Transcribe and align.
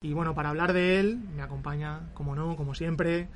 Y 0.00 0.12
bueno, 0.12 0.32
para 0.32 0.50
hablar 0.50 0.74
de 0.74 1.00
él, 1.00 1.18
me 1.34 1.42
acompaña, 1.42 2.02
como 2.14 2.36
no, 2.36 2.54
como 2.54 2.72
siempre, 2.72 3.26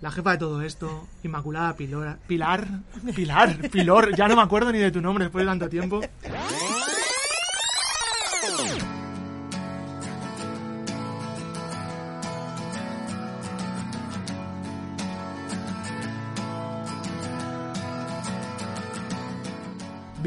la 0.00 0.10
jefa 0.10 0.30
de 0.30 0.38
todo 0.38 0.62
esto, 0.62 1.06
Inmaculada 1.22 1.76
Pilar. 1.76 2.18
Pilar, 2.26 2.66
Pilar, 3.14 3.68
Pilor, 3.70 4.16
ya 4.16 4.26
no 4.26 4.34
me 4.34 4.40
acuerdo 4.40 4.72
ni 4.72 4.78
de 4.78 4.90
tu 4.90 5.02
nombre 5.02 5.26
después 5.26 5.44
de 5.44 5.50
tanto 5.50 5.68
tiempo. 5.68 6.00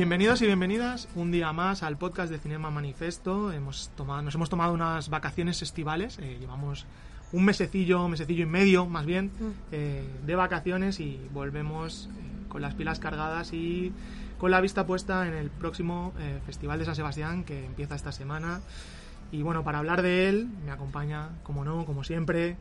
Bienvenidos 0.02 0.42
y 0.42 0.48
bienvenidas 0.48 1.08
un 1.14 1.30
día 1.30 1.54
más 1.54 1.84
al 1.84 1.96
podcast 1.96 2.32
de 2.32 2.40
Cinema 2.40 2.72
Manifesto. 2.72 3.52
Hemos 3.52 3.92
tomado, 3.96 4.24
nos 4.24 4.34
hemos 4.34 4.50
tomado 4.50 4.74
unas 4.74 5.12
vacaciones 5.12 5.62
estivales. 5.62 6.18
eh, 6.18 6.38
llevamos 6.40 6.88
un 7.32 7.46
mesecillo, 7.46 8.08
mesecillo 8.08 8.42
y 8.42 8.48
medio 8.48 8.88
más 8.88 9.06
bien, 9.06 9.30
eh, 9.72 10.04
de 10.26 10.36
vacaciones 10.36 11.00
y 11.00 11.22
volvemos 11.32 12.10
eh, 12.10 12.48
con 12.50 12.64
las 12.64 12.74
pilas 12.74 12.98
cargadas 12.98 13.54
y 13.54 13.94
con 14.40 14.50
la 14.50 14.60
vista 14.60 14.88
puesta 14.88 15.28
en 15.28 15.36
el 15.36 15.52
próximo 15.52 16.14
Festival 16.48 16.80
de 16.80 16.86
San 16.86 16.96
Sebastián 16.96 17.44
que 17.44 17.64
empieza 17.64 17.94
esta 17.94 18.12
semana. 18.12 18.62
Y 19.32 19.44
bueno, 19.44 19.64
para 19.64 19.78
hablar 19.78 20.02
de 20.02 20.30
él 20.30 20.48
me 20.66 20.72
acompaña, 20.72 21.30
como 21.44 21.64
no, 21.64 21.86
como 21.86 22.04
siempre, 22.04 22.58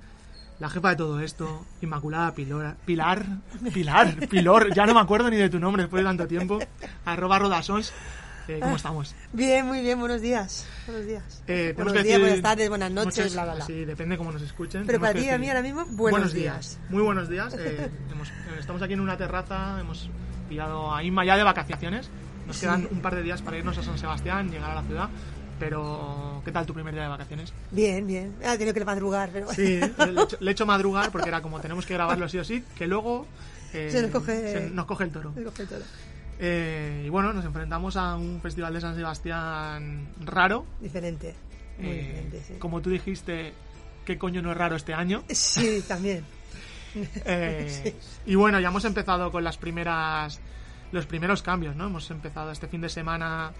la 0.60 0.68
jefa 0.70 0.90
de 0.90 0.96
todo 0.96 1.20
esto, 1.20 1.64
Inmaculada 1.80 2.32
Pilora- 2.34 2.76
Pilar, 2.84 3.24
Pilar, 3.72 4.28
Pilor, 4.28 4.72
ya 4.74 4.86
no 4.86 4.94
me 4.94 5.00
acuerdo 5.00 5.30
ni 5.30 5.36
de 5.36 5.48
tu 5.50 5.58
nombre 5.58 5.82
después 5.84 6.02
de 6.02 6.08
tanto 6.08 6.26
tiempo, 6.26 6.58
arroba 7.04 7.38
rodasons. 7.38 7.92
Eh, 8.48 8.58
¿Cómo 8.60 8.76
estamos? 8.76 9.14
Bien, 9.32 9.64
muy 9.66 9.80
bien, 9.80 9.98
buenos 10.00 10.20
días. 10.20 10.66
Buenos 10.86 11.06
días. 11.06 11.42
Eh, 11.46 11.72
buenos 11.76 11.92
días, 11.92 12.04
decir 12.04 12.20
buenas 12.20 12.42
tardes, 12.42 12.68
buenas 12.68 12.90
noches, 12.90 13.16
muchas- 13.16 13.32
bla, 13.34 13.44
bla, 13.44 13.54
bla. 13.54 13.64
Sí, 13.66 13.84
depende 13.84 14.16
cómo 14.18 14.32
nos 14.32 14.42
escuchen. 14.42 14.84
Pero 14.86 14.98
para 15.00 15.12
ti 15.14 15.26
y 15.26 15.28
a 15.30 15.38
mí 15.38 15.48
ahora 15.48 15.62
mismo, 15.62 15.84
buenos 15.90 16.32
días. 16.32 16.78
Muy 16.88 17.02
buenos 17.02 17.28
días. 17.28 17.54
eh, 17.58 17.90
hemos- 18.10 18.28
eh, 18.28 18.32
estamos 18.58 18.82
aquí 18.82 18.94
en 18.94 19.00
una 19.00 19.16
terraza, 19.16 19.78
hemos 19.80 20.10
pillado 20.48 20.92
a 20.92 21.02
Inma 21.04 21.24
ya 21.24 21.36
de 21.36 21.44
vacaciones. 21.44 22.10
Nos 22.46 22.56
Sí. 22.56 22.62
quedan 22.66 22.88
un 22.90 23.00
par 23.00 23.14
de 23.14 23.22
días 23.22 23.40
para 23.40 23.56
irnos 23.58 23.78
a 23.78 23.82
San 23.84 23.96
Sebastián, 23.98 24.50
llegar 24.50 24.72
a 24.72 24.74
la 24.76 24.82
ciudad. 24.82 25.08
Pero, 25.60 26.40
¿qué 26.44 26.50
tal 26.50 26.66
tu 26.66 26.74
primer 26.74 26.92
día 26.94 27.04
de 27.04 27.08
vacaciones? 27.10 27.52
Bien, 27.70 28.04
bien. 28.06 28.34
He 28.42 28.56
tenido 28.58 28.74
que 28.74 28.84
madrugar, 28.84 29.30
pero 29.32 29.52
Sí, 29.52 29.78
le 29.78 30.20
he 30.20 30.22
hecho, 30.24 30.36
le 30.40 30.50
he 30.50 30.52
hecho 30.52 30.66
madrugar 30.74 31.12
porque 31.12 31.28
era 31.28 31.40
como 31.42 31.60
tenemos 31.60 31.86
que 31.86 31.94
grabarlo 31.94 32.28
sí 32.28 32.38
o 32.38 32.44
sí, 32.44 32.64
que 32.76 32.86
luego 32.88 33.26
eh, 33.72 33.88
Se 33.92 34.02
nos 34.02 34.10
coge- 34.10 34.52
se 34.52 34.70
nos 34.70 34.86
coge 34.86 35.04
el 35.04 35.10
toro. 35.12 35.32
Me 35.36 35.44
coge 35.44 35.66
todo. 35.66 35.82
Eh, 36.40 37.02
y 37.06 37.08
bueno, 37.10 37.32
nos 37.34 37.44
enfrentamos 37.44 37.96
a 37.96 38.16
un 38.16 38.40
festival 38.40 38.72
de 38.74 38.80
San 38.80 38.96
Sebastián 38.96 40.08
raro. 40.24 40.64
Diferente. 40.80 41.34
Muy 41.78 41.90
Eh, 41.90 41.98
diferente, 42.02 42.42
sí. 42.48 42.54
Como 42.58 42.80
tú 42.80 42.88
dijiste, 42.90 43.52
¿qué 44.06 44.16
coño 44.18 44.40
no 44.42 44.50
es 44.52 44.56
raro 44.56 44.74
este 44.76 44.94
año? 44.94 45.22
Sí, 45.28 45.84
también. 45.86 46.24
Eh, 47.24 47.94
Y 48.26 48.34
bueno, 48.34 48.58
ya 48.58 48.68
hemos 48.68 48.84
empezado 48.84 49.30
con 49.30 49.44
las 49.44 49.56
primeras 49.58 50.40
los 50.92 51.06
primeros 51.06 51.40
cambios, 51.40 51.76
¿no? 51.76 51.86
Hemos 51.86 52.10
empezado 52.10 52.50
este 52.50 52.66
fin 52.66 52.80
de 52.80 52.88
semana, 52.88 53.52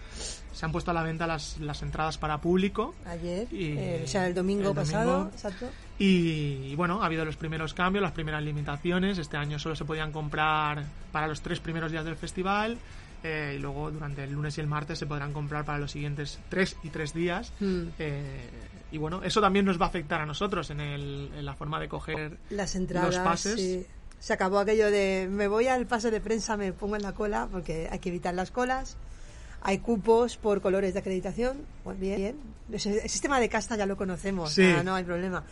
se 0.52 0.64
han 0.66 0.72
puesto 0.72 0.90
a 0.90 0.94
la 0.94 1.02
venta 1.02 1.26
las, 1.26 1.58
las 1.58 1.82
entradas 1.82 2.18
para 2.18 2.40
público 2.40 2.94
Ayer, 3.06 3.46
Y 3.52 3.76
eh, 3.78 4.02
o 4.04 4.08
sea, 4.08 4.26
el 4.26 4.34
domingo 4.34 4.70
el 4.70 4.74
pasado, 4.74 5.10
domingo. 5.12 5.30
exacto. 5.34 5.70
y, 5.98 6.66
y 6.70 6.74
bueno, 6.76 7.02
ha 7.02 7.06
habido 7.06 7.24
los 7.24 7.36
primeros 7.36 7.74
cambios, 7.74 8.02
las 8.02 8.12
primeras 8.12 8.42
limitaciones. 8.42 9.18
Este 9.18 9.36
año 9.36 9.58
solo 9.58 9.76
se 9.76 9.84
podían 9.84 10.12
comprar 10.12 10.84
para 11.12 11.26
los 11.28 11.40
tres 11.40 11.60
primeros 11.60 11.92
días 11.92 12.04
del 12.04 12.16
festival 12.16 12.78
eh, 13.22 13.54
y 13.56 13.60
luego 13.60 13.90
durante 13.90 14.24
el 14.24 14.32
lunes 14.32 14.56
y 14.58 14.60
el 14.60 14.66
martes 14.66 14.98
se 14.98 15.06
podrán 15.06 15.32
comprar 15.32 15.64
para 15.64 15.78
los 15.78 15.90
siguientes 15.92 16.38
tres 16.48 16.76
y 16.82 16.88
tres 16.88 17.12
días. 17.14 17.52
Mm. 17.60 17.82
Eh, 17.98 18.48
y 18.92 18.98
bueno, 18.98 19.22
eso 19.22 19.40
también 19.40 19.64
nos 19.66 19.80
va 19.80 19.84
a 19.86 19.88
afectar 19.88 20.20
a 20.20 20.26
nosotros 20.26 20.70
en, 20.70 20.80
el- 20.80 21.30
en 21.36 21.44
la 21.44 21.54
forma 21.54 21.78
de 21.78 21.88
coger 21.88 22.38
Las 22.50 22.74
entradas, 22.74 23.14
los 23.14 23.24
pases. 23.24 23.54
sí. 23.60 23.86
Se 24.18 24.34
acabó 24.34 24.58
aquello 24.58 24.90
de 24.90 25.28
me 25.30 25.48
voy 25.48 25.68
al 25.68 25.86
pase 25.86 26.10
de 26.10 26.20
prensa, 26.20 26.56
me 26.58 26.74
pongo 26.74 26.94
en 26.96 27.02
la 27.02 27.12
cola, 27.12 27.48
porque 27.50 27.88
hay 27.90 28.00
que 28.00 28.10
evitar 28.10 28.34
las 28.34 28.50
colas. 28.50 28.98
Hay 29.62 29.78
cupos 29.78 30.36
por 30.36 30.60
colores 30.60 30.94
de 30.94 31.00
acreditación. 31.00 31.58
Pues 31.84 31.98
bien, 31.98 32.36
El 32.72 32.78
sistema 32.80 33.40
de 33.40 33.48
casta 33.48 33.76
ya 33.76 33.84
lo 33.86 33.96
conocemos, 33.96 34.52
Sí. 34.52 34.64
no 34.84 34.94
hay 34.94 35.04
problema. 35.04 35.44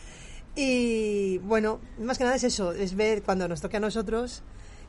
Y 0.54 1.38
bueno, 1.38 1.80
más 2.00 2.16
que 2.18 2.24
nada 2.24 2.36
es 2.36 2.44
eso, 2.44 2.72
es 2.72 2.94
ver 2.94 3.22
cuando 3.22 3.46
nos 3.48 3.60
toque 3.60 3.76
a 3.76 3.80
nosotros, 3.80 4.42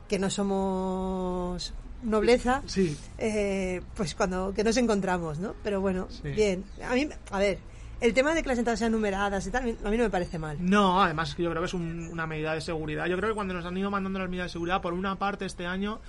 que 0.08 0.18
no 0.18 0.30
somos 0.30 1.74
nobleza, 2.02 2.62
Sí, 2.66 2.96
eh, 3.18 3.82
pues 3.94 4.14
cuando 4.14 4.54
que 4.54 4.64
nos 4.64 4.76
encontramos, 4.78 5.38
¿no? 5.38 5.54
Pero 5.62 5.80
bueno, 5.80 6.08
Sí. 6.10 6.30
bien. 6.30 6.64
A 6.88 6.94
mí, 6.94 7.08
a 7.30 7.38
ver, 7.38 7.58
el 8.00 8.14
tema 8.14 8.34
de 8.34 8.42
que 8.42 8.48
las 8.48 8.58
entradas 8.58 8.78
sean 8.78 8.92
numeradas 8.92 9.46
y 9.46 9.50
tal, 9.50 9.76
a 9.84 9.90
mí 9.90 9.96
no 9.98 10.04
me 10.04 10.10
parece 10.10 10.38
mal. 10.38 10.56
No, 10.60 11.02
además 11.02 11.34
que 11.34 11.42
yo 11.42 11.50
creo 11.50 11.62
que 11.62 11.66
es 11.66 11.74
un- 11.74 12.08
una 12.10 12.26
medida 12.26 12.54
de 12.54 12.60
seguridad. 12.62 13.06
Yo 13.06 13.16
creo 13.16 13.30
que 13.30 13.34
cuando 13.34 13.54
nos 13.54 13.64
han 13.66 13.76
ido 13.76 13.90
mandando 13.90 14.18
las 14.18 14.28
medidas 14.30 14.46
de 14.46 14.52
seguridad, 14.52 14.80
por 14.80 14.94
una 14.94 15.16
parte 15.18 15.44
este 15.44 15.66
año 15.66 16.00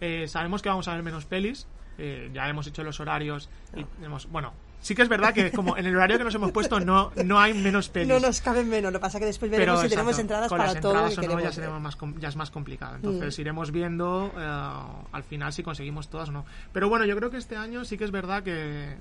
eh, 0.00 0.26
sabemos 0.28 0.62
que 0.62 0.68
vamos 0.68 0.88
a 0.88 0.94
ver 0.94 1.02
menos 1.02 1.26
pelis. 1.26 1.66
Eh, 1.98 2.30
ya 2.32 2.48
hemos 2.48 2.66
hecho 2.66 2.82
los 2.82 2.98
horarios 3.00 3.48
y 3.76 3.84
hemos, 4.04 4.26
bueno, 4.30 4.52
sí 4.80 4.94
que 4.94 5.02
es 5.02 5.08
verdad 5.08 5.32
que 5.32 5.52
como 5.52 5.76
en 5.76 5.86
el 5.86 5.94
horario 5.94 6.18
que 6.18 6.24
nos 6.24 6.34
hemos 6.34 6.50
puesto 6.52 6.80
no, 6.80 7.12
no 7.24 7.38
hay 7.40 7.54
menos 7.54 7.88
pelis. 7.88 8.08
No 8.08 8.18
nos 8.18 8.40
caben 8.40 8.68
menos, 8.68 8.92
lo 8.92 8.98
que 8.98 9.02
pasa 9.02 9.18
que 9.20 9.26
después 9.26 9.50
veremos 9.50 9.80
si 9.80 9.88
tenemos 9.88 10.18
entradas 10.18 10.48
con 10.48 10.58
para 10.58 10.72
las 10.72 10.80
todo 10.82 10.92
lo 10.94 10.98
entradas 11.08 11.14
que 11.14 11.20
o 11.20 11.22
no, 11.22 11.28
queremos 11.28 11.42
ya, 11.42 11.48
ver. 11.48 11.54
seremos 11.54 11.80
más 11.80 11.96
com- 11.96 12.18
ya 12.18 12.28
es 12.28 12.36
más 12.36 12.50
complicado. 12.50 12.96
Entonces 12.96 13.38
Mm. 13.38 13.40
iremos 13.40 13.70
viendo 13.70 14.32
eh, 14.36 14.72
al 15.12 15.22
final 15.22 15.52
si 15.52 15.62
conseguimos 15.62 16.08
todas 16.08 16.30
o 16.30 16.32
no. 16.32 16.44
Pero 16.72 16.88
bueno, 16.88 17.04
yo 17.04 17.16
creo 17.16 17.30
que 17.30 17.36
este 17.36 17.56
año 17.56 17.84
sí 17.84 17.96
que 17.98 18.04
es 18.04 18.10
verdad 18.10 18.42
que 18.42 18.96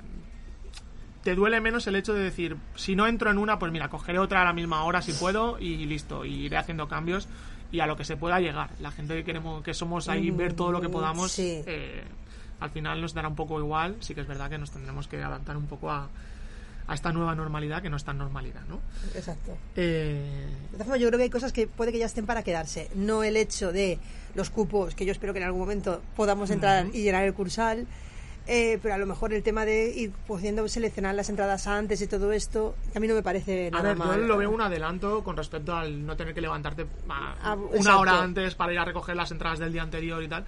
te 1.23 1.35
duele 1.35 1.61
menos 1.61 1.85
el 1.85 1.95
hecho 1.95 2.13
de 2.13 2.23
decir, 2.23 2.57
si 2.75 2.95
no 2.95 3.05
entro 3.05 3.29
en 3.29 3.37
una, 3.37 3.59
pues 3.59 3.71
mira, 3.71 3.89
cogeré 3.89 4.17
otra 4.17 4.41
a 4.41 4.45
la 4.45 4.53
misma 4.53 4.83
hora 4.85 5.01
si 5.03 5.13
puedo 5.13 5.59
y 5.59 5.85
listo, 5.85 6.25
y 6.25 6.45
iré 6.45 6.57
haciendo 6.57 6.87
cambios 6.87 7.27
y 7.71 7.79
a 7.79 7.85
lo 7.85 7.95
que 7.95 8.03
se 8.03 8.17
pueda 8.17 8.39
llegar. 8.39 8.71
La 8.79 8.91
gente 8.91 9.15
que 9.15 9.23
queremos, 9.23 9.63
que 9.63 9.73
somos 9.75 10.09
ahí, 10.09 10.31
ver 10.31 10.53
todo 10.53 10.71
lo 10.71 10.81
que 10.81 10.87
Mm, 10.87 10.91
podamos, 10.91 11.31
sí. 11.31 11.61
eh, 11.67 12.03
al 12.61 12.69
final 12.69 13.01
nos 13.01 13.13
dará 13.13 13.27
un 13.27 13.35
poco 13.35 13.59
igual. 13.59 13.97
Sí 13.99 14.15
que 14.15 14.21
es 14.21 14.27
verdad 14.27 14.49
que 14.49 14.57
nos 14.57 14.71
tendremos 14.71 15.07
que 15.09 15.21
adaptar 15.21 15.57
un 15.57 15.67
poco 15.67 15.91
a, 15.91 16.07
a 16.87 16.93
esta 16.93 17.11
nueva 17.11 17.35
normalidad 17.35 17.81
que 17.81 17.89
no 17.89 17.97
es 17.97 18.03
tan 18.03 18.17
normalidad, 18.17 18.61
¿no? 18.69 18.79
Exacto. 19.15 19.57
Eh, 19.75 20.45
De 20.63 20.71
todas 20.71 20.85
formas, 20.87 20.99
yo 21.01 21.07
creo 21.09 21.17
que 21.17 21.23
hay 21.23 21.29
cosas 21.29 21.51
que 21.51 21.67
puede 21.67 21.91
que 21.91 21.99
ya 21.99 22.05
estén 22.05 22.25
para 22.25 22.43
quedarse. 22.43 22.89
No 22.95 23.23
el 23.23 23.35
hecho 23.35 23.71
de 23.73 23.99
los 24.35 24.49
cupos, 24.49 24.95
que 24.95 25.05
yo 25.05 25.11
espero 25.11 25.33
que 25.33 25.39
en 25.39 25.45
algún 25.45 25.59
momento 25.61 26.01
podamos 26.15 26.49
entrar 26.51 26.85
y 26.93 27.03
llenar 27.03 27.23
el 27.25 27.33
cursal, 27.33 27.85
eh, 28.47 28.79
pero 28.81 28.95
a 28.95 28.97
lo 28.97 29.05
mejor 29.05 29.33
el 29.33 29.43
tema 29.43 29.65
de 29.65 29.89
ir 29.95 30.11
pudiendo 30.27 30.67
seleccionar 30.67 31.13
las 31.13 31.29
entradas 31.29 31.67
antes 31.67 32.01
y 32.01 32.07
todo 32.07 32.31
esto, 32.31 32.75
que 32.91 32.97
a 32.97 33.01
mí 33.01 33.07
no 33.07 33.13
me 33.13 33.21
parece 33.21 33.67
A 33.67 33.71
nada 33.71 33.93
ver, 33.93 33.97
yo 33.97 34.17
lo 34.27 34.37
veo 34.37 34.49
un 34.49 34.61
adelanto 34.61 35.23
con 35.23 35.37
respecto 35.37 35.75
al 35.75 36.05
no 36.05 36.17
tener 36.17 36.33
que 36.33 36.41
levantarte 36.41 36.87
a- 37.09 37.35
Ah, 37.43 37.55
una 37.55 37.97
hora 37.99 38.21
antes 38.23 38.55
para 38.55 38.73
ir 38.73 38.79
a 38.79 38.85
recoger 38.85 39.15
las 39.15 39.31
entradas 39.31 39.59
del 39.59 39.71
día 39.71 39.83
anterior 39.83 40.21
y 40.23 40.27
tal. 40.27 40.45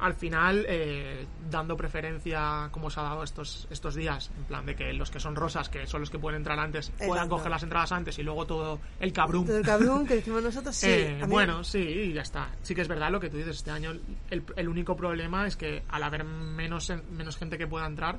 Al 0.00 0.14
final, 0.14 0.64
eh, 0.66 1.26
dando 1.50 1.76
preferencia, 1.76 2.68
como 2.72 2.88
se 2.90 3.00
ha 3.00 3.02
dado 3.02 3.22
estos, 3.22 3.68
estos 3.70 3.94
días, 3.94 4.30
en 4.36 4.44
plan 4.44 4.64
de 4.64 4.74
que 4.74 4.92
los 4.94 5.10
que 5.10 5.20
son 5.20 5.36
rosas, 5.36 5.68
que 5.68 5.86
son 5.86 6.00
los 6.00 6.08
que 6.10 6.18
pueden 6.18 6.38
entrar 6.38 6.58
antes, 6.58 6.90
puedan 7.06 7.28
coger 7.28 7.50
las 7.50 7.62
entradas 7.62 7.92
antes 7.92 8.18
y 8.18 8.22
luego 8.22 8.46
todo 8.46 8.80
el 8.98 9.12
cabrón. 9.12 9.46
Todo 9.46 9.58
el 9.58 9.64
cabrón 9.64 10.06
que 10.06 10.16
decimos 10.16 10.42
nosotros, 10.42 10.74
sí. 10.74 10.86
Eh, 10.88 11.24
bueno, 11.28 11.62
sí, 11.64 11.78
y 11.78 12.12
ya 12.14 12.22
está. 12.22 12.48
Sí 12.62 12.74
que 12.74 12.80
es 12.80 12.88
verdad 12.88 13.10
lo 13.10 13.20
que 13.20 13.28
tú 13.28 13.36
dices. 13.36 13.56
Este 13.56 13.70
año 13.70 13.92
el, 14.30 14.42
el 14.56 14.68
único 14.68 14.96
problema 14.96 15.46
es 15.46 15.56
que 15.56 15.82
al 15.90 16.02
haber 16.02 16.24
menos, 16.24 16.90
menos 17.10 17.36
gente 17.36 17.58
que 17.58 17.66
pueda 17.66 17.86
entrar, 17.86 18.18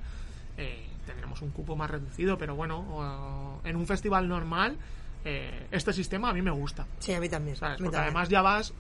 eh, 0.58 0.88
tendremos 1.06 1.42
un 1.42 1.50
cupo 1.50 1.75
más 1.75 1.90
reducido. 1.90 2.38
Pero 2.38 2.56
bueno, 2.56 3.59
en 3.63 3.75
un 3.75 3.88
festival 3.88 4.28
normal, 4.28 4.78
eh, 5.25 5.68
este 5.72 5.94
sistema 5.94 6.30
a 6.30 6.34
mí 6.34 6.42
me 6.42 6.52
gusta. 6.52 6.86
Sí, 7.00 7.13
a 7.13 7.19
mí 7.19 7.28
también. 7.30 7.56
¿sabes? 7.56 7.75
a 7.75 7.78
mí 7.80 7.86
Porque 7.86 7.98
también. 7.98 8.16
además 8.16 8.30
ya 8.30 8.42
vas 8.42 8.74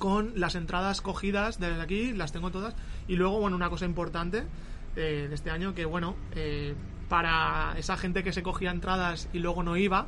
con 0.00 0.32
las 0.34 0.54
entradas 0.54 1.02
cogidas 1.02 1.60
desde 1.60 1.80
aquí, 1.80 2.12
las 2.14 2.32
tengo 2.32 2.50
todas. 2.50 2.74
Y 3.06 3.16
luego, 3.16 3.38
bueno, 3.38 3.54
una 3.54 3.68
cosa 3.70 3.84
importante 3.84 4.44
eh, 4.96 5.26
de 5.28 5.34
este 5.34 5.50
año, 5.50 5.74
que 5.74 5.84
bueno, 5.84 6.16
eh, 6.34 6.74
para 7.10 7.74
esa 7.76 7.96
gente 7.98 8.24
que 8.24 8.32
se 8.32 8.42
cogía 8.42 8.70
entradas 8.70 9.28
y 9.34 9.40
luego 9.40 9.62
no 9.62 9.76
iba, 9.76 10.06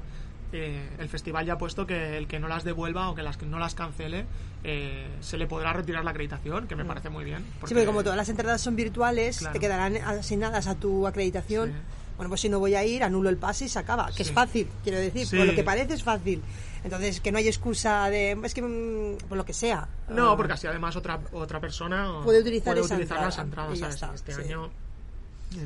eh, 0.55 0.89
el 0.99 1.09
festival 1.11 1.45
ya 1.45 1.53
ha 1.55 1.59
puesto 1.59 1.87
que 1.87 2.17
el 2.17 2.27
que 2.27 2.41
no 2.41 2.49
las 2.49 2.65
devuelva 2.65 3.11
o 3.11 3.15
que 3.15 3.23
las 3.23 3.37
que 3.37 3.45
no 3.45 3.59
las 3.59 3.75
cancele, 3.75 4.25
eh, 4.65 5.09
se 5.21 5.37
le 5.37 5.47
podrá 5.47 5.75
retirar 5.75 6.05
la 6.05 6.11
acreditación, 6.13 6.67
que 6.69 6.75
me 6.75 6.85
parece 6.87 7.11
muy 7.11 7.25
bien. 7.25 7.41
Mm. 7.43 7.67
Sí, 7.67 7.75
porque 7.75 7.85
como 7.87 8.03
todas 8.03 8.17
las 8.17 8.29
entradas 8.31 8.61
son 8.63 8.77
virtuales, 8.77 9.39
Claro. 9.41 9.53
te 9.53 9.61
quedarán 9.61 9.97
asignadas 9.99 10.69
a 10.69 10.75
tu 10.75 11.07
acreditación. 11.07 11.69
Sí. 11.71 11.75
Bueno, 12.17 12.29
pues 12.31 12.41
si 12.43 12.49
no 12.49 12.59
voy 12.61 12.75
a 12.77 12.85
ir, 12.85 13.03
anulo 13.05 13.29
el 13.29 13.37
pase 13.37 13.67
y 13.67 13.69
se 13.69 13.79
acaba. 13.79 14.11
Que 14.15 14.23
es 14.23 14.29
Sí. 14.29 14.35
fácil, 14.35 14.69
quiero 14.83 14.99
decir. 14.99 15.27
Sí. 15.27 15.37
Por 15.37 15.47
lo 15.47 15.55
que 15.55 15.65
parece 15.65 15.95
es 15.95 16.03
fácil. 16.03 16.43
Entonces, 16.85 17.21
que 17.21 17.31
no 17.33 17.39
hay 17.39 17.47
excusa 17.49 18.09
de. 18.11 18.37
Es 18.43 18.55
que. 18.55 18.63
mm, 18.63 19.29
por 19.29 19.39
lo 19.39 19.45
que 19.45 19.53
sea. 19.53 19.89
No, 20.09 20.31
Ah, 20.33 20.37
porque 20.37 20.53
así 20.55 20.67
además 20.67 20.97
otra 20.97 21.21
otra 21.33 21.61
persona 21.61 22.21
Puede 22.25 22.41
utilizar 22.41 22.77
esa 22.77 22.95
utilizar 22.95 23.21
las 23.21 23.39
entrada, 23.39 23.73
entradas, 23.73 24.15
este 24.15 24.35
sí. 24.35 24.41
año 24.43 24.71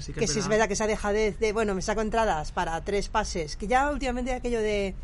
sí 0.01 0.13
que, 0.13 0.19
Que 0.21 0.25
es 0.27 0.33
si 0.33 0.41
es 0.41 0.49
verdad. 0.49 0.67
que 0.69 0.75
esa 0.75 0.87
dejadez 0.87 1.39
de. 1.39 1.53
Bueno, 1.53 1.75
me 1.75 1.83
saco 1.83 2.01
entradas 2.03 2.53
para 2.53 2.83
tres 2.85 3.09
pases. 3.09 3.57
Que 3.57 3.67
ya 3.67 3.91
últimamente 3.91 4.33
aquello 4.35 4.61
de. 4.61 4.95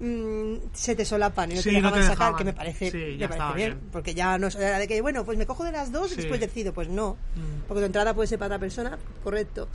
mm, 0.00 0.54
se 0.72 0.96
te 0.96 1.04
solapan 1.04 1.52
y 1.52 1.54
no 1.54 1.62
Sí, 1.62 1.68
te 1.70 1.80
no 1.80 1.88
dejaban 1.92 2.00
te 2.00 2.06
sacar, 2.06 2.16
dejaban. 2.18 2.38
que 2.38 2.44
me 2.44 2.52
parece, 2.52 2.90
Sí, 2.90 3.16
me 3.18 3.28
parece 3.28 3.54
bien, 3.56 3.74
bien. 3.78 3.90
Porque 3.92 4.14
ya 4.14 4.36
no 4.38 4.48
era 4.48 4.78
de 4.78 4.88
que, 4.88 5.00
bueno, 5.02 5.24
pues 5.24 5.38
me 5.38 5.46
cojo 5.46 5.62
de 5.64 5.72
las 5.72 5.92
dos 5.92 6.12
y 6.12 6.16
después 6.16 6.40
decido. 6.40 6.72
Pues 6.72 6.88
no. 6.88 7.12
Mm. 7.36 7.66
Porque 7.68 7.80
tu 7.80 7.86
entrada 7.86 8.12
puede 8.14 8.26
ser 8.26 8.38
para 8.38 8.46
otra 8.56 8.58
persona, 8.58 8.98
correcto. 9.22 9.68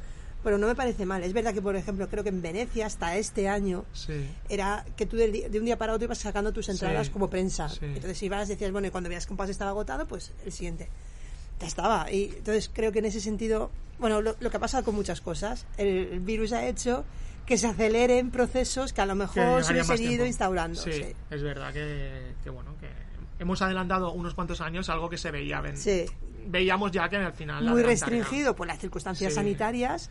Pero 0.44 0.58
no 0.58 0.68
me 0.68 0.76
parece 0.76 1.06
mal. 1.06 1.24
Es 1.24 1.34
verdad 1.34 1.54
que, 1.54 1.62
por 1.62 1.76
ejemplo, 1.76 2.08
creo 2.10 2.24
que 2.24 2.30
en 2.30 2.42
Venecia 2.42 2.86
hasta 2.86 3.16
este 3.18 3.48
año 3.50 3.86
Sí. 3.94 4.26
era 4.48 4.86
que 4.96 5.06
tú 5.06 5.18
de, 5.18 5.50
de 5.50 5.60
un 5.60 5.66
día 5.66 5.78
para 5.78 5.94
otro 5.94 6.06
ibas 6.06 6.18
sacando 6.20 6.52
tus 6.54 6.70
entradas 6.70 7.08
Sí, 7.08 7.14
como 7.14 7.30
prensa. 7.30 7.68
sí. 7.70 7.80
Entonces 7.82 8.22
ibas, 8.24 8.48
decías, 8.48 8.72
bueno, 8.72 8.88
y 8.88 8.92
cuando 8.92 9.10
veías 9.10 9.26
que 9.26 9.34
un 9.34 9.38
pase 9.38 9.52
estaba 9.52 9.72
agotado, 9.72 10.08
pues 10.08 10.32
el 10.46 10.52
siguiente. 10.52 10.88
Ya 11.60 11.68
estaba. 11.68 12.10
Y 12.12 12.34
entonces 12.38 12.70
creo 12.74 12.92
que 12.92 13.00
en 13.00 13.06
ese 13.06 13.20
sentido, 13.20 13.70
bueno, 14.00 14.22
lo, 14.22 14.36
lo 14.40 14.50
que 14.50 14.58
ha 14.58 14.60
pasado 14.62 14.84
con 14.86 14.96
muchas 14.96 15.20
cosas, 15.20 15.66
el, 15.78 15.88
el 15.88 16.20
virus 16.22 16.54
ha 16.54 16.66
hecho 16.66 17.04
que 17.46 17.58
se 17.58 17.68
aceleren 17.68 18.32
procesos 18.32 18.94
que 18.94 19.02
a 19.02 19.06
lo 19.06 19.16
mejor 19.16 19.64
se 19.66 19.74
hubiesen 19.74 20.02
ido 20.04 20.26
instaurando. 20.26 20.80
Sí, 20.80 21.04
es 21.32 21.42
verdad 21.44 21.74
que, 21.74 22.34
que, 22.44 22.50
bueno, 22.50 22.76
que 22.80 22.88
hemos 23.40 23.62
adelantado 23.62 24.12
unos 24.14 24.36
cuantos 24.36 24.62
años 24.62 24.88
algo 24.90 25.10
que 25.10 25.18
se 25.18 25.32
veía. 25.32 25.60
ven- 25.60 25.76
Sí. 25.76 26.06
Veíamos 26.48 26.92
ya 26.92 27.10
que 27.10 27.18
al 27.18 27.34
final... 27.34 27.64
Muy 27.66 27.84
restringido 27.84 28.56
por 28.56 28.66
las 28.68 28.80
circunstancias 28.80 29.34
sanitarias, 29.34 30.10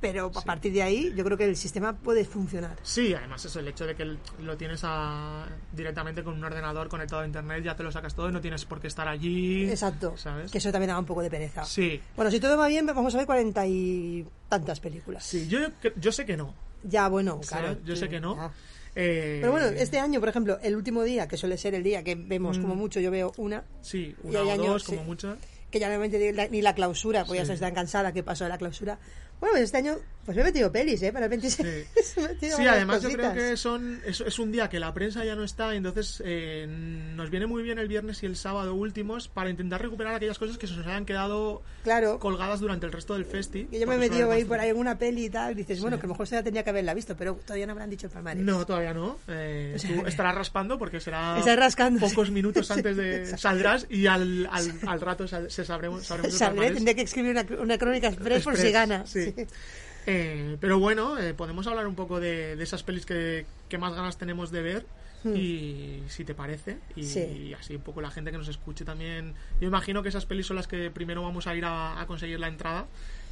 pero 0.00 0.30
a 0.34 0.40
partir 0.42 0.72
de 0.72 0.82
ahí 0.82 1.12
yo 1.16 1.24
creo 1.24 1.36
que 1.38 1.44
el 1.44 1.56
sistema 1.56 1.94
puede 1.96 2.24
funcionar. 2.24 2.76
Sí, 2.82 3.14
además 3.14 3.44
es 3.44 3.56
el 3.56 3.66
hecho 3.68 3.86
de 3.86 3.94
que 3.94 4.04
lo 4.42 4.56
tienes 4.56 4.80
a- 4.84 5.46
directamente 5.72 6.22
con 6.22 6.34
un 6.34 6.44
ordenador 6.44 6.88
conectado 6.88 7.22
a 7.22 7.26
internet, 7.26 7.62
ya 7.64 7.74
te 7.76 7.82
lo 7.82 7.90
sacas 7.92 8.14
todo 8.14 8.28
y 8.28 8.32
no 8.32 8.40
tienes 8.40 8.64
por 8.64 8.80
qué 8.80 8.86
estar 8.88 9.08
allí. 9.08 9.68
Exacto. 9.70 10.16
¿Sabes? 10.16 10.50
Que 10.50 10.58
eso 10.58 10.70
también 10.72 10.88
da 10.88 10.98
un 10.98 11.04
poco 11.06 11.22
de 11.22 11.30
pereza. 11.30 11.64
Sí. 11.64 12.00
Bueno, 12.14 12.30
si 12.30 12.40
todo 12.40 12.56
va 12.56 12.68
bien, 12.68 12.86
vamos 12.86 13.14
a 13.14 13.18
ver 13.18 13.26
cuarenta 13.26 13.66
y 13.66 14.26
tantas 14.48 14.80
películas. 14.80 15.24
Sí, 15.24 15.48
yo, 15.48 15.58
yo 15.96 16.12
sé 16.12 16.24
que 16.26 16.36
no. 16.36 16.54
Ya, 16.84 17.08
bueno, 17.08 17.40
claro. 17.40 17.76
yo 17.84 17.94
sí, 17.94 18.00
sé 18.02 18.08
que 18.08 18.20
no. 18.20 18.36
ya. 18.36 18.52
Eh, 18.98 19.38
Pero 19.40 19.52
bueno, 19.52 19.66
este 19.66 19.98
año, 19.98 20.20
por 20.20 20.28
ejemplo, 20.30 20.58
el 20.62 20.74
último 20.74 21.02
día, 21.02 21.28
que 21.28 21.36
suele 21.36 21.58
ser 21.58 21.74
el 21.74 21.82
día 21.82 22.02
que 22.02 22.14
vemos 22.14 22.58
como 22.58 22.74
mucho, 22.74 22.98
yo 23.00 23.10
veo 23.10 23.32
una, 23.36 23.64
Sí, 23.82 24.14
y 24.24 24.28
una 24.28 24.40
hay 24.40 24.46
o 24.46 24.52
años, 24.52 24.66
dos, 24.66 24.84
sí. 24.84 24.92
como 24.92 25.04
mucho. 25.04 25.36
que 25.70 25.80
ya 25.80 25.88
realmente 25.88 26.18
ni 26.18 26.32
la, 26.32 26.48
ni 26.48 26.62
la 26.62 26.74
clausura, 26.74 27.24
pues 27.26 27.38
ya 27.38 27.44
Sí. 27.44 27.48
se 27.48 27.54
están 27.54 27.74
cansada 27.74 28.12
que 28.12 28.22
pasó 28.22 28.44
de 28.44 28.50
la 28.50 28.56
clausura. 28.56 28.98
Bueno, 29.40 29.52
pues 29.54 29.64
este 29.64 29.76
año, 29.76 29.96
pues 30.24 30.34
me 30.36 30.42
he 30.42 30.46
metido 30.46 30.72
pelis, 30.72 31.00
¿eh? 31.02 31.12
Para 31.12 31.26
el 31.26 31.30
26. 31.30 31.86
Sí. 32.02 32.46
Además 32.68 33.02
yo 33.02 33.10
creo 33.10 33.32
que 33.34 33.56
son 33.56 34.00
es, 34.04 34.20
es 34.22 34.38
un 34.38 34.50
día 34.50 34.68
que 34.68 34.80
la 34.80 34.92
prensa 34.94 35.24
ya 35.24 35.36
no 35.36 35.44
está, 35.44 35.74
entonces 35.74 36.22
eh, 36.24 36.66
nos 36.68 37.30
viene 37.30 37.46
muy 37.46 37.62
bien 37.62 37.78
el 37.78 37.86
viernes 37.86 38.22
y 38.22 38.26
el 38.26 38.34
sábado 38.36 38.74
últimos 38.74 39.28
para 39.28 39.50
intentar 39.50 39.82
recuperar 39.82 40.14
aquellas 40.14 40.38
cosas 40.38 40.58
que 40.58 40.66
se 40.66 40.74
nos 40.74 40.86
hayan 40.86 41.04
quedado 41.04 41.62
Claro, 41.84 42.18
colgadas 42.18 42.60
durante 42.60 42.86
el 42.86 42.92
resto 42.92 43.14
del 43.14 43.24
festi. 43.26 43.66
que 43.66 43.78
yo 43.78 43.86
me 43.86 43.94
he 43.96 43.98
metido 43.98 44.30
ahí 44.32 44.44
por 44.44 44.58
ahí 44.58 44.70
en 44.70 44.76
una 44.78 44.98
peli 44.98 45.26
y 45.26 45.30
tal, 45.30 45.52
y 45.52 45.54
dices, 45.56 45.80
bueno, 45.80 45.98
que 45.98 46.06
a 46.06 46.08
lo 46.08 46.14
mejor 46.14 46.26
se 46.26 46.34
ya 46.36 46.42
tenía 46.42 46.64
que 46.64 46.70
haberla 46.70 46.94
visto, 46.94 47.14
pero 47.16 47.34
todavía 47.34 47.66
no 47.66 47.78
han 47.80 47.90
dicho 47.90 48.06
el 48.06 48.12
palmarés. 48.12 48.42
No, 48.42 48.64
todavía 48.66 48.94
no. 48.94 49.18
Eh, 49.28 49.74
O 49.76 49.78
sea 49.78 49.94
tú 49.94 50.02
que- 50.02 50.08
estarás 50.08 50.34
raspando 50.34 50.78
porque 50.78 50.98
será 50.98 51.36
rascando, 51.56 52.00
pocos 52.00 52.28
sí. 52.28 52.32
minutos 52.32 52.70
antes 52.72 52.96
de 52.96 53.36
saldrás 53.38 53.86
y 53.90 54.06
al, 54.06 54.48
al, 54.50 54.72
al 54.86 55.00
rato 55.00 55.28
sal- 55.28 55.50
se 55.50 55.64
sabremos, 55.64 56.04
sabremos 56.06 56.34
Sabré, 56.36 56.70
tendré 56.72 56.94
que 56.96 57.02
escribir 57.02 57.30
una, 57.32 57.46
una 57.62 57.78
crónica 57.78 58.08
express, 58.08 58.42
por 58.42 58.56
si 58.56 58.72
gana. 58.72 59.06
sí. 59.06 59.25
Sí. 59.34 59.46
Eh, 60.06 60.56
pero 60.60 60.78
bueno, 60.78 61.18
eh, 61.18 61.34
podemos 61.34 61.66
hablar 61.66 61.86
un 61.88 61.96
poco 61.96 62.20
de, 62.20 62.54
de 62.54 62.62
esas 62.62 62.82
pelis 62.84 63.04
que, 63.04 63.44
que 63.68 63.76
más 63.78 63.92
ganas 63.94 64.16
tenemos 64.18 64.50
de 64.52 64.62
ver. 64.62 64.86
Y 65.34 66.02
si 66.06 66.24
te 66.24 66.34
parece, 66.34 66.78
y, 66.94 67.00
Hmm. 67.02 67.04
Sí. 67.04 67.54
así 67.58 67.74
un 67.74 67.82
poco 67.82 68.00
la 68.00 68.12
gente 68.12 68.30
que 68.30 68.38
nos 68.38 68.46
escuche 68.46 68.84
también. 68.84 69.34
Yo 69.60 69.66
imagino 69.66 70.00
que 70.04 70.08
esas 70.10 70.24
pelis 70.24 70.46
son 70.46 70.54
las 70.54 70.68
que 70.68 70.88
primero 70.92 71.20
vamos 71.22 71.48
a 71.48 71.56
ir 71.56 71.64
a, 71.64 72.00
a 72.00 72.06
conseguir 72.06 72.38
la 72.38 72.46
entrada 72.46 72.86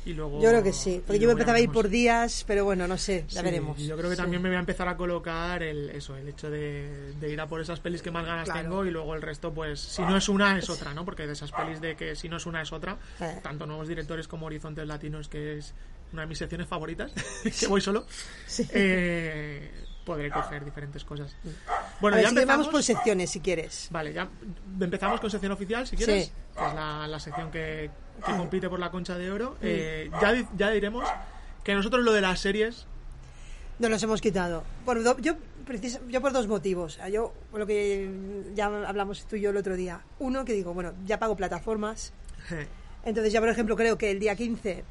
y 0.07 0.13
luego. 0.15 0.41
Yo 0.41 0.49
creo 0.51 0.63
que 0.63 0.73
sí, 0.73 1.03
porque 1.07 1.19
yo 1.19 1.27
me 1.29 1.33
empezaba 1.33 1.59
a 1.59 1.61
ir 1.61 1.71
por 1.71 1.89
días, 1.89 2.45
pero 2.47 2.65
bueno, 2.65 2.87
no 2.87 2.99
sé, 2.99 3.25
ya 3.29 3.41
Sí, 3.41 3.45
veremos. 3.45 3.79
Yo 3.79 3.97
creo 3.97 4.11
que 4.11 4.17
Sí. 4.17 4.23
también 4.23 4.43
me 4.43 4.49
voy 4.51 4.57
a 4.57 4.61
empezar 4.61 4.87
a 4.89 4.97
colocar 4.97 5.63
el, 5.63 5.91
eso, 5.91 6.17
el 6.17 6.29
hecho 6.29 6.51
de, 6.51 7.13
de 7.21 7.31
ir 7.33 7.41
a 7.41 7.47
por 7.47 7.61
esas 7.61 7.81
pelis 7.81 8.03
que 8.03 8.11
más 8.11 8.25
ganas 8.27 8.45
Claro. 8.45 8.61
tengo 8.63 8.85
y 8.85 8.91
luego 8.91 9.15
el 9.15 9.23
resto, 9.23 9.53
pues, 9.53 9.81
si 9.81 10.03
no 10.03 10.17
es 10.17 10.29
una, 10.29 10.59
es 10.59 10.69
otra, 10.71 10.93
¿no? 10.95 11.05
Porque 11.05 11.27
de 11.27 11.33
esas 11.33 11.53
pelis 11.53 11.81
de 11.81 11.97
que 11.97 12.15
si 12.17 12.29
no 12.29 12.37
es 12.37 12.47
una, 12.47 12.61
es 12.63 12.73
otra, 12.73 12.99
Eh. 13.21 13.39
tanto 13.43 13.67
nuevos 13.67 13.89
directores 13.89 14.29
como 14.29 14.47
Horizontes 14.47 14.87
Latinos, 14.87 15.29
que 15.29 15.59
es 15.59 15.75
una 16.13 16.23
de 16.23 16.29
mis 16.29 16.39
secciones 16.39 16.69
favoritas, 16.69 17.13
que 17.61 17.67
voy 17.67 17.81
solo, 17.81 18.07
Sí. 18.47 18.67
eh, 18.73 19.71
podré 20.05 20.31
coger 20.31 20.65
diferentes 20.65 21.03
cosas. 21.05 21.35
Bueno, 22.01 22.15
a 22.15 22.19
ver, 22.19 22.25
ya 22.25 22.31
si 22.31 22.37
empezamos. 22.37 22.69
por 22.69 22.83
secciones, 22.83 23.31
si 23.31 23.41
quieres. 23.41 23.89
Vale, 23.91 24.13
ya 24.13 24.29
empezamos 24.81 25.21
con 25.21 25.31
sección 25.31 25.53
oficial, 25.53 25.87
si 25.87 25.97
quieres. 25.97 26.27
Sí. 26.27 26.33
Que 26.57 26.67
es 26.67 26.75
la, 26.75 27.07
la 27.09 27.21
sección 27.21 27.51
que, 27.51 27.91
que 28.25 28.33
compite 28.37 28.69
por 28.69 28.79
la 28.81 28.91
concha 28.91 29.17
de 29.17 29.31
oro. 29.31 29.57
Eh, 29.63 30.11
ya, 30.21 30.35
ya 30.57 30.71
diremos 30.71 31.09
que 31.63 31.75
nosotros 31.75 32.03
lo 32.05 32.13
de 32.13 32.21
las 32.21 32.41
series 32.41 32.87
No 33.79 33.89
nos 33.89 34.03
hemos 34.03 34.21
quitado. 34.21 34.65
Do- 34.87 35.19
yo, 35.19 35.35
precis- 35.67 36.01
yo 36.09 36.21
por 36.21 36.33
dos 36.33 36.47
motivos. 36.47 36.99
Ah, 37.03 37.09
Yo, 37.09 37.33
por 37.51 37.61
lo 37.61 37.67
que 37.67 38.09
ya 38.55 38.67
hablamos 38.67 39.27
tú 39.27 39.37
y 39.37 39.41
yo 39.41 39.51
el 39.51 39.57
otro 39.57 39.75
día. 39.77 40.01
Uno, 40.19 40.45
que 40.45 40.53
digo, 40.53 40.75
bueno, 40.75 40.93
ya 41.07 41.19
pago 41.19 41.37
plataformas. 41.37 42.13
Entonces 43.05 43.33
ya, 43.33 43.41
por 43.41 43.49
ejemplo, 43.49 43.77
creo 43.77 43.97
que 43.99 44.11
el 44.11 44.19
día 44.21 44.37
15 44.37 44.85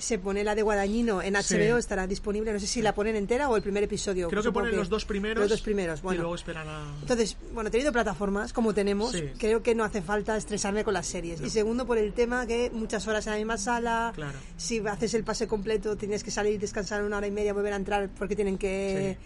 se 0.00 0.18
pone 0.18 0.44
la 0.44 0.54
de 0.54 0.62
Guadañino 0.62 1.22
en 1.22 1.34
HBO, 1.34 1.74
Sí. 1.76 1.78
estará 1.78 2.06
disponible. 2.06 2.52
No 2.52 2.60
sé 2.60 2.66
si 2.66 2.82
la 2.82 2.94
ponen 2.94 3.16
entera 3.16 3.48
o 3.48 3.56
el 3.56 3.62
primer 3.62 3.82
episodio. 3.84 4.28
Creo 4.28 4.42
que 4.42 4.52
ponen 4.52 4.76
los 4.76 4.88
dos 4.88 5.04
primeros. 5.04 5.40
Los 5.42 5.50
dos 5.50 5.60
primeros, 5.62 6.02
bueno. 6.02 6.16
Y 6.16 6.20
luego 6.20 6.34
esperan 6.34 6.66
a. 6.68 6.94
Entonces, 7.00 7.36
bueno, 7.52 7.70
teniendo 7.70 7.92
plataformas 7.92 8.52
como 8.52 8.74
tenemos, 8.74 9.12
Sí. 9.12 9.24
creo 9.38 9.62
que 9.62 9.74
no 9.74 9.84
hace 9.84 10.02
falta 10.02 10.36
estresarme 10.36 10.84
con 10.84 10.94
las 10.94 11.06
series. 11.06 11.40
Y 11.40 11.50
segundo, 11.50 11.86
por 11.86 11.98
el 11.98 12.12
tema 12.12 12.46
que 12.46 12.70
muchas 12.72 13.06
horas 13.08 13.26
en 13.26 13.32
la 13.32 13.38
misma 13.38 13.58
sala, 13.58 14.12
Claro. 14.14 14.38
si 14.56 14.78
haces 14.86 15.14
el 15.14 15.24
pase 15.24 15.46
completo, 15.46 15.96
tienes 15.96 16.22
que 16.24 16.30
salir, 16.30 16.58
descansar 16.60 17.02
una 17.02 17.16
hora 17.18 17.26
y 17.26 17.30
media, 17.30 17.52
volver 17.52 17.72
a 17.72 17.76
entrar 17.76 18.08
porque 18.18 18.36
tienen 18.36 18.58
que 18.58 19.16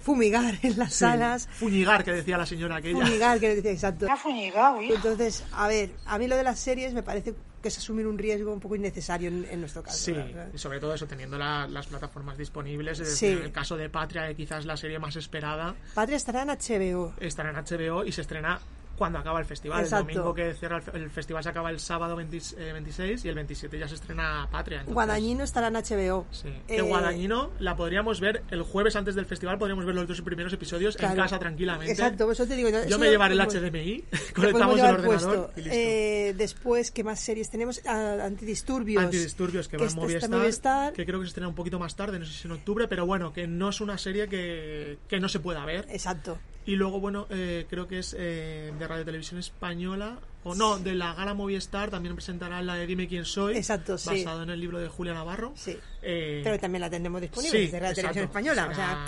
fumigar 0.00 0.54
en 0.62 0.78
las 0.78 0.92
Sí, 0.92 1.00
salas. 1.00 1.48
Fuñigar, 1.52 2.04
que 2.04 2.12
decía 2.12 2.38
la 2.38 2.46
señora 2.46 2.76
aquella. 2.76 3.04
Fumigar, 3.04 3.38
que 3.40 3.56
decía 3.56 3.72
exacto. 3.72 4.06
Hijo. 4.06 4.94
Entonces, 4.94 5.44
a 5.52 5.68
ver, 5.68 5.90
a 6.06 6.18
mí 6.18 6.26
lo 6.28 6.36
de 6.36 6.42
las 6.44 6.58
series 6.58 6.92
me 6.94 7.02
parece 7.02 7.34
que 7.62 7.68
es 7.68 7.78
asumir 7.78 8.06
un 8.06 8.16
riesgo 8.18 8.52
un 8.52 8.60
poco 8.60 8.76
innecesario 8.76 9.28
en, 9.28 9.44
en 9.50 9.60
nuestro 9.60 9.82
caso. 9.82 9.96
Sí, 9.96 10.12
¿verdad? 10.12 10.48
y 10.54 10.58
sobre 10.58 10.78
todo 10.78 10.94
eso, 10.94 11.06
teniendo 11.06 11.36
la- 11.38 11.66
las 11.66 11.86
plataformas 11.86 12.38
disponibles. 12.38 13.00
Es 13.00 13.16
Sí. 13.16 13.26
decir, 13.26 13.38
En 13.40 13.44
el 13.46 13.52
caso 13.52 13.76
de 13.76 13.88
Patria, 13.88 14.28
que 14.28 14.36
quizás 14.36 14.64
la 14.66 14.76
serie 14.76 14.98
más 14.98 15.16
esperada, 15.16 15.74
Patria 15.94 16.16
estará 16.16 16.42
en 16.42 16.50
HBO. 16.50 17.12
estará 17.18 17.50
en 17.50 17.56
HBO 17.56 18.04
y 18.04 18.12
se 18.12 18.20
estrena 18.20 18.60
cuando 18.96 19.18
acaba 19.18 19.38
el 19.40 19.44
festival. 19.46 19.80
Exacto. 19.84 20.08
El 20.08 20.14
domingo 20.16 20.34
que 20.34 20.54
cierra 20.54 20.82
el, 20.94 21.02
el 21.02 21.10
festival 21.10 21.42
se 21.42 21.48
acaba 21.50 21.70
el 21.70 21.78
sábado 21.80 22.16
20 22.16 22.36
eh, 22.58 22.72
26 22.72 23.24
y 23.24 23.28
el 23.28 23.34
27 23.34 23.78
ya 23.78 23.88
se 23.88 23.94
estrena 23.94 24.48
Patria. 24.50 24.76
entonces- 24.80 24.94
Guadañino 24.94 25.44
estará 25.44 25.68
en 25.68 25.74
HBO. 25.74 26.26
Sí. 26.30 26.48
Eh, 26.48 26.62
Que 26.76 26.82
Guadañino 26.82 27.50
la 27.58 27.76
podríamos 27.76 28.20
ver 28.20 28.42
el 28.50 28.62
jueves 28.62 28.96
antes 28.96 29.14
del 29.14 29.26
festival, 29.26 29.58
podríamos 29.58 29.84
ver 29.84 29.94
los 29.94 30.06
dos 30.08 30.20
primeros 30.22 30.52
episodios 30.52 30.96
claro. 30.96 31.14
en 31.14 31.20
casa 31.20 31.38
tranquilamente. 31.38 31.92
Exacto, 31.92 32.30
eso 32.30 32.46
te 32.46 32.56
digo. 32.56 32.68
Yo 32.70 32.78
eso 32.80 32.98
me 32.98 33.10
llevaré 33.10 33.34
el 33.34 33.40
HDMI, 33.40 34.04
conectamos 34.34 34.78
el 34.80 34.84
ordenador 34.86 35.50
y 35.56 35.60
listo. 35.60 35.72
Eh, 35.76 36.34
después, 36.36 36.90
¿qué 36.90 37.04
más 37.04 37.20
series 37.20 37.50
tenemos? 37.50 37.80
Ah, 37.86 38.16
antidisturbios. 38.24 39.02
Antidisturbios 39.04 39.68
que, 39.68 39.76
va 39.76 39.82
en 39.84 39.88
está- 39.88 40.00
Movistar, 40.00 40.22
está 40.24 40.36
en 40.36 40.42
Movistar. 40.42 40.92
que 40.92 41.04
creo 41.06 41.20
que 41.20 41.26
se 41.26 41.28
estrena 41.28 41.48
un 41.48 41.54
poquito 41.54 41.78
más 41.78 41.94
tarde, 41.96 42.18
no 42.18 42.24
sé 42.24 42.32
si 42.32 42.46
en 42.48 42.52
octubre, 42.52 42.88
pero 42.88 43.06
bueno, 43.06 43.32
que 43.32 43.46
no 43.46 43.68
es 43.68 43.80
una 43.80 43.98
serie 43.98 44.28
que, 44.28 44.98
que 45.08 45.20
no 45.20 45.28
se 45.28 45.40
pueda 45.40 45.64
ver. 45.64 45.86
Exacto. 45.90 46.38
Y 46.66 46.74
luego, 46.76 46.98
bueno, 47.00 47.26
eh, 47.30 47.64
creo 47.70 47.86
que 47.86 48.00
es 48.00 48.14
eh, 48.18 48.72
de 48.76 48.88
Radio 48.88 49.04
Televisión 49.04 49.38
Española, 49.38 50.18
o 50.42 50.54
no, 50.54 50.78
de 50.78 50.94
la 50.94 51.14
gala 51.14 51.32
Movistar, 51.32 51.90
también 51.90 52.14
presentará 52.16 52.60
la 52.62 52.74
de 52.74 52.86
Dime 52.86 53.06
quién 53.08 53.24
soy, 53.24 53.56
Exacto, 53.56 53.96
sí. 53.98 54.08
basado 54.24 54.42
en 54.42 54.50
el 54.50 54.60
libro 54.60 54.78
de 54.78 54.88
Julia 54.88 55.14
Navarro. 55.14 55.52
Sí. 55.56 55.76
Eh, 56.02 56.40
Pero 56.44 56.58
también 56.58 56.80
la 56.82 56.90
tendremos 56.90 57.20
disponible 57.20 57.56
sí, 57.58 57.64
desde 57.66 57.80
la 57.80 57.94
televisión 57.94 58.24
española. 58.24 58.68
O 58.70 58.74
sea, 58.74 59.04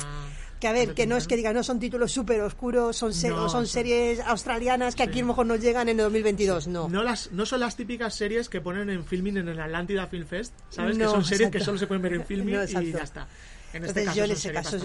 que 0.61 0.67
a 0.69 0.73
ver, 0.73 0.95
que 0.95 1.07
no 1.07 1.17
es 1.17 1.27
que 1.29 1.37
digan, 1.37 1.55
no 1.55 1.62
son 1.65 1.79
títulos 1.81 2.11
súper 2.12 2.41
oscuros, 2.43 2.97
son, 2.97 3.12
se- 3.15 3.29
No, 3.29 3.49
son 3.49 3.67
series 3.67 4.19
australianas 4.21 4.95
que 4.97 5.03
aquí 5.05 5.15
Sí. 5.15 5.19
a 5.21 5.23
lo 5.23 5.29
mejor 5.29 5.47
nos 5.47 5.61
llegan 5.61 5.88
en 5.88 5.99
el 5.99 6.05
2022. 6.05 6.67
No. 6.69 6.88
No, 6.88 7.03
las, 7.05 7.31
no 7.33 7.45
son 7.47 7.61
las 7.61 7.77
típicas 7.77 8.15
series 8.15 8.49
que 8.49 8.61
ponen 8.61 8.88
en 8.91 9.05
filming 9.05 9.37
en 9.37 9.49
el 9.49 9.61
Atlántida 9.61 10.07
Film 10.09 10.27
Fest, 10.27 10.53
¿sabes? 10.71 10.97
que 10.97 11.03
No, 11.05 11.11
son 11.11 11.25
series 11.25 11.41
exacto. 11.49 11.59
que 11.59 11.65
solo 11.65 11.79
se 11.79 11.87
pueden 11.88 12.03
ver 12.03 12.15
en 12.15 12.25
filming 12.27 12.55
No, 12.57 12.65
y 12.65 12.93
ya 12.93 13.03
está. 13.03 13.27
En 13.75 13.85
este 13.85 14.01
Entonces 14.01 14.05
caso 14.07 14.17
yo 14.17 14.25
en 14.25 14.31
ese 14.31 14.53
caso 14.53 14.79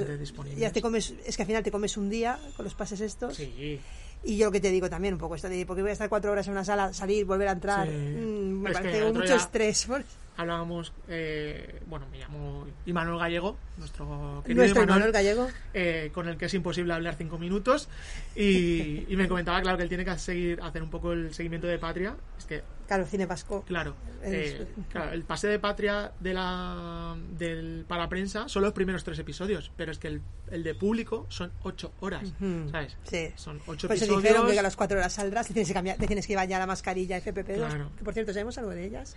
ya 0.57 0.71
te 0.71 0.81
comes, 0.81 1.13
es 1.25 1.35
que 1.37 1.43
al 1.43 1.47
final 1.47 1.63
te 1.63 1.71
comes 1.71 1.95
un 1.97 2.09
día 2.09 2.37
con 2.55 2.65
los 2.65 2.73
pases 2.73 2.99
estos. 3.01 3.35
Sí. 3.35 3.79
Y 4.25 4.37
yo 4.37 4.45
lo 4.47 4.51
que 4.51 4.61
te 4.61 4.71
digo 4.71 4.89
también 4.89 5.13
un 5.13 5.19
poco 5.19 5.35
esto 5.35 5.49
de 5.49 5.65
porque 5.65 5.81
voy 5.81 5.89
a 5.89 5.93
estar 5.93 6.07
cuatro 6.09 6.31
horas 6.31 6.47
en 6.47 6.53
una 6.53 6.63
sala, 6.63 6.93
salir, 6.93 7.25
volver 7.25 7.49
a 7.49 7.51
entrar, 7.51 7.87
Sí. 7.87 7.93
mm, 7.93 8.61
me 8.61 8.69
Es 8.71 8.77
parece 8.77 9.11
mucho 9.11 9.35
estrés. 9.35 9.87
Hablábamos, 10.35 10.93
eh, 11.07 11.81
bueno, 11.87 12.07
me 12.11 12.17
llamo 12.19 12.65
Imanol 12.85 13.19
Gallego, 13.19 13.57
nuestro 13.77 14.41
querido 14.43 14.63
Nuestro 14.63 14.83
Imanol, 14.83 15.11
Gallego. 15.11 15.47
eh, 15.73 16.09
con 16.13 16.27
el 16.27 16.37
que 16.37 16.45
es 16.45 16.53
imposible 16.53 16.93
hablar 16.93 17.15
cinco 17.15 17.37
minutos. 17.37 17.87
Y, 18.35 19.05
y 19.11 19.15
me 19.15 19.27
comentaba, 19.27 19.61
claro, 19.61 19.77
que 19.77 19.83
él 19.83 19.89
tiene 19.89 20.05
que 20.05 20.17
seguir, 20.17 20.59
hacer 20.61 20.81
un 20.81 20.89
poco 20.89 21.13
el 21.13 21.33
seguimiento 21.33 21.67
de 21.67 21.77
Patria. 21.77 22.15
Es 22.37 22.45
que, 22.45 22.63
Claro, 22.87 23.05
cine 23.05 23.25
vasco. 23.25 23.63
claro, 23.65 23.95
eh, 24.23 24.67
claro, 24.89 25.13
el 25.13 25.23
pase 25.23 25.47
de 25.47 25.57
Patria 25.57 26.11
de 26.19 26.33
la, 26.33 27.15
del, 27.31 27.85
para 27.87 28.09
prensa 28.09 28.49
son 28.49 28.61
los 28.63 28.73
primeros 28.73 29.03
tres 29.05 29.17
episodios, 29.19 29.71
pero 29.77 29.91
es 29.93 29.97
que 29.99 30.09
el, 30.09 30.21
el 30.51 30.63
de 30.63 30.75
público 30.75 31.25
son 31.29 31.51
ocho 31.63 31.93
horas. 32.01 32.33
¿sabes? 32.71 32.97
Sí. 33.03 33.29
Son 33.35 33.61
ocho 33.67 33.87
Por 33.87 33.95
eso 33.95 34.05
episodios. 34.05 34.23
dijeron 34.23 34.51
que 34.51 34.59
a 34.59 34.61
las 34.63 34.75
cuatro 34.75 34.97
horas 34.97 35.13
saldrás, 35.13 35.47
te 35.47 35.53
tienes 35.53 35.69
que, 35.69 35.73
cambiar, 35.73 35.97
te 35.97 36.07
tienes 36.07 36.27
que 36.27 36.33
llevar 36.33 36.47
ya 36.49 36.59
la 36.59 36.67
mascarilla 36.67 37.19
FPP2. 37.23 37.55
Claro. 37.55 37.91
Que 37.97 38.03
por 38.03 38.13
cierto, 38.13 38.33
¿sabemos 38.33 38.57
algo 38.57 38.71
de 38.71 38.85
ellas? 38.85 39.15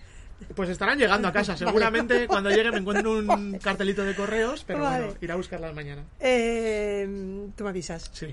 Pues 0.55 0.69
estarán 0.69 0.97
llegando 0.99 1.27
a 1.27 1.33
casa. 1.33 1.57
Seguramente 1.57 2.27
cuando 2.27 2.49
lleguen 2.49 2.73
me 2.73 2.79
encuentren 2.79 3.07
un 3.07 3.59
cartelito 3.59 4.03
de 4.03 4.15
correos, 4.15 4.63
pero 4.65 4.81
Vale. 4.83 5.05
bueno, 5.05 5.19
iré 5.21 5.33
a 5.33 5.35
buscarlas 5.35 5.73
mañana. 5.73 6.03
Eh, 6.19 7.47
tú 7.55 7.63
me 7.63 7.69
avisas. 7.71 8.09
Sí, 8.13 8.27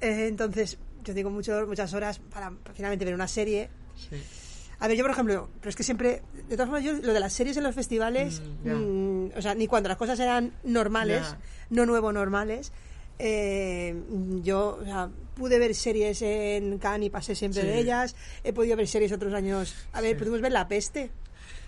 Eh, 0.00 0.26
entonces, 0.28 0.78
yo 1.04 1.30
mucho, 1.30 1.66
muchas 1.66 1.92
horas 1.94 2.18
para 2.18 2.52
finalmente 2.74 3.04
ver 3.04 3.14
una 3.14 3.28
serie. 3.28 3.70
sí. 3.96 4.16
A 4.78 4.88
ver, 4.88 4.96
yo 4.98 5.04
por 5.04 5.10
ejemplo, 5.12 5.48
pero 5.58 5.70
es 5.70 5.76
que 5.76 5.82
siempre, 5.82 6.20
de 6.34 6.54
todas 6.54 6.66
formas, 6.68 6.84
yo 6.84 6.92
lo 6.92 7.14
de 7.14 7.20
las 7.20 7.32
series 7.32 7.56
en 7.56 7.62
los 7.62 7.74
festivales, 7.74 8.42
Mm, 8.62 8.70
mm, 8.72 9.30
o 9.34 9.40
sea, 9.40 9.54
ni 9.54 9.66
cuando 9.66 9.88
las 9.88 9.96
cosas 9.96 10.20
eran 10.20 10.52
normales, 10.64 11.34
no 11.70 11.86
nuevo 11.86 12.12
normales, 12.12 12.72
eh, 13.18 13.94
yo 14.42 14.78
o 14.78 14.84
sea, 14.84 15.08
pude 15.34 15.58
ver 15.58 15.74
series 15.74 16.20
en 16.20 16.76
Cannes 16.78 17.06
y 17.06 17.10
pasé 17.10 17.34
siempre 17.34 17.62
Sí. 17.62 17.66
de 17.68 17.78
ellas, 17.78 18.14
he 18.44 18.52
podido 18.52 18.76
ver 18.76 18.86
series 18.86 19.12
otros 19.12 19.32
años, 19.32 19.74
a 19.94 20.02
ver, 20.02 20.10
Sí. 20.12 20.18
pudimos 20.18 20.42
ver 20.42 20.52
La 20.52 20.68
Peste 20.68 21.10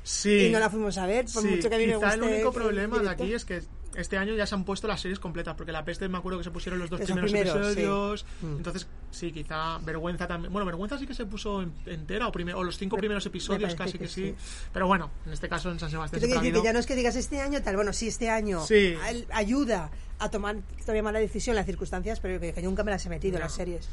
Sí. 0.02 0.46
y 0.46 0.50
no 0.50 0.58
la 0.58 0.70
fuimos 0.70 0.96
a 0.98 1.06
ver, 1.06 1.26
por 1.32 1.42
Sí, 1.42 1.48
mucho 1.48 1.68
que 1.68 1.74
a 1.74 1.78
mí 1.78 1.86
me 1.86 1.94
quizá 1.94 2.06
guste. 2.06 2.26
el 2.26 2.32
único 2.34 2.48
el 2.48 2.54
problema 2.54 2.98
de 3.00 3.08
aquí 3.10 3.32
es 3.34 3.44
que 3.44 3.62
este 3.94 4.16
año 4.16 4.34
ya 4.34 4.46
se 4.46 4.54
han 4.54 4.64
puesto 4.64 4.86
las 4.86 5.00
series 5.00 5.18
completas, 5.18 5.54
porque 5.56 5.72
la 5.72 5.84
peste 5.84 6.08
me 6.08 6.18
acuerdo 6.18 6.38
que 6.38 6.44
se 6.44 6.50
pusieron 6.50 6.78
los 6.78 6.88
dos 6.88 7.00
Esos 7.00 7.18
primeros, 7.18 7.54
episodios. 7.54 8.26
Mm. 8.42 8.56
Entonces, 8.58 8.86
sí, 9.10 9.32
quizá 9.32 9.78
vergüenza 9.78 10.26
también. 10.28 10.52
Bueno, 10.52 10.66
vergüenza 10.66 10.98
sí 10.98 11.06
que 11.06 11.14
se 11.14 11.26
puso 11.26 11.62
en- 11.62 11.72
entera, 11.86 12.28
o, 12.28 12.30
o 12.32 12.64
los 12.64 12.78
cinco 12.78 12.96
primeros 12.96 13.26
episodios 13.26 13.74
casi 13.74 13.92
que, 13.92 13.98
que 14.00 14.08
sí. 14.08 14.26
sí. 14.28 14.34
Pero 14.72 14.86
bueno, 14.86 15.10
en 15.26 15.32
este 15.32 15.48
caso 15.48 15.70
en 15.70 15.80
San 15.80 15.90
Sebastián 15.90 16.20
decir 16.22 16.52
que 16.52 16.62
ya 16.62 16.72
no 16.72 16.78
es 16.78 16.86
que 16.86 16.94
digas 16.94 17.16
este 17.16 17.40
año 17.40 17.60
tal, 17.62 17.74
bueno, 17.76 17.92
sí, 17.92 18.08
este 18.08 18.28
año 18.30 18.60
Sí. 18.64 18.94
ayuda 19.30 19.90
a 20.20 20.30
tomar 20.30 20.56
todavía 20.80 21.02
más 21.02 21.12
la 21.12 21.20
decisión, 21.20 21.56
las 21.56 21.66
circunstancias, 21.66 22.20
pero 22.20 22.38
que, 22.38 22.52
que 22.52 22.62
nunca 22.62 22.84
me 22.84 22.90
las 22.92 23.04
he 23.06 23.08
metido 23.08 23.34
en 23.36 23.40
No. 23.40 23.46
las 23.46 23.54
series. 23.54 23.88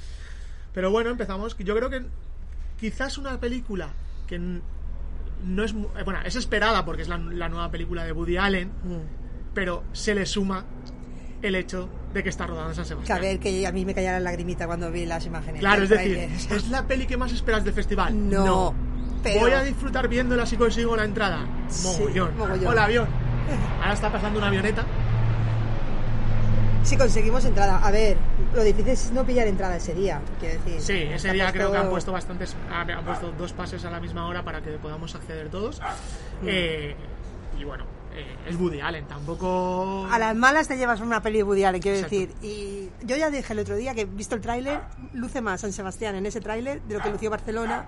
Pero 0.73 0.91
bueno, 0.91 1.09
empezamos. 1.09 1.57
Yo 1.57 1.75
creo 1.75 1.89
que 1.89 2.03
quizás 2.79 3.17
una 3.17 3.39
película 3.39 3.89
que 4.27 4.59
no 5.45 5.63
es. 5.63 5.73
Bueno, 5.73 6.19
es 6.25 6.35
esperada 6.35 6.83
porque 6.85 7.03
es 7.03 7.07
la, 7.07 7.17
la 7.17 7.49
nueva 7.49 7.71
película 7.71 8.03
de 8.03 8.11
Woody 8.11 8.37
Allen, 8.37 8.69
Mm. 8.83 9.53
pero 9.53 9.83
se 9.93 10.15
le 10.15 10.25
suma 10.25 10.65
el 11.41 11.55
hecho 11.55 11.89
de 12.13 12.23
que 12.23 12.29
está 12.29 12.47
rodando 12.47 12.69
en 12.71 12.75
San 12.75 12.83
Que 12.85 12.87
a 12.93 12.95
Sebastián. 12.95 13.21
ver, 13.21 13.39
que 13.39 13.67
a 13.67 13.71
mí 13.71 13.85
me 13.85 13.93
cayó 13.93 14.07
la 14.11 14.19
lagrimita 14.19 14.65
cuando 14.67 14.91
vi 14.91 15.05
las 15.05 15.25
imágenes. 15.25 15.59
Claro, 15.59 15.83
es 15.83 15.89
decir, 15.89 16.17
¿es 16.17 16.69
la 16.69 16.87
peli 16.87 17.05
que 17.05 17.17
más 17.17 17.31
esperas 17.31 17.63
del 17.63 17.73
festival? 17.73 18.29
No, 18.29 18.73
pero- 19.21 19.39
¿Voy 19.41 19.51
a 19.51 19.61
disfrutar 19.63 20.07
viéndola 20.07 20.45
si 20.45 20.55
consigo 20.57 20.95
la 20.95 21.03
entrada? 21.03 21.45
Sí, 21.67 21.87
Mogollón. 21.87 22.37
mogollón. 22.37 22.67
Hola, 22.67 22.85
avión. 22.85 23.07
Ahora 23.79 23.93
está 23.93 24.11
pasando 24.11 24.39
una 24.39 24.47
avioneta. 24.47 24.83
Si 26.85 26.97
conseguimos 26.97 27.43
entrada, 27.45 27.79
a 27.83 27.89
ver, 27.89 28.15
lo 28.53 28.63
difícil 28.63 28.89
es 28.91 29.11
no 29.11 29.25
pillar 29.25 29.47
entrada 29.47 29.75
ese 29.77 29.95
día, 29.95 30.21
quiero 30.39 30.61
decir. 30.63 30.79
Sí, 30.81 30.93
ese 31.11 31.31
día 31.33 31.51
creo 31.51 31.71
que 31.71 31.77
han 31.77 31.89
puesto- 31.89 32.11
bastantes. 32.11 32.55
Han 32.71 32.89
han 32.91 33.03
puesto 33.03 33.31
dos 33.31 33.53
pases 33.53 33.83
a 33.85 33.89
la 33.89 33.99
misma 33.99 34.27
hora 34.27 34.43
para 34.43 34.61
que 34.61 34.71
podamos 34.77 35.15
acceder 35.15 35.49
todos. 35.49 35.79
Mm. 36.41 36.45
Eh, 36.47 36.95
y 37.59 37.63
bueno, 37.63 37.85
eh, 38.15 38.35
es 38.47 38.55
Woody 38.55 38.81
Allen, 38.81 39.05
tampoco. 39.07 40.07
A 40.11 40.19
las 40.19 40.35
malas 40.35 40.67
te 40.67 40.77
llevas 40.77 41.01
una 41.01 41.21
peli 41.23 41.37
de 41.39 41.43
Woody 41.43 41.63
Allen, 41.63 41.81
quiero 41.81 41.97
Exacto. 41.97 42.15
decir. 42.17 42.35
Y 42.43 42.89
yo 43.03 43.17
ya 43.17 43.31
dije 43.31 43.51
el 43.53 43.59
otro 43.59 43.75
día 43.75 43.95
que, 43.95 44.05
visto 44.05 44.35
el 44.35 44.41
tráiler, 44.41 44.79
luce 45.13 45.41
más 45.41 45.61
San 45.61 45.73
Sebastián 45.73 46.13
en 46.15 46.27
ese 46.27 46.39
tráiler 46.39 46.83
de 46.83 46.93
lo 46.93 47.01
que 47.01 47.09
lució 47.09 47.31
Barcelona 47.31 47.85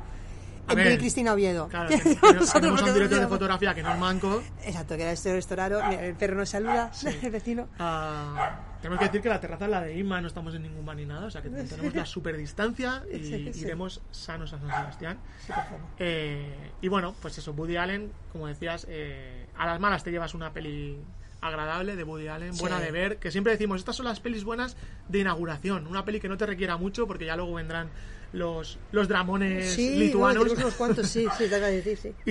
A 0.67 0.71
en 0.71 0.77
ver, 0.77 0.87
Peli 0.87 0.97
Cristina 0.97 1.33
Oviedo. 1.33 1.67
Claro, 1.69 1.89
que- 1.89 1.97
que 2.83 2.93
director 2.93 3.19
de 3.19 3.27
fotografía 3.27 3.73
que 3.73 3.81
no 3.83 3.93
es 3.93 3.99
manco. 3.99 4.43
Exacto, 4.63 4.95
que 4.97 5.03
era 5.03 5.11
este 5.13 5.33
restaurado. 5.33 5.81
Mira, 5.87 6.05
el 6.05 6.15
perro 6.15 6.35
nos 6.35 6.49
saluda, 6.49 6.91
el 7.23 7.31
vecino. 7.31 7.67
Ah, 7.79 8.59
tenemos 8.81 8.99
que 8.99 9.05
decir 9.05 9.21
que 9.21 9.29
la 9.29 9.39
terraza 9.39 9.65
es 9.65 9.71
la 9.71 9.81
de 9.81 9.97
Inma, 9.97 10.21
no 10.21 10.27
estamos 10.27 10.53
en 10.55 10.63
ningún 10.63 10.85
bar 10.85 10.95
ni 10.95 11.05
nada, 11.05 11.25
o 11.25 11.31
sea 11.31 11.41
que 11.41 11.49
tenemos 11.49 11.93
la 11.95 12.05
super 12.05 12.37
distancia 12.37 13.03
y 13.11 13.17
Sí, 13.23 13.53
sí. 13.53 13.61
iremos 13.61 14.01
sanos 14.11 14.53
a 14.53 14.59
San 14.59 14.69
Sebastián. 14.69 15.17
Sí, 15.45 15.47
por 15.53 15.63
favor. 15.63 15.79
Eh, 15.99 16.71
y 16.81 16.87
bueno, 16.87 17.15
pues 17.21 17.37
eso, 17.37 17.53
Woody 17.53 17.77
Allen, 17.77 18.11
como 18.31 18.47
decías, 18.47 18.85
eh, 18.89 19.47
a 19.57 19.65
las 19.65 19.79
malas 19.79 20.03
te 20.03 20.11
llevas 20.11 20.33
una 20.33 20.51
peli 20.53 20.99
agradable 21.41 21.95
de 21.95 22.03
Woody 22.03 22.27
Allen, 22.27 22.53
Sí. 22.53 22.59
buena 22.61 22.79
de 22.79 22.91
ver, 22.91 23.17
que 23.17 23.31
siempre 23.31 23.53
decimos, 23.53 23.79
estas 23.79 23.95
son 23.95 24.05
las 24.05 24.19
pelis 24.19 24.43
buenas 24.43 24.75
de 25.07 25.19
inauguración, 25.19 25.87
una 25.87 26.03
peli 26.03 26.19
que 26.19 26.27
no 26.29 26.37
te 26.37 26.45
requiera 26.45 26.77
mucho 26.77 27.07
porque 27.07 27.25
ya 27.25 27.35
luego 27.35 27.53
vendrán 27.53 27.89
los, 28.33 28.77
los 28.91 29.07
dramones 29.07 29.73
Sí, 29.73 29.91
no, 29.93 29.99
lituanos. 29.99 30.43
tenemos 30.43 30.63
unos 30.63 30.73
cuantos, 30.75 31.07
sí, 31.07 31.25
sí, 31.37 31.47
te 31.47 31.55
acabo 31.55 31.71
de 31.71 31.81
decir, 31.81 31.97
sí. 31.97 32.13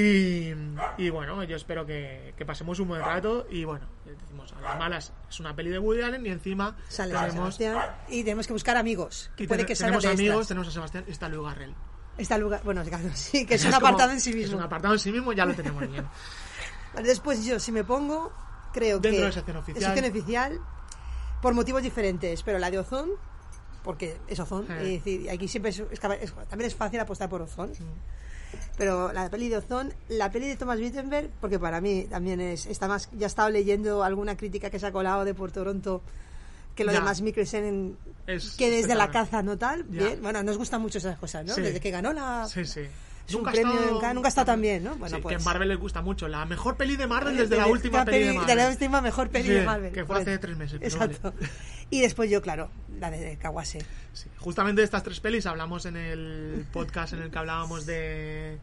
Y, 0.98 1.04
y 1.06 1.10
bueno, 1.10 1.42
yo 1.44 1.56
espero 1.56 1.86
que, 1.86 2.34
que 2.36 2.44
pasemos 2.44 2.78
un 2.80 2.88
buen 2.88 3.00
rato. 3.02 3.46
Y 3.50 3.64
bueno, 3.64 3.86
decimos, 4.04 4.52
a 4.52 4.60
las 4.60 4.78
malas 4.78 5.12
es 5.28 5.40
una 5.40 5.54
peli 5.56 5.70
de 5.70 5.78
Woody 5.78 6.02
Allen 6.02 6.24
y 6.26 6.30
encima 6.30 6.76
Sale 6.88 7.12
tenemos, 7.14 7.54
Sebastián 7.56 7.96
y 8.08 8.22
tenemos 8.24 8.46
que 8.46 8.52
buscar 8.52 8.76
amigos. 8.76 9.30
Que 9.36 9.44
y 9.44 9.46
puede 9.46 9.60
ten- 9.64 9.66
que 9.68 9.74
tenemos 9.76 10.02
de 10.02 10.08
amigos, 10.10 10.28
extras. 10.28 10.48
tenemos 10.48 10.68
a 10.68 10.70
Sebastián 10.72 11.04
y 11.08 11.10
está 11.12 11.28
Luis 11.28 11.42
Garrel. 11.48 11.74
Está 12.18 12.38
lugar, 12.38 12.62
bueno, 12.64 12.82
claro, 12.84 13.10
sí, 13.14 13.44
que 13.46 13.54
es 13.56 13.64
un 13.64 13.72
como- 13.72 13.86
apartado 13.88 14.12
en 14.12 14.20
sí 14.20 14.30
Es 14.30 14.36
mismo. 14.36 14.56
un 14.58 14.62
apartado 14.62 14.94
en 14.94 15.00
sí 15.00 15.12
mismo, 15.12 15.32
ya 15.32 15.44
lo 15.44 15.54
tenemos 15.54 15.90
bien. 15.90 16.06
Después 17.02 17.44
yo, 17.44 17.58
si 17.60 17.72
me 17.72 17.84
pongo, 17.84 18.32
creo 18.72 18.98
Dentro 18.98 19.20
que 19.20 19.26
de 19.26 19.32
sección 19.32 19.56
oficial. 19.58 19.94
sección 19.94 20.10
oficial, 20.10 20.60
por 21.42 21.52
motivos 21.52 21.82
diferentes, 21.82 22.42
pero 22.42 22.58
la 22.58 22.70
de 22.70 22.78
Ozón, 22.78 23.10
porque 23.86 24.18
es 24.28 24.38
Ozón, 24.38 24.66
Eh. 24.70 24.96
es 24.96 25.04
decir, 25.04 25.30
aquí 25.30 25.48
siempre 25.48 25.70
es, 25.70 25.82
también 26.00 26.66
es 26.66 26.74
fácil 26.74 27.00
apostar 27.00 27.30
por 27.30 27.40
Ozón. 27.40 27.72
Pero 28.76 29.12
la 29.12 29.30
peli 29.30 29.48
de 29.48 29.56
Ozón, 29.58 29.94
la 30.08 30.30
peli 30.30 30.48
de 30.48 30.56
Thomas 30.56 30.78
Wittenberg, 30.78 31.30
porque 31.40 31.58
para 31.58 31.80
mí 31.80 32.06
también 32.10 32.40
es, 32.40 32.66
está 32.66 32.86
más, 32.88 33.08
ya 33.12 33.26
he 33.26 33.28
estado 33.28 33.48
leyendo 33.48 34.04
alguna 34.04 34.36
crítica 34.36 34.68
que 34.68 34.78
se 34.78 34.86
ha 34.86 34.92
colado 34.92 35.24
de 35.24 35.32
por 35.34 35.50
Toronto, 35.50 36.02
que 36.74 36.84
lo 36.84 36.92
Ya. 36.92 36.98
de 36.98 37.04
Max 37.04 37.22
Mikkelsen, 37.22 37.96
que 38.58 38.70
desde 38.70 38.94
la 38.94 39.10
caza 39.10 39.42
no 39.42 39.56
tal, 39.56 39.84
bien, 39.84 40.20
bueno, 40.20 40.42
nos 40.42 40.58
gustan 40.58 40.82
mucho 40.82 40.98
esas 40.98 41.18
cosas, 41.18 41.46
¿no? 41.46 41.54
Sí. 41.54 41.62
Desde 41.62 41.80
que 41.80 41.90
ganó 41.90 42.12
la... 42.12 42.46
Sí, 42.48 42.66
sí. 42.66 42.82
Premio 43.26 43.72
en 43.94 43.98
Cannes, 44.00 44.14
nunca 44.14 44.28
estado 44.28 44.46
tan 44.46 44.60
bien, 44.60 44.84
¿no? 44.84 44.96
Bueno, 44.96 45.16
sí, 45.16 45.22
pues- 45.22 45.34
que 45.36 45.40
en 45.40 45.44
Marvel 45.44 45.68
les 45.68 45.78
gusta 45.78 46.00
mucho. 46.02 46.28
La 46.28 46.44
mejor 46.44 46.76
peli 46.76 46.96
de 46.96 47.06
Marvel 47.06 47.36
De- 47.36 47.42
desde 47.42 47.56
la 47.56 47.66
última 47.66 48.04
peli 48.04 48.20
de 48.20 48.26
De 48.28 48.32
Marvel. 48.34 48.56
la 48.56 48.68
última 48.68 49.00
mejor 49.00 49.28
peli 49.30 49.48
Sí, 49.48 49.54
de 49.54 49.64
Marvel. 49.64 49.92
que 49.92 50.04
fue 50.04 50.16
Pues, 50.16 50.28
hace 50.28 50.38
tres 50.38 50.56
meses, 50.56 50.80
Exacto. 50.82 51.34
Y 51.90 52.00
después 52.00 52.30
yo, 52.30 52.42
claro, 52.42 52.70
la 52.98 53.10
de 53.10 53.36
Kawase. 53.38 53.80
Sí, 54.12 54.28
Justamente 54.38 54.80
de 54.80 54.84
estas 54.84 55.02
tres 55.02 55.20
pelis 55.20 55.46
hablamos 55.46 55.86
en 55.86 55.96
el 55.96 56.66
podcast 56.72 57.12
en 57.12 57.22
el 57.22 57.30
que 57.30 57.38
hablábamos 57.38 57.86
de 57.86 58.58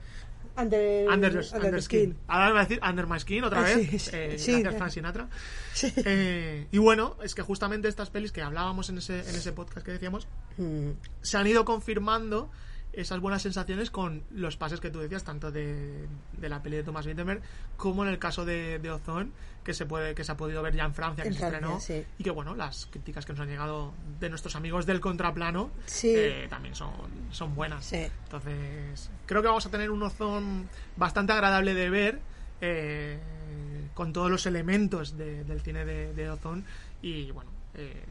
Under, 0.57 1.09
Under, 1.09 1.31
Under 1.31 1.81
Skin. 1.81 1.81
Skin. 1.81 2.17
Ahora 2.27 2.47
me 2.47 2.53
va 2.53 2.59
a 2.59 2.63
decir 2.65 2.79
Under 2.87 3.07
My 3.07 3.19
Skin 3.19 3.43
otra 3.43 3.65
Sí, 3.67 3.87
vez. 3.91 4.01
sí, 4.03 4.09
eh, 4.13 4.35
sí. 4.37 4.51
gracias, 4.61 4.75
Frank 4.77 4.91
Sinatra. 4.91 5.27
Sí. 5.73 5.91
Eh, 6.05 6.67
y 6.71 6.77
bueno, 6.77 7.17
es 7.23 7.33
que 7.33 7.41
justamente 7.41 7.87
estas 7.87 8.09
pelis 8.11 8.31
que 8.31 8.41
hablábamos 8.43 8.89
en 8.89 8.97
ese, 8.99 9.21
en 9.21 9.35
ese 9.35 9.51
podcast 9.53 9.83
que 9.85 9.93
decíamos, 9.93 10.27
Mm. 10.57 10.89
se 11.21 11.37
han 11.37 11.47
ido 11.47 11.65
confirmando 11.65 12.51
esas 12.93 13.19
buenas 13.19 13.41
sensaciones 13.41 13.89
con 13.89 14.23
los 14.31 14.55
pases 14.55 14.79
que 14.79 14.89
tú 14.91 14.99
decías, 14.99 15.23
tanto 15.23 15.51
de, 15.51 16.07
de 16.37 16.49
la 16.49 16.61
peli 16.61 16.77
de 16.77 16.83
Thomas 16.83 17.05
Wittenberg 17.07 17.41
como 17.75 18.03
en 18.03 18.09
el 18.09 18.19
caso 18.19 18.45
de, 18.45 18.77
de 18.79 18.91
Ozone, 18.91 19.31
que 19.63 19.73
se 19.73 19.85
puede 19.85 20.13
que 20.13 20.23
se 20.23 20.31
ha 20.31 20.37
podido 20.37 20.61
ver 20.61 20.75
ya 20.75 20.83
en 20.85 20.93
Francia, 20.93 21.23
que 21.23 21.29
En 21.29 21.33
se 21.33 21.39
Francia, 21.39 21.57
estrenó. 21.59 21.79
sí. 21.79 22.05
Y 22.19 22.23
que 22.23 22.29
bueno, 22.31 22.53
las 22.55 22.85
críticas 22.87 23.25
que 23.25 23.33
nos 23.33 23.39
han 23.41 23.47
llegado 23.49 23.93
de 24.19 24.29
nuestros 24.29 24.55
amigos 24.55 24.85
del 24.85 24.99
contraplano 24.99 25.71
Sí. 25.85 26.13
eh, 26.15 26.47
también 26.49 26.75
son, 26.75 26.91
son 27.31 27.55
buenas. 27.55 27.83
Sí. 27.85 28.05
Entonces, 28.25 29.09
creo 29.25 29.41
que 29.41 29.47
vamos 29.47 29.65
a 29.65 29.71
tener 29.71 29.89
un 29.89 30.03
Ozone 30.03 30.65
bastante 30.95 31.33
agradable 31.33 31.73
de 31.73 31.89
ver, 31.89 32.19
eh, 32.61 33.19
con 33.93 34.13
todos 34.13 34.29
los 34.29 34.45
elementos 34.45 35.17
de- 35.17 35.43
del 35.43 35.61
cine 35.61 35.85
de, 35.85 36.13
de 36.13 36.29
Ozone. 36.29 36.63
Y 37.01 37.31
bueno, 37.31 37.51
eh, 37.75 38.03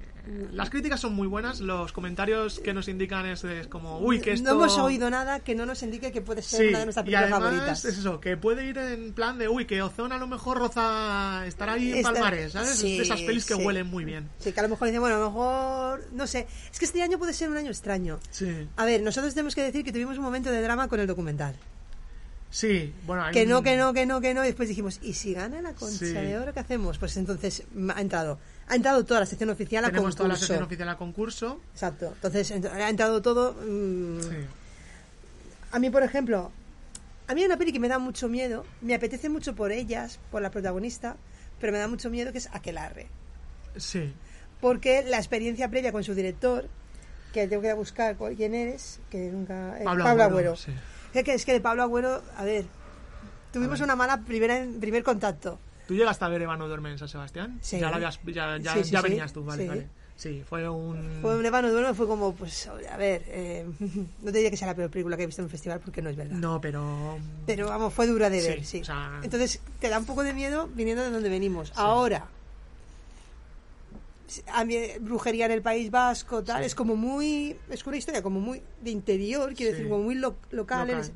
las 0.53 0.71
críticas 0.71 1.01
son 1.01 1.15
muy 1.15 1.27
buenas, 1.27 1.61
los 1.61 1.93
comentarios 1.93 2.61
que 2.61 2.73
nos 2.73 2.87
indican 2.89 3.27
es, 3.27 3.43
es 3.45 3.67
como, 3.67 3.99
uy, 3.99 4.21
que 4.21 4.33
esto... 4.33 4.51
No 4.55 4.61
hemos 4.61 4.79
oído 4.79 5.11
nada 5.11 5.41
que 5.41 5.55
no 5.55 5.67
nos 5.67 5.83
indique 5.83 6.13
que 6.13 6.21
puede 6.23 6.43
ser 6.43 6.61
Sí, 6.61 6.67
una 6.69 6.79
de 6.79 6.85
nuestras 6.87 7.05
y 7.05 7.11
películas 7.11 7.33
además 7.33 7.51
favoritas. 7.51 7.85
es 7.85 7.99
eso, 7.99 8.21
que 8.21 8.37
puede 8.37 8.67
ir 8.67 8.79
en 8.79 9.13
plan 9.15 9.37
de, 9.39 9.49
uy, 9.49 9.65
que 9.67 9.83
Ozone 9.83 10.15
a 10.15 10.19
lo 10.19 10.27
mejor 10.29 10.59
roza, 10.59 11.45
estará 11.47 11.73
ahí 11.73 11.91
en 11.93 11.99
Está- 11.99 12.13
Palmares, 12.13 12.53
¿sabes? 12.53 12.71
sí, 12.77 12.99
de 12.99 13.03
esas 13.03 13.21
pelis 13.23 13.45
que 13.47 13.55
sí. 13.55 13.63
huelen 13.65 13.87
muy 13.89 14.05
bien. 14.05 14.29
Sí, 14.39 14.53
que 14.53 14.61
a 14.61 14.63
lo 14.63 14.69
mejor 14.69 14.87
dicen, 14.89 15.01
bueno, 15.01 15.17
a 15.17 15.19
lo 15.19 15.27
mejor, 15.27 16.05
no 16.13 16.27
sé. 16.27 16.47
Es 16.73 16.79
que 16.79 16.85
este 16.85 17.03
año 17.03 17.19
puede 17.19 17.33
ser 17.33 17.51
un 17.51 17.57
año 17.57 17.71
extraño. 17.71 18.21
Sí. 18.31 18.69
A 18.77 18.85
ver, 18.85 19.03
nosotros 19.03 19.35
tenemos 19.35 19.55
que 19.55 19.63
decir 19.63 19.85
que 19.85 19.93
tuvimos 19.93 20.17
un 20.19 20.25
momento 20.25 20.51
de 20.51 20.63
drama 20.63 20.89
con 20.89 21.01
el 21.01 21.07
documental. 21.07 21.55
Sí, 22.51 22.93
bueno, 23.07 23.25
hay 23.25 23.33
Que 23.33 23.47
no, 23.47 23.63
que 23.63 23.77
no, 23.79 23.95
que 23.95 24.05
no, 24.05 24.21
que 24.21 24.35
no. 24.35 24.43
Y 24.45 24.49
después 24.49 24.69
dijimos, 24.69 24.99
¿y 25.03 25.15
si 25.15 25.33
gana 25.33 25.63
la 25.63 25.73
concha 25.73 26.05
de 26.05 26.37
oro, 26.39 26.53
qué 26.53 26.61
hacemos? 26.61 26.99
Pues 26.99 27.17
entonces 27.17 27.63
mm, 27.75 27.91
ha 27.95 28.01
entrado. 28.01 28.39
Ha 28.73 28.77
entrado 28.77 29.05
toda 29.05 29.21
la 29.21 29.27
sección 29.27 29.51
oficial 29.51 29.85
a 29.85 29.89
Tenemos 29.89 30.15
concurso. 30.15 30.17
toda 30.17 30.29
la 30.31 30.37
sección 30.37 30.63
oficial 30.63 30.89
a 30.89 30.97
concurso. 30.97 31.61
Exacto. 31.75 32.07
Entonces 32.15 32.51
ent- 32.53 32.71
ha 32.73 32.89
entrado 32.89 33.21
todo. 33.21 33.53
mm, 33.53 34.21
Sí. 34.23 34.37
A 35.73 35.79
mí, 35.79 35.91
por 35.91 36.03
ejemplo, 36.03 36.51
a 37.29 37.35
mí 37.35 37.41
hay 37.43 37.47
una 37.47 37.57
peli 37.59 37.73
que 37.73 37.81
me 37.81 37.89
da 37.89 37.99
mucho 37.99 38.29
miedo. 38.29 38.65
Me 38.81 38.95
apetece 38.95 39.29
mucho 39.29 39.55
por 39.55 39.73
ellas, 39.73 40.19
por 40.31 40.41
la 40.41 40.51
protagonista, 40.51 41.17
pero 41.61 41.73
me 41.73 41.79
da 41.79 41.87
mucho 41.89 42.09
miedo 42.09 42.33
que 42.33 42.39
es 42.39 42.49
Aquelarre. 42.53 43.09
Sí. 43.77 44.13
Porque 44.61 45.03
la 45.07 45.19
experiencia 45.19 45.69
previa 45.69 45.93
con 45.93 46.03
su 46.05 46.15
director, 46.15 46.67
que 47.33 47.47
tengo 47.49 47.61
que 47.63 47.69
ir 47.69 47.73
a 47.73 47.77
buscar 47.77 48.17
quién 48.37 48.55
eres, 48.55 49.01
que 49.11 49.19
nunca. 49.31 49.79
eh, 49.81 49.85
Pablo, 49.85 50.05
Pablo 50.05 50.23
Agüero, 50.25 50.53
Agüero. 50.53 50.57
sí. 50.57 50.73
Es 51.15 51.25
que, 51.25 51.35
es 51.35 51.45
que 51.45 51.53
de 51.53 51.61
Pablo 51.61 51.83
Agüero, 51.83 52.23
a 52.39 52.45
ver, 52.45 52.65
tuvimos 53.53 53.81
A 53.81 53.85
ver. 53.85 53.85
una 53.85 53.97
mala 53.97 54.21
primera, 54.21 54.65
primer 54.81 55.03
contacto. 55.03 55.59
¿Tú 55.93 55.99
llegaste 55.99 56.25
a 56.25 56.29
ver 56.29 56.41
Eva 56.41 56.57
no 56.57 56.69
duerme 56.69 56.91
en 56.91 56.99
San 56.99 57.07
Sebastián? 57.09 57.59
Sí. 57.61 57.79
Ya, 57.79 57.91
la 57.91 57.97
habías- 57.97 58.19
ya, 58.25 58.57
ya, 58.57 58.73
Sí, 58.73 58.85
sí, 58.85 58.91
ya 58.93 59.03
sí. 59.03 59.09
venías 59.11 59.31
tú, 59.31 59.45
vale, 59.45 59.63
Sí. 59.63 59.69
vale. 59.69 59.89
Sí, 60.17 60.43
fue 60.49 60.67
un... 60.67 61.19
Fue 61.21 61.37
un 61.37 61.45
Ébano 61.45 61.71
Duerme, 61.71 61.93
fue 61.93 62.07
como, 62.07 62.35
pues, 62.35 62.67
a 62.67 62.97
ver, 62.97 63.23
eh, 63.27 63.67
no 64.23 64.33
te 64.33 64.39
diría 64.39 64.51
que 64.51 64.57
sea 64.57 64.69
la 64.69 64.75
peor 64.75 64.89
película 64.91 65.19
que 65.19 65.25
he 65.25 65.27
visto 65.27 65.43
en 65.43 65.45
un 65.45 65.51
festival 65.51 65.81
porque 65.81 66.01
no 66.01 66.09
es 66.09 66.17
verdad. 66.17 66.35
No, 66.35 66.63
pero... 66.63 67.19
Pero 67.45 67.67
vamos, 67.69 67.93
fue 67.93 68.07
dura 68.07 68.31
de 68.31 68.41
ver, 68.41 68.65
sí. 68.65 68.81
o 68.81 68.85
sea- 68.87 69.21
Entonces, 69.23 69.61
te 69.81 69.91
da 69.91 69.99
un 69.99 70.07
poco 70.07 70.23
de 70.23 70.33
miedo 70.33 70.67
viniendo 70.75 71.03
de 71.03 71.11
donde 71.11 71.29
venimos. 71.29 71.73
Ahora, 71.77 72.27
brujería 75.01 75.45
en 75.47 75.53
el 75.53 75.61
País 75.63 75.91
Vasco, 75.91 76.43
tal, 76.43 76.65
es 76.65 76.75
como 76.75 76.97
muy. 76.97 77.57
Es 77.69 77.85
una 77.87 77.97
historia 77.99 78.23
como 78.23 78.41
muy 78.41 78.63
de 78.81 78.91
interior, 78.91 79.53
quiero 79.55 79.73
decir, 79.73 79.89
como 79.91 80.03
muy 80.05 80.15
lo- 80.15 80.37
local. 80.53 80.89
Local. 80.89 81.11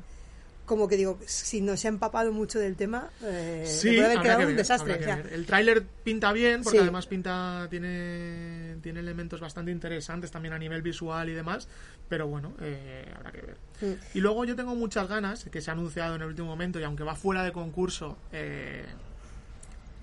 Como 0.67 0.87
que 0.87 0.97
digo, 0.97 1.17
si 1.25 1.61
no 1.61 1.75
se 1.77 1.87
ha 1.87 1.89
empapado 1.89 2.31
mucho 2.31 2.59
del 2.59 2.75
tema, 2.75 3.09
eh, 3.23 3.63
Sí, 3.65 3.87
puede 3.95 4.05
haber 4.05 4.21
quedado 4.21 4.39
que 4.39 4.45
un 4.45 4.49
ver, 4.51 4.57
desastre. 4.57 4.93
o 4.99 5.03
sea, 5.03 5.15
ver. 5.15 5.33
El 5.33 5.45
tráiler 5.47 5.83
pinta 6.03 6.31
bien, 6.33 6.61
porque 6.61 6.77
Sí. 6.77 6.83
además 6.83 7.07
pinta 7.07 7.65
tiene, 7.69 8.75
tiene 8.83 8.99
elementos 8.99 9.39
bastante 9.39 9.71
interesantes 9.71 10.29
también 10.29 10.53
a 10.53 10.59
nivel 10.59 10.81
visual 10.81 11.27
y 11.29 11.33
demás, 11.33 11.67
pero 12.09 12.27
bueno, 12.27 12.53
eh, 12.61 13.11
habrá 13.15 13.31
que 13.31 13.41
ver. 13.41 13.57
Mm. 13.81 13.93
Y 14.17 14.19
luego 14.19 14.43
yo 14.45 14.55
tengo 14.55 14.75
muchas 14.75 15.07
ganas, 15.07 15.45
que 15.45 15.61
se 15.61 15.71
ha 15.71 15.73
anunciado 15.73 16.15
en 16.15 16.21
el 16.21 16.27
último 16.27 16.49
momento, 16.49 16.79
y 16.79 16.83
aunque 16.83 17.03
va 17.03 17.15
fuera 17.15 17.43
de 17.43 17.53
concurso, 17.53 18.17
eh, 18.33 18.85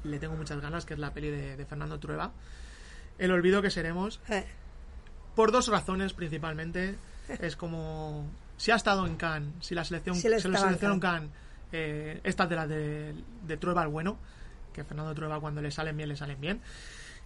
le 0.05 0.19
tengo 0.19 0.35
muchas 0.35 0.61
ganas, 0.61 0.85
que 0.87 0.95
es 0.95 0.99
la 1.01 1.13
peli 1.13 1.31
de, 1.31 1.57
de 1.57 1.67
Fernando 1.67 2.01
Trueba, 2.01 2.33
El 3.19 3.31
olvido 3.31 3.61
que 3.63 3.71
seremos, 3.71 4.19
eh, 4.29 4.45
por 5.37 5.53
dos 5.53 5.69
razones 5.69 6.15
principalmente. 6.15 6.97
Es 7.41 7.55
como 7.55 8.27
si 8.57 8.71
ha 8.71 8.77
estado 8.77 9.07
en 9.07 9.17
Cannes, 9.17 9.53
si 9.61 9.75
la 9.75 9.85
selección 9.85 10.17
Si 10.17 10.23
se 10.23 10.29
en 10.35 10.41
seleccionó 10.41 10.95
en 10.95 11.01
Cannes, 11.01 11.31
eh, 11.73 12.21
esta 12.25 12.47
de 12.47 12.57
la 12.57 12.67
de, 12.67 13.15
de 13.47 13.57
Trueba 13.57 13.83
el 13.83 13.89
bueno, 13.89 14.19
que 14.73 14.85
Fernando 14.85 15.15
Trueba 15.15 15.41
cuando 15.41 15.61
le 15.63 15.71
salen 15.71 15.97
bien, 15.97 16.09
le 16.09 16.17
salen 16.17 16.41
bien. 16.41 16.61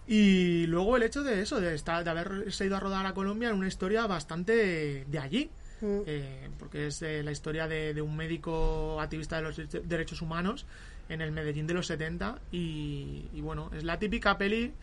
Y 0.07 0.65
luego 0.67 0.97
el 0.97 1.03
hecho 1.03 1.23
de 1.23 1.41
eso, 1.41 1.59
de, 1.61 1.75
estar, 1.75 2.03
de 2.03 2.09
haberse 2.09 2.65
ido 2.65 2.75
a 2.75 2.79
rodar 2.79 3.05
a 3.05 3.13
Colombia 3.13 3.49
en 3.49 3.55
una 3.55 3.67
historia 3.67 4.07
bastante 4.07 5.05
de 5.05 5.19
allí. 5.19 5.49
Mm. 5.81 5.99
eh, 6.07 6.49
porque 6.59 6.87
es 6.87 7.01
eh, 7.03 7.23
la 7.23 7.31
historia 7.31 7.65
de, 7.65 7.93
de 7.93 8.01
un 8.01 8.13
médico 8.17 8.99
activista 8.99 9.37
de 9.37 9.43
los 9.43 9.57
dere- 9.57 9.81
derechos 9.83 10.21
humanos 10.21 10.65
en 11.07 11.21
el 11.21 11.31
Medellín 11.31 11.67
de 11.67 11.73
los 11.73 11.87
70 11.87 12.37
y, 12.51 13.29
y 13.33 13.39
bueno, 13.39 13.71
es 13.73 13.85
la 13.85 13.97
típica 13.97 14.37
peli 14.37 14.73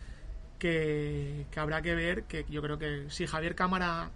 que, 0.57 1.45
que 1.51 1.59
habrá 1.59 1.83
que 1.83 1.93
ver, 1.93 2.23
que 2.23 2.45
yo 2.49 2.63
creo 2.63 2.79
que 2.79 3.05
si 3.09 3.27
Javier 3.27 3.53
Cámara 3.53 4.09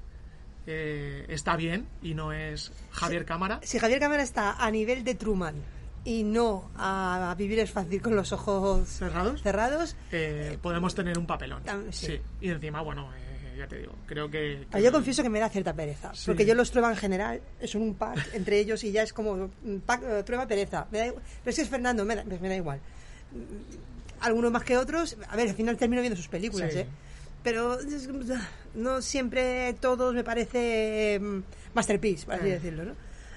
eh, 0.67 1.25
está 1.29 1.55
bien 1.55 1.87
y 2.01 2.13
no 2.13 2.31
es 2.33 2.71
Javier 2.91 3.25
Cámara, 3.25 3.59
si 3.63 3.79
Javier 3.79 3.99
Cámara 3.99 4.23
está 4.23 4.53
a 4.63 4.69
nivel 4.71 5.03
de 5.03 5.15
Truman 5.15 5.55
y 6.03 6.23
no 6.23 6.71
a, 6.75 7.31
a 7.31 7.35
vivir 7.35 7.59
es 7.59 7.71
fácil 7.71 8.01
con 8.01 8.15
los 8.15 8.31
ojos 8.31 8.87
cerrados, 8.89 9.41
cerrados, 9.41 9.95
eh, 10.11 10.57
podemos 10.61 10.95
tener 10.95 11.17
un 11.17 11.25
papelón. 11.27 11.61
sí. 11.91 12.05
Sí. 12.07 12.21
y 12.41 12.49
encima, 12.49 12.81
bueno, 12.81 13.09
eh, 13.15 13.55
ya 13.57 13.67
te 13.67 13.77
digo, 13.77 13.93
creo 14.07 14.29
que... 14.31 14.65
Ah, 14.71 14.77
que- 14.77 14.83
Yo 14.83 14.91
confieso 14.91 15.21
que 15.21 15.29
me 15.29 15.39
da 15.39 15.49
cierta 15.49 15.73
pereza, 15.73 16.11
Sí. 16.15 16.23
porque 16.27 16.45
yo 16.45 16.55
los 16.55 16.71
Trueba 16.71 16.89
en 16.89 16.97
general 16.97 17.41
son 17.65 17.81
un 17.83 17.93
pack 17.95 18.29
entre 18.33 18.59
ellos 18.59 18.83
y 18.83 18.91
ya 18.91 19.03
es 19.03 19.13
como 19.13 19.31
un 19.33 19.83
pack, 19.85 20.01
eh, 20.03 20.23
Trueba 20.23 20.47
pereza. 20.47 20.87
Me 20.91 20.97
da 20.99 21.07
igual. 21.07 21.23
Pero 21.43 21.55
si 21.55 21.61
es 21.61 21.69
Fernando, 21.69 22.03
me 22.05 22.15
da, 22.15 22.23
me 22.23 22.49
da 22.49 22.55
igual. 22.55 22.79
Mm, 23.31 23.91
Algunos 24.21 24.51
más 24.51 24.63
que 24.63 24.77
otros, 24.77 25.17
a 25.29 25.35
ver, 25.35 25.49
al 25.49 25.55
final 25.55 25.77
termino 25.77 26.01
viendo 26.01 26.15
sus 26.17 26.27
películas, 26.27 26.71
Sí. 26.73 26.79
¿eh? 26.79 26.87
Pero 27.43 27.79
es- 27.79 28.07
no 28.75 29.01
siempre 29.01 29.73
todos 29.79 30.13
me 30.13 30.23
parece 30.23 31.19
mm, 31.21 31.39
masterpiece, 31.73 32.25
por 32.25 32.35
así 32.35 32.47
Eh. 32.47 32.51
decirlo, 32.53 32.85
¿no? 32.85 32.91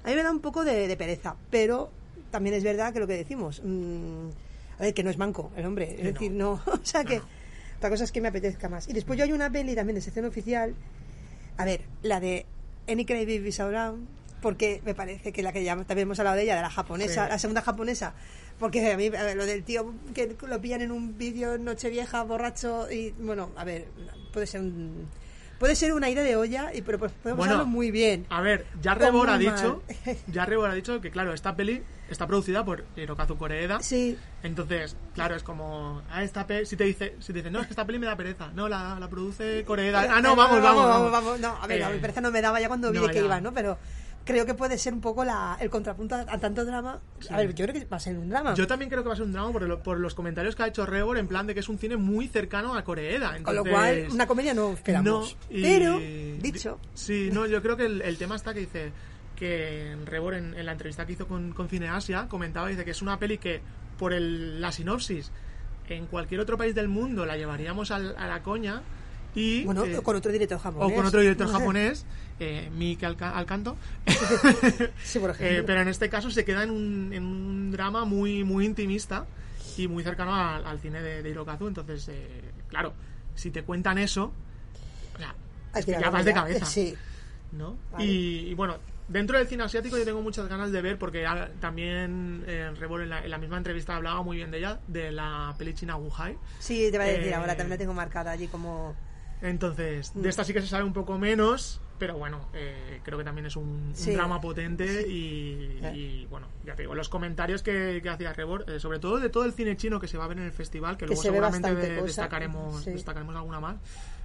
A 0.05 0.09
mí 0.09 0.15
me 0.15 0.23
da 0.23 0.31
un 0.31 0.41
poco 0.41 0.65
de, 0.65 0.87
de 0.89 0.97
pereza, 0.97 1.37
pero 1.51 1.91
también 2.31 2.55
es 2.55 2.63
verdad 2.65 2.93
que 2.93 3.01
lo 3.01 3.07
que 3.07 3.17
decimos, 3.17 3.61
mm, 3.65 4.29
a 4.79 4.83
ver, 4.83 4.95
que 4.95 5.03
no 5.05 5.11
es 5.11 5.19
manco 5.19 5.51
el 5.57 5.65
hombre, 5.67 5.91
es 5.91 5.97
Que 5.97 6.13
decir, 6.13 6.33
no, 6.33 6.53
o 6.67 6.81
sea 6.83 7.05
que 7.05 7.19
No. 7.19 7.25
otra 7.79 7.91
cosa 7.91 8.05
es 8.05 8.13
que 8.13 8.21
me 8.21 8.29
apetezca 8.29 8.69
más. 8.69 8.89
Y 8.89 8.93
después 8.93 9.19
yo 9.19 9.25
hay 9.25 9.33
una 9.33 9.51
peli 9.51 9.75
también 9.75 9.95
de 9.95 10.01
sección 10.01 10.25
oficial, 10.27 10.75
a 11.57 11.65
ver, 11.65 11.83
la 12.03 12.21
de 12.21 12.47
Any 12.89 13.05
Cry 13.07 13.25
Baby 13.25 13.55
Around, 13.59 14.07
porque 14.43 14.83
me 14.85 14.95
parece 14.95 15.33
que 15.33 15.43
la 15.43 15.53
que 15.53 15.65
ya 15.65 15.75
también 15.85 16.01
hemos 16.07 16.19
hablado 16.19 16.37
de 16.37 16.43
ella, 16.43 16.57
de 16.57 16.61
la 16.63 16.71
japonesa, 16.71 17.25
Sí. 17.25 17.31
la 17.31 17.39
segunda 17.39 17.63
japonesa, 17.63 18.13
porque 18.59 18.93
a 18.93 18.97
mí 18.99 19.07
a 19.07 19.23
ver, 19.23 19.37
lo 19.37 19.47
del 19.47 19.65
tío 19.65 19.95
que 20.15 20.37
lo 20.47 20.61
pillan 20.61 20.83
en 20.83 20.93
un 20.93 21.17
vídeo 21.17 21.57
Nochevieja, 21.57 22.23
borracho, 22.25 22.91
y 22.91 23.13
bueno, 23.21 23.51
a 23.57 23.65
ver, 23.65 23.87
puede 24.35 24.47
ser 24.47 24.61
un... 24.61 25.07
Puede 25.59 25.77
ser 25.77 25.93
una 25.93 26.11
idea 26.11 26.23
de 26.23 26.37
olla, 26.37 26.75
y, 26.75 26.83
pero 26.83 26.99
pues 26.99 27.13
podemos 27.13 27.39
Bueno, 27.39 27.55
hacerlo 27.55 27.67
muy 27.71 27.91
bien. 27.91 28.27
A 28.29 28.41
ver, 28.41 28.67
ya 28.83 28.95
Rebor 28.95 29.31
ha 29.31 29.39
dicho, 29.39 29.83
ya 30.27 30.45
Rebor 30.45 30.71
ha 30.71 30.75
dicho 30.75 31.01
que 31.01 31.11
claro, 31.11 31.33
esta 31.33 31.55
peli 31.57 31.83
está 32.11 32.27
producida 32.27 32.65
por 32.65 32.85
Hirokazu 32.97 33.37
Koreeda. 33.39 33.81
Sí, 33.81 34.19
Entonces, 34.43 34.97
claro, 35.15 35.35
es 35.37 35.43
como 35.43 36.03
a 36.11 36.23
esta 36.23 36.47
peli, 36.47 36.67
si 36.67 36.77
te 36.77 36.85
dice, 36.85 37.15
si 37.21 37.33
te 37.33 37.39
dice, 37.39 37.51
"No, 37.51 37.61
es 37.61 37.67
que 37.67 37.73
esta 37.73 37.87
peli 37.87 37.99
me 37.99 38.07
da 38.07 38.17
pereza." 38.17 38.49
No, 38.55 38.69
la, 38.69 38.99
la 38.99 39.09
produce 39.09 39.65
Koreeda. 39.65 40.07
Ah, 40.17 40.21
no, 40.21 40.37
vamos, 40.37 40.61
vamos, 40.61 41.11
vamos. 41.13 41.41
No, 41.41 41.57
a 41.61 41.67
ver, 41.67 41.83
a 41.83 41.91
Eh, 41.91 41.95
mi 41.95 42.01
pereza 42.01 42.21
no 42.21 42.31
me 42.31 42.43
daba 42.43 42.61
ya 42.61 42.69
cuando 42.69 42.91
vi 42.91 42.99
no, 42.99 43.07
de 43.07 43.13
qué 43.13 43.21
iba, 43.21 43.41
¿no? 43.41 43.53
Pero 43.55 43.79
creo 44.25 44.47
que 44.47 44.55
puede 44.55 44.79
ser 44.79 44.93
un 44.95 45.01
poco 45.01 45.25
la, 45.25 45.57
el 45.61 45.69
contrapunto 45.71 46.15
a, 46.15 46.21
a 46.21 46.39
tanto 46.39 46.65
drama. 46.65 47.01
A 47.31 47.37
ver, 47.37 47.55
yo 47.55 47.67
creo 47.67 47.75
que 47.81 47.85
va 47.87 47.99
a 47.99 48.01
ser 48.01 48.17
un 48.19 48.29
drama. 48.29 48.55
Yo 48.55 48.67
también 48.67 48.91
creo 48.91 49.03
que 49.03 49.09
va 49.09 49.13
a 49.15 49.17
ser 49.17 49.27
un 49.27 49.33
drama 49.33 49.53
por, 49.53 49.63
lo- 49.63 49.83
por 49.83 49.99
los 50.01 50.15
comentarios 50.15 50.57
que 50.57 50.63
ha 50.63 50.67
hecho 50.67 50.87
Rebor 50.87 51.19
en 51.19 51.29
plan 51.29 51.47
de 51.47 51.55
que 51.55 51.61
es 51.61 51.69
un 51.69 51.79
cine 51.79 51.97
muy 51.97 52.29
cercano 52.29 52.75
a 52.75 52.85
Koreeda. 52.85 53.37
Con 53.43 53.55
lo 53.57 53.65
cual, 53.65 54.07
una 54.13 54.27
comedia 54.27 54.55
no 54.55 54.73
esperamos. 54.73 55.37
No, 55.51 55.57
y- 55.57 55.63
Pero, 55.63 55.99
dicho, 56.41 56.81
Sí, 56.95 57.29
no, 57.33 57.47
yo 57.47 57.61
creo 57.63 57.77
que 57.77 57.87
el, 57.87 58.03
el 58.03 58.17
tema 58.19 58.37
está 58.37 58.55
que 58.55 58.61
dice 58.61 58.93
que 59.37 59.97
Rebor 60.05 60.35
en, 60.35 60.55
en 60.55 60.67
la 60.67 60.73
entrevista 60.73 61.05
que 61.07 61.13
hizo 61.13 61.27
con, 61.27 61.53
con 61.53 61.69
Cineasia 61.69 62.29
comentaba 62.29 62.69
dice 62.69 62.85
que 62.85 62.93
es 62.93 63.03
una 63.03 63.19
peli 63.19 63.39
que 63.39 63.61
por 63.99 64.13
el- 64.13 64.61
la 64.61 64.71
sinopsis 64.73 65.31
en 65.89 66.07
cualquier 66.07 66.41
otro 66.41 66.57
país 66.57 66.75
del 66.75 66.89
mundo 66.89 67.27
la 67.27 67.37
llevaríamos 67.37 67.91
al- 67.91 68.15
a 68.17 68.27
la 68.27 68.43
coña 68.43 68.83
y 69.35 69.65
bueno, 69.65 69.85
eh, 69.85 70.01
con 70.03 70.17
otro 70.17 70.31
director 70.33 70.59
japonés. 70.59 70.93
o 70.93 70.95
con 70.97 71.07
otro 71.07 71.21
director 71.21 71.49
japonés 71.53 72.07
eh, 72.41 72.71
Miki 72.75 73.05
Alca- 73.05 73.37
Alcanto 73.37 73.77
Sí, 75.03 75.19
por 75.19 75.31
Eh, 75.31 75.33
ejemplo. 75.35 75.67
pero 75.67 75.81
en 75.83 75.89
este 75.89 76.09
caso 76.09 76.31
se 76.31 76.45
queda 76.45 76.63
en 76.63 76.71
un, 76.71 77.13
en 77.13 77.25
un 77.25 77.71
drama 77.73 78.05
muy 78.05 78.45
muy 78.45 78.65
intimista 78.67 79.27
y 79.77 79.89
muy 79.89 80.03
cercano 80.05 80.35
al, 80.35 80.65
al 80.67 80.79
cine 80.79 81.03
de, 81.03 81.23
de 81.23 81.31
Hirokazu 81.31 81.67
entonces 81.69 82.09
eh, 82.09 82.43
claro 82.69 82.93
si 83.35 83.51
te 83.51 83.63
cuentan 83.65 83.99
eso 83.99 84.33
o 85.15 85.19
sea, 85.19 85.35
Hay 85.73 85.81
es 85.81 85.87
que 85.87 85.93
ya 85.93 86.11
vas 86.11 86.25
de 86.25 86.33
cabeza 86.33 86.65
Sí. 86.67 86.95
¿no? 87.53 87.77
Vale. 87.93 88.05
Y, 88.05 88.49
y 88.51 88.55
bueno, 88.55 88.79
dentro 89.07 89.39
del 89.39 89.47
cine 89.47 89.63
asiático 89.63 89.97
yo 89.97 90.05
tengo 90.05 90.21
muchas 90.23 90.49
ganas 90.49 90.73
de 90.73 90.81
ver 90.83 90.99
porque 90.99 91.25
ah, 91.25 91.49
también 91.61 92.43
eh, 92.49 92.71
Rebol 92.79 93.03
en 93.03 93.11
la, 93.11 93.25
en 93.25 93.31
la 93.31 93.39
misma 93.39 93.59
entrevista 93.59 93.95
hablaba 93.95 94.23
muy 94.25 94.39
bien 94.39 94.51
de 94.51 94.59
ella, 94.59 94.81
de 94.89 95.13
la 95.13 95.55
peli 95.57 95.73
china 95.73 95.95
Wuhai. 95.97 96.37
Sí, 96.59 96.89
te 96.91 96.99
voy 96.99 97.07
a 97.07 97.11
decir, 97.11 97.29
Eh, 97.29 97.35
ahora 97.35 97.57
también 97.57 97.71
la 97.71 97.79
tengo 97.79 97.95
marcada 97.95 98.33
allí 98.33 98.49
como... 98.49 98.97
Entonces, 99.45 100.15
Mm. 100.17 100.23
de 100.23 100.29
esta 100.31 100.43
sí 100.43 100.53
que 100.55 100.63
se 100.63 100.67
sabe 100.69 100.85
un 100.85 100.93
poco 100.95 101.19
menos, 101.19 101.81
pero 101.99 102.17
bueno, 102.17 102.49
eh, 102.55 103.01
creo 103.05 103.19
que 103.19 103.25
también 103.25 103.45
es 103.47 103.57
un, 103.57 103.69
un 103.69 103.95
Sí. 103.95 104.13
drama 104.13 104.41
potente 104.41 105.07
y, 105.07 105.79
Eh. 105.83 105.93
y, 105.95 106.27
bueno, 106.27 106.49
ya 106.65 106.75
te 106.75 106.83
digo, 106.83 106.95
los 106.95 107.09
comentarios 107.11 107.63
que, 107.63 108.01
que 108.03 108.09
hacía 108.09 108.33
Rebor, 108.33 108.65
eh, 108.71 108.81
sobre 108.81 108.99
todo 108.99 109.21
de 109.21 109.29
todo 109.29 109.45
el 109.45 109.53
cine 109.53 109.77
chino 109.77 110.01
que 110.01 110.09
se 110.09 110.17
va 110.17 110.25
a 110.25 110.29
ver 110.29 110.39
en 110.39 110.45
el 110.45 110.53
festival, 110.53 110.97
que, 110.97 111.01
Que 111.01 111.07
luego 111.09 111.23
se 111.23 111.29
seguramente 111.29 111.75
de- 111.75 112.03
destacaremos, 112.03 112.83
sí. 112.85 112.93
destacaremos 112.93 113.37
alguna 113.37 113.61
más, 113.61 113.77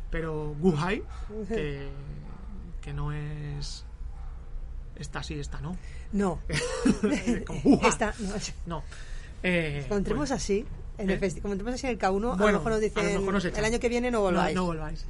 pero 0.09 0.55
Wuhai, 0.59 1.03
que, 1.49 1.89
que 2.81 2.93
no 2.93 3.11
es... 3.11 3.85
Esta 4.95 5.21
sí, 5.23 5.39
esta 5.39 5.59
no. 5.61 5.77
No. 6.13 6.39
Como. 7.45 7.81
Esta, 7.87 8.13
no, 8.19 8.33
No. 8.65 8.83
Eh, 9.43 9.85
Cuando 9.87 9.97
entremos 9.99 10.29
bueno, 10.29 10.35
así, 10.35 10.65
en 10.99 11.09
el 11.09 11.17
¿Eh? 11.17 11.19
festi- 11.21 11.41
como 11.41 11.53
entremos 11.53 11.75
así 11.75 11.87
en 11.87 11.93
el 11.93 11.99
K1, 11.99 12.33
a 12.33 12.35
Bueno, 12.35 12.35
lo 12.37 12.51
mejor 12.59 12.71
nos 12.71 12.77
a 12.77 12.79
dicen 12.81 13.05
mejor 13.19 13.33
nos 13.33 13.45
el 13.45 13.65
año 13.65 13.79
que 13.79 13.89
viene 13.89 14.11
no 14.11 14.21
volváis. 14.21 14.55
No, 14.55 14.61
no 14.61 14.67
volváis. 14.67 15.05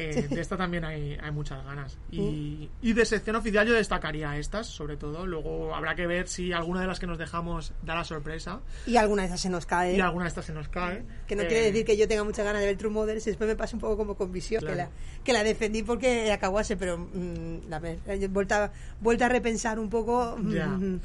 Eh, 0.00 0.28
de 0.30 0.40
esta 0.40 0.56
también 0.56 0.84
hay, 0.84 1.18
hay 1.20 1.30
muchas 1.32 1.64
ganas. 1.64 1.96
Mm. 2.12 2.20
Y, 2.20 2.70
y 2.82 2.92
de 2.92 3.04
sección 3.04 3.34
oficial 3.34 3.66
yo 3.66 3.74
destacaría 3.74 4.36
estas, 4.38 4.68
sobre 4.68 4.96
todo. 4.96 5.26
Luego 5.26 5.74
habrá 5.74 5.96
que 5.96 6.06
ver 6.06 6.28
si 6.28 6.52
alguna 6.52 6.80
de 6.82 6.86
las 6.86 7.00
que 7.00 7.08
nos 7.08 7.18
dejamos 7.18 7.72
da 7.82 7.96
la 7.96 8.04
sorpresa 8.04 8.60
Y 8.86 8.96
alguna 8.96 9.22
de 9.22 9.26
esas 9.28 9.40
se 9.40 9.48
nos 9.50 9.66
cae. 9.66 9.96
y 9.96 10.00
alguna 10.00 10.24
de 10.26 10.28
estas 10.28 10.44
se 10.44 10.52
nos 10.52 10.68
cae. 10.68 11.02
Que 11.26 11.34
no 11.34 11.42
Eh, 11.42 11.48
quiere 11.48 11.64
decir 11.64 11.84
que 11.84 11.96
yo 11.96 12.06
tenga 12.06 12.22
muchas 12.22 12.44
ganas 12.44 12.60
de 12.60 12.66
ver 12.68 12.76
True 12.76 12.92
Models 12.92 13.26
y 13.26 13.30
después 13.30 13.48
me 13.48 13.56
pasa 13.56 13.74
un 13.74 13.80
poco 13.80 13.96
como 13.96 14.14
con 14.14 14.30
Visión, 14.30 14.60
que, 14.60 14.66
Claro. 14.72 14.90
la, 14.92 15.24
que 15.24 15.32
la 15.32 15.42
defendí 15.42 15.82
porque 15.82 16.30
acabase, 16.30 16.76
pero 16.76 16.96
mm, 16.98 17.68
la 17.68 17.80
eh, 18.06 18.28
vuelta, 18.30 18.70
vuelta 19.00 19.26
a 19.26 19.30
repensar 19.30 19.80
un 19.80 19.90
poco. 19.90 20.36
mm, 20.38 20.52
Ya. 20.54 20.66
mm, 20.68 21.00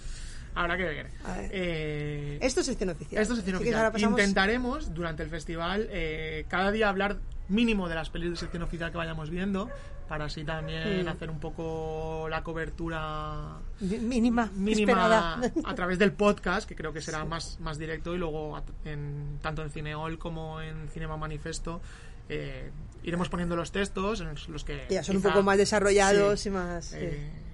Habrá 0.56 0.78
que 0.78 0.84
ver. 0.84 1.08
A 1.26 1.38
ver. 1.38 1.50
Eh, 1.54 2.38
Esto 2.42 2.60
es 2.62 2.66
sección 2.68 2.90
oficial. 2.90 3.22
Esto 3.22 3.34
es 3.34 3.38
sección 3.40 3.56
Así 3.58 3.64
oficial. 3.66 3.92
pasamos- 3.92 4.20
Intentaremos 4.20 4.94
durante 4.94 5.24
el 5.24 5.30
festival 5.30 5.88
eh, 5.92 6.46
cada 6.48 6.72
día 6.72 6.90
hablar 6.90 7.18
mínimo 7.50 7.90
de 7.90 7.96
las 7.96 8.10
pelis 8.10 8.30
de 8.32 8.36
sección 8.38 8.64
oficial 8.64 8.92
que 8.92 8.98
vayamos 8.98 9.30
viendo 9.30 9.70
para 10.08 10.26
así 10.26 10.44
también 10.44 11.06
Mm. 11.06 11.08
hacer 11.08 11.30
un 11.30 11.40
poco 11.40 12.28
la 12.30 12.44
cobertura 12.44 13.58
mínima, 13.80 14.50
mínima 14.54 14.92
esperada. 14.92 15.42
a 15.64 15.76
través 15.76 15.98
del 15.98 16.12
podcast 16.12 16.68
que 16.68 16.76
creo 16.76 16.94
que 16.94 17.02
será 17.02 17.26
más, 17.26 17.60
más 17.62 17.78
directo 17.78 18.14
y 18.14 18.18
luego 18.18 18.62
en, 18.86 19.40
tanto 19.42 19.64
en 19.64 19.70
Cineol 19.72 20.18
como 20.20 20.62
en 20.62 20.88
Cinema 20.90 21.18
Manifesto 21.18 21.82
eh, 22.30 22.70
iremos 23.04 23.28
poniendo 23.30 23.56
los 23.56 23.72
textos 23.72 24.22
en 24.22 24.30
los, 24.52 24.64
que 24.64 24.86
ya 24.90 25.04
son 25.04 25.18
un 25.18 25.22
quizá- 25.22 25.30
poco 25.32 25.44
más 25.44 25.58
desarrollados 25.58 26.40
sí, 26.42 26.50
y 26.50 26.52
más. 26.52 26.86
sí. 26.86 26.98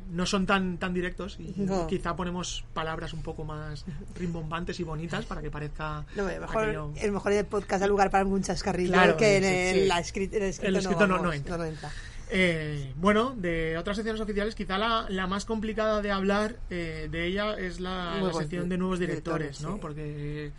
No 0.10 0.26
son 0.26 0.46
tan 0.46 0.78
tan 0.78 0.94
directos 0.94 1.38
y 1.40 1.54
No. 1.58 1.88
quizá 1.88 2.16
ponemos 2.16 2.66
palabras 2.74 3.14
un 3.14 3.22
poco 3.22 3.44
más 3.46 3.86
rimbombantes 4.16 4.80
y 4.80 4.84
bonitas 4.84 5.26
para 5.26 5.42
que 5.42 5.52
parezca 5.52 6.06
No, 6.16 6.24
hombre, 6.24 6.40
mejor, 6.40 6.64
aquello- 6.64 6.94
el 6.98 7.12
mejor 7.12 7.32
el 7.34 7.46
podcast 7.46 7.82
da 7.82 7.88
lugar 7.88 8.10
para 8.10 8.22
algún 8.22 8.42
chascarrillo 8.42 8.94
Claro, 8.94 9.18
que 9.18 9.38
en 9.38 9.44
el, 9.44 9.76
sí. 9.82 9.86
la 9.88 9.96
el 9.98 10.02
escrito, 10.04 10.38
El 10.38 10.76
escrito 10.76 11.08
no- 11.08 11.16
vamos, 11.18 11.36
entra. 11.36 11.58
no 11.58 11.64
entra. 11.66 11.92
Eh, 12.32 12.94
bueno, 12.98 13.34
de 13.36 13.76
otras 13.78 13.98
secciones 13.98 14.22
oficiales, 14.22 14.54
quizá 14.54 14.78
la, 14.78 15.08
la 15.10 15.26
más 15.26 15.46
complicada 15.46 16.02
de 16.04 16.12
hablar 16.12 16.58
eh, 16.70 17.08
de 17.10 17.26
ella 17.26 17.54
es 17.58 17.80
la, 17.80 18.20
sección 18.38 18.70
de 18.70 18.78
nuevos 18.78 19.00
directores, 19.00 19.58
directores, 19.58 19.62
¿no? 19.62 19.76
sí. 19.76 19.80
Porque 19.82 20.52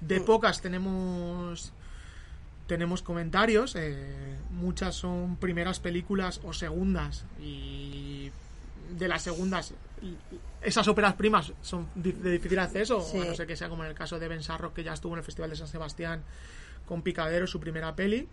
de 0.00 0.20
pocas 0.20 0.60
tenemos 0.60 1.72
tenemos 2.66 3.02
comentarios, 3.02 3.74
eh, 3.76 4.36
muchas 4.50 4.94
son 4.94 5.36
primeras 5.36 5.80
películas 5.80 6.40
o 6.44 6.52
segundas 6.54 7.24
y 7.38 8.30
de 8.90 9.08
las 9.08 9.22
segundas 9.22 9.74
esas 10.62 10.86
óperas 10.88 11.14
primas 11.14 11.52
son 11.62 11.88
de 11.94 12.12
difícil 12.32 12.58
acceso, 12.58 13.00
Sí. 13.00 13.18
a 13.18 13.24
no 13.24 13.34
ser 13.34 13.46
que 13.46 13.56
sea 13.56 13.68
como 13.68 13.84
en 13.84 13.90
el 13.90 13.94
caso 13.96 14.18
de 14.18 14.28
Ben 14.28 14.42
Sarrock, 14.42 14.74
que 14.74 14.82
ya 14.84 14.92
estuvo 14.94 15.12
en 15.14 15.18
el 15.18 15.24
Festival 15.24 15.50
de 15.50 15.56
San 15.56 15.68
Sebastián 15.68 16.22
con 16.86 17.02
Picadero, 17.02 17.46
su 17.46 17.60
primera 17.60 17.94
peli, 17.96 18.28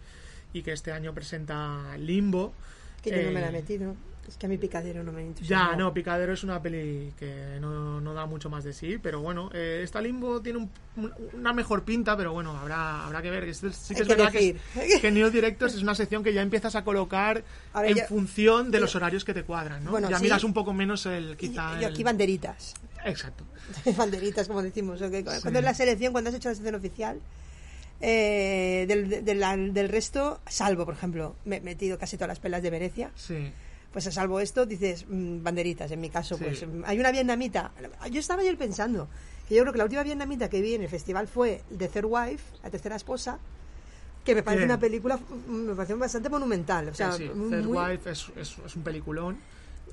y 0.53 0.61
que 0.63 0.71
este 0.73 0.91
año 0.91 1.13
presenta 1.13 1.95
Limbo. 1.97 2.53
Que 3.01 3.09
yo 3.11 3.21
no 3.27 3.31
me 3.31 3.39
la 3.41 3.47
he 3.47 3.49
Eh, 3.49 3.53
metido. 3.53 3.95
Es 4.27 4.37
que 4.37 4.45
a 4.45 4.49
mi 4.49 4.57
picadero 4.57 5.03
no 5.03 5.11
me 5.11 5.21
entusiasma. 5.23 5.71
Ya, 5.71 5.75
no, 5.75 5.93
Picadero 5.93 6.31
es 6.33 6.43
una 6.43 6.61
peli 6.61 7.11
que 7.19 7.57
no, 7.59 7.99
no 7.99 8.13
da 8.13 8.25
mucho 8.25 8.49
más 8.49 8.63
de 8.63 8.71
sí, 8.71 8.97
pero 9.01 9.19
bueno, 9.19 9.49
eh, 9.53 9.81
esta 9.83 9.99
Limbo 9.99 10.39
tiene 10.41 10.59
un- 10.59 10.71
un- 10.95 11.11
una 11.33 11.51
mejor 11.53 11.83
pinta, 11.83 12.15
pero 12.15 12.31
bueno, 12.31 12.55
habrá, 12.57 13.05
habrá 13.05 13.21
que 13.21 13.29
ver. 13.29 13.43
Este- 13.45 13.73
sí 13.73 13.93
que 13.93 14.01
Hay 14.01 14.01
es 14.03 14.07
que 14.07 14.15
verdad 14.15 14.31
que, 14.31 14.99
que 15.01 15.11
New 15.11 15.29
Directors 15.31 15.73
es 15.75 15.81
una 15.81 15.95
sección 15.95 16.23
que 16.23 16.33
ya 16.33 16.41
empiezas 16.41 16.75
a 16.75 16.83
colocar 16.83 17.43
A 17.73 17.81
ver, 17.81 17.91
en 17.91 17.97
yo- 17.97 18.03
función 18.07 18.71
de 18.71 18.77
yo- 18.77 18.81
los 18.83 18.95
horarios 18.95 19.25
que 19.25 19.33
te 19.33 19.43
cuadran, 19.43 19.83
¿no? 19.83 19.91
Bueno, 19.91 20.09
ya 20.09 20.17
sí. 20.17 20.23
miras 20.23 20.43
un 20.45 20.53
poco 20.53 20.71
menos 20.71 21.05
el 21.07 21.31
Y- 21.33 21.35
quizá 21.35 21.77
el- 21.79 21.85
aquí 21.85 22.03
banderitas. 22.03 22.73
Exacto. 23.03 23.43
banderitas, 23.97 24.47
como 24.47 24.61
decimos. 24.61 24.99
Cuando 25.41 25.59
es 25.59 25.65
la 25.65 25.73
selección, 25.73 26.13
cuando 26.13 26.29
has 26.29 26.35
hecho 26.37 26.47
la 26.49 26.55
selección 26.55 26.75
oficial, 26.75 27.19
eh, 27.99 28.85
del, 28.87 29.73
del 29.73 29.89
resto, 29.89 30.39
salvo, 30.47 30.85
por 30.85 30.93
ejemplo, 30.95 31.35
me 31.45 31.57
he 31.57 31.61
metido 31.61 31.97
casi 31.99 32.17
todas 32.17 32.29
las 32.29 32.39
pelas 32.39 32.63
de 32.63 32.69
Venecia. 32.69 33.11
Sí. 33.15 33.51
Pues 33.91 34.07
a 34.07 34.11
salvo 34.11 34.39
esto, 34.39 34.65
dices 34.65 35.05
mm, 35.07 35.43
banderitas. 35.43 35.91
En 35.91 35.99
mi 35.99 36.09
caso, 36.09 36.37
Sí. 36.37 36.43
pues 36.45 36.65
mm, 36.65 36.83
hay 36.85 36.99
una 36.99 37.11
vietnamita. 37.11 37.71
Yo 38.09 38.19
estaba 38.19 38.41
ayer 38.41 38.57
pensando 38.57 39.07
que 39.47 39.55
yo 39.55 39.61
creo 39.63 39.73
que 39.73 39.77
la 39.79 39.83
última 39.83 40.03
vietnamita 40.03 40.49
que 40.49 40.61
vi 40.61 40.75
en 40.75 40.81
el 40.83 40.89
festival 40.89 41.27
fue 41.27 41.61
The 41.77 41.87
Third 41.89 42.05
Wife, 42.07 42.43
la 42.63 42.69
tercera 42.69 42.95
esposa, 42.95 43.37
que 44.23 44.33
me 44.35 44.43
parece 44.43 44.59
Bien. 44.65 44.71
una 44.71 44.79
película, 44.79 45.17
mm, 45.17 45.51
me 45.51 45.75
pareció 45.75 45.97
bastante 45.97 46.29
monumental. 46.29 46.87
O 46.89 46.93
sea, 46.93 47.11
sí, 47.11 47.23
sí. 47.27 47.33
muy- 47.37 47.49
Third 47.49 47.65
Wife 47.67 48.11
es, 48.11 48.31
es- 48.37 48.57
es 48.65 48.75
un 48.75 48.83
peliculón. 48.83 49.37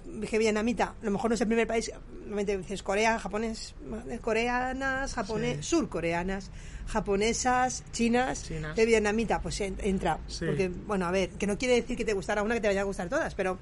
Dije 0.07 0.39
vietnamita, 0.39 0.95
a 1.01 1.05
lo 1.05 1.11
mejor 1.11 1.31
no 1.31 1.35
es 1.35 1.41
el 1.41 1.47
primer 1.47 1.67
país, 1.67 1.91
normalmente 2.21 2.59
dices 2.59 2.83
Corea, 2.83 3.19
japonés, 3.19 3.75
coreanas, 4.21 5.15
japonés, 5.15 5.57
Sí. 5.59 5.63
surcoreanas, 5.77 6.51
japonesas, 6.87 7.85
chinas, 7.93 8.45
Chinas. 8.45 8.77
de 8.77 8.87
vietnamita, 8.87 9.41
pues 9.41 9.61
en- 9.61 9.77
entra. 9.83 10.19
Sí. 10.27 10.45
Porque, 10.47 10.69
bueno, 10.69 11.07
a 11.07 11.11
ver, 11.11 11.31
que 11.31 11.47
no 11.47 11.57
quiere 11.59 11.75
decir 11.75 11.97
que 11.97 12.05
te 12.05 12.13
gustara 12.13 12.43
una 12.43 12.55
que 12.55 12.61
te 12.61 12.69
vaya 12.69 12.81
a 12.81 12.85
gustar 12.85 13.09
todas, 13.09 13.35
pero 13.35 13.59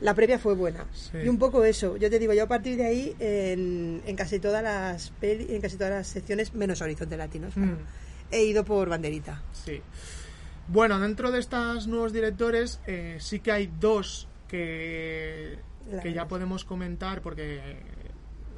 la 0.00 0.14
previa 0.14 0.38
fue 0.38 0.54
buena. 0.54 0.86
Sí. 0.92 1.18
Y 1.24 1.28
un 1.28 1.38
poco 1.38 1.62
eso, 1.64 1.96
yo 1.96 2.08
te 2.10 2.18
digo, 2.18 2.32
yo 2.32 2.44
a 2.44 2.48
partir 2.48 2.76
de 2.76 2.86
ahí, 2.86 3.16
en, 3.18 4.02
en 4.06 4.16
casi 4.16 4.38
todas 4.40 4.62
las 4.62 5.10
peli- 5.20 5.54
en 5.54 5.60
casi 5.60 5.76
todas 5.76 5.92
las 5.92 6.06
secciones, 6.06 6.54
menos 6.54 6.80
Horizonte 6.80 7.16
Latinos, 7.16 7.54
claro, 7.54 7.72
Mm. 7.72 7.78
he 8.32 8.42
ido 8.44 8.64
por 8.64 8.88
banderita. 8.88 9.42
Sí. 9.52 9.80
Bueno, 10.68 10.98
dentro 11.00 11.30
de 11.32 11.40
estos 11.40 11.86
nuevos 11.88 12.12
directores, 12.12 12.80
eh, 12.86 13.16
sí 13.20 13.40
que 13.40 13.50
hay 13.52 13.70
dos 13.80 14.28
que, 14.46 15.58
Que 16.02 16.12
ya 16.12 16.26
podemos 16.28 16.64
comentar, 16.64 17.20
porque 17.22 17.56
eh, 17.62 17.76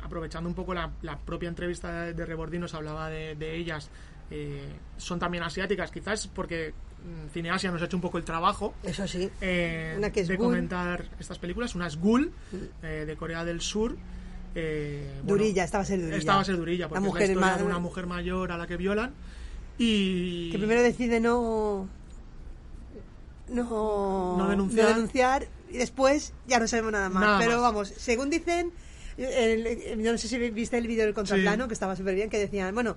aprovechando 0.02 0.48
un 0.48 0.54
poco 0.54 0.74
la, 0.74 0.90
la 1.02 1.18
propia 1.18 1.48
entrevista 1.48 2.02
de, 2.02 2.14
de 2.14 2.26
Rebordín, 2.26 2.60
nos 2.60 2.74
hablaba 2.74 3.08
de, 3.08 3.34
de 3.36 3.56
ellas. 3.56 3.88
eh, 4.30 4.66
son 4.96 5.18
también 5.18 5.42
asiáticas, 5.42 5.90
quizás 5.90 6.26
porque 6.26 6.72
mm, 7.04 7.28
Cineasia 7.32 7.70
nos 7.70 7.82
ha 7.82 7.84
hecho 7.84 7.96
un 7.98 8.00
poco 8.02 8.16
el 8.18 8.24
trabajo 8.24 8.72
Eso 8.82 9.06
sí. 9.06 9.30
eh, 9.42 9.94
Una 9.98 10.10
que 10.10 10.20
es 10.20 10.28
de 10.28 10.36
Ghoul. 10.36 10.46
comentar 10.48 11.04
estas 11.20 11.38
películas. 11.38 11.74
Una 11.74 11.86
es 11.86 11.96
Ghoul, 11.98 12.32
eh, 12.82 13.04
de 13.06 13.16
Corea 13.16 13.44
del 13.44 13.60
Sur. 13.60 13.96
bueno, 14.54 15.22
Durilla, 15.24 15.64
esta 15.64 15.78
va 15.78 15.82
a 15.82 15.86
ser 15.86 15.98
Durilla. 16.00 16.16
Esta 16.18 16.34
va 16.36 16.40
a 16.40 16.44
ser 16.44 16.56
Durilla, 16.56 16.88
porque 16.88 17.00
La 17.00 17.06
es 17.06 17.12
mujer 17.12 17.26
la 17.28 17.32
historia 17.34 17.56
de 17.58 17.64
una 17.64 17.78
mujer 17.78 18.06
mayor 18.06 18.52
a 18.52 18.56
la 18.58 18.66
que 18.66 18.76
violan. 18.76 19.12
Y... 19.78 20.50
que 20.50 20.58
primero 20.58 20.82
decide 20.82 21.18
no 21.20 21.88
no, 23.48 24.36
No 24.38 24.48
denunciar. 24.48 24.94
denunciar 24.94 25.46
y 25.72 25.78
después 25.78 26.32
ya 26.46 26.58
no 26.58 26.66
sabemos 26.68 26.92
nada 26.92 27.08
más. 27.08 27.22
Nada 27.22 27.38
Pero 27.38 27.52
más. 27.52 27.60
vamos, 27.62 27.88
según 27.96 28.30
dicen, 28.30 28.72
el- 29.16 29.66
el- 29.66 30.02
yo 30.02 30.12
no 30.12 30.18
sé 30.18 30.28
si 30.28 30.38
viste 30.50 30.78
el 30.78 30.86
vídeo 30.86 31.04
del 31.04 31.14
contraplano, 31.14 31.64
Sí. 31.64 31.68
que 31.68 31.74
estaba 31.74 31.96
súper 31.96 32.14
bien, 32.14 32.30
que 32.30 32.38
decían, 32.38 32.74
bueno, 32.74 32.96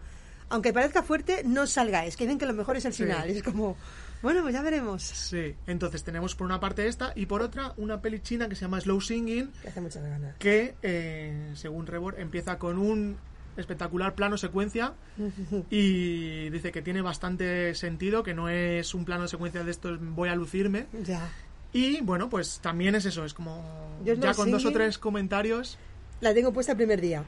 aunque 0.50 0.72
parezca 0.74 1.02
fuerte, 1.04 1.44
no 1.44 1.66
salgáis, 1.68 2.16
que 2.16 2.26
dicen 2.26 2.38
que 2.38 2.46
lo 2.46 2.54
mejor 2.54 2.78
es 2.78 2.86
el 2.86 2.94
Sí. 2.94 3.04
final. 3.04 3.30
Es 3.30 3.42
como, 3.44 3.76
bueno, 4.22 4.42
pues 4.44 4.54
ya 4.54 4.62
veremos. 4.62 5.02
Sí, 5.04 5.56
entonces 5.68 6.04
tenemos 6.04 6.36
por 6.36 6.46
una 6.46 6.60
parte 6.60 6.88
esta 6.88 7.12
y 7.16 7.26
por 7.26 7.42
otra 7.42 7.74
una 7.78 8.02
peli 8.02 8.20
china 8.20 8.48
que 8.48 8.56
se 8.56 8.62
llama 8.62 8.80
Slow 8.80 9.02
Singing 9.02 9.52
Que 9.62 9.68
hace 9.70 9.82
muchas 9.82 10.04
ganas. 10.04 10.36
que, 10.38 10.76
eh, 10.84 11.52
según 11.56 11.88
Rebor, 11.88 12.20
empieza 12.20 12.58
con 12.60 12.78
un 12.78 13.18
espectacular 13.58 14.16
plano 14.16 14.38
secuencia 14.38 14.94
y 15.70 16.50
dice 16.50 16.72
que 16.72 16.82
tiene 16.82 17.02
bastante 17.02 17.74
sentido, 17.76 18.22
que 18.24 18.34
no 18.34 18.50
es 18.50 18.94
un 18.94 19.06
plano 19.06 19.28
secuencia 19.28 19.64
de 19.64 19.72
estos 19.72 19.98
voy 20.02 20.30
a 20.30 20.36
lucirme. 20.36 20.88
Ya. 21.04 21.28
Y 21.76 22.00
bueno, 22.00 22.30
pues 22.30 22.60
también 22.60 22.96
es 22.96 23.04
eso, 23.06 23.26
es 23.26 23.34
como 23.34 24.00
Yo 24.06 24.14
ya 24.14 24.34
con 24.34 24.50
dos 24.50 24.64
o 24.64 24.72
tres 24.72 24.98
comentarios, 24.98 25.78
La 26.22 26.34
tengo 26.34 26.54
puesta 26.54 26.72
el 26.72 26.78
primer 26.78 27.02
día. 27.02 27.22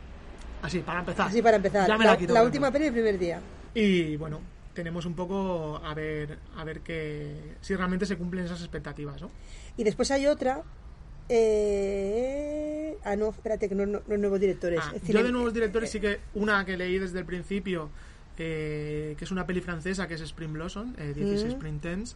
así, 0.62 0.80
para 0.80 1.00
empezar. 1.02 1.28
Así 1.28 1.42
para 1.42 1.58
empezar. 1.58 1.86
Ya 1.86 1.98
me 1.98 2.06
la 2.06 2.12
la 2.12 2.18
quito, 2.18 2.34
la 2.34 2.44
última 2.44 2.72
peli 2.72 2.86
el 2.86 2.94
primer 2.94 3.20
día. 3.20 3.42
Y 3.76 4.16
bueno, 4.16 4.40
tenemos 4.74 5.06
un 5.06 5.16
poco 5.16 5.82
a 5.84 5.94
ver 5.94 6.38
a 6.56 6.64
ver 6.64 6.80
que 6.80 7.56
si 7.60 7.76
realmente 7.76 8.06
se 8.06 8.16
cumplen 8.18 8.46
esas 8.46 8.62
expectativas, 8.62 9.22
¿no? 9.22 9.30
Y 9.76 9.84
después 9.84 10.10
hay 10.12 10.28
otra. 10.28 10.64
Eh... 11.28 12.98
Ah, 13.04 13.18
no, 13.18 13.30
espérate, 13.30 13.68
que 13.68 13.76
no, 13.76 13.86
no, 13.86 14.02
no 14.08 14.18
nuevos 14.18 14.40
directores. 14.40 14.80
Ah, 14.82 14.94
yo 15.06 15.24
de 15.24 15.32
nuevos 15.34 15.54
directores 15.54 15.92
sí 15.92 16.00
que 16.00 16.20
una 16.36 16.64
que 16.66 16.78
leí 16.78 16.98
desde 17.00 17.20
el 17.20 17.26
principio, 17.26 17.90
eh, 18.38 19.14
que 19.18 19.26
es 19.26 19.32
una 19.32 19.46
peli 19.46 19.60
francesa, 19.60 20.08
que 20.08 20.14
es 20.14 20.22
Spring 20.22 20.54
Blossom, 20.54 20.94
eh, 20.98 21.12
16 21.14 21.44
Mm. 21.54 21.56
Spring 21.58 21.80
Tense. 21.80 22.16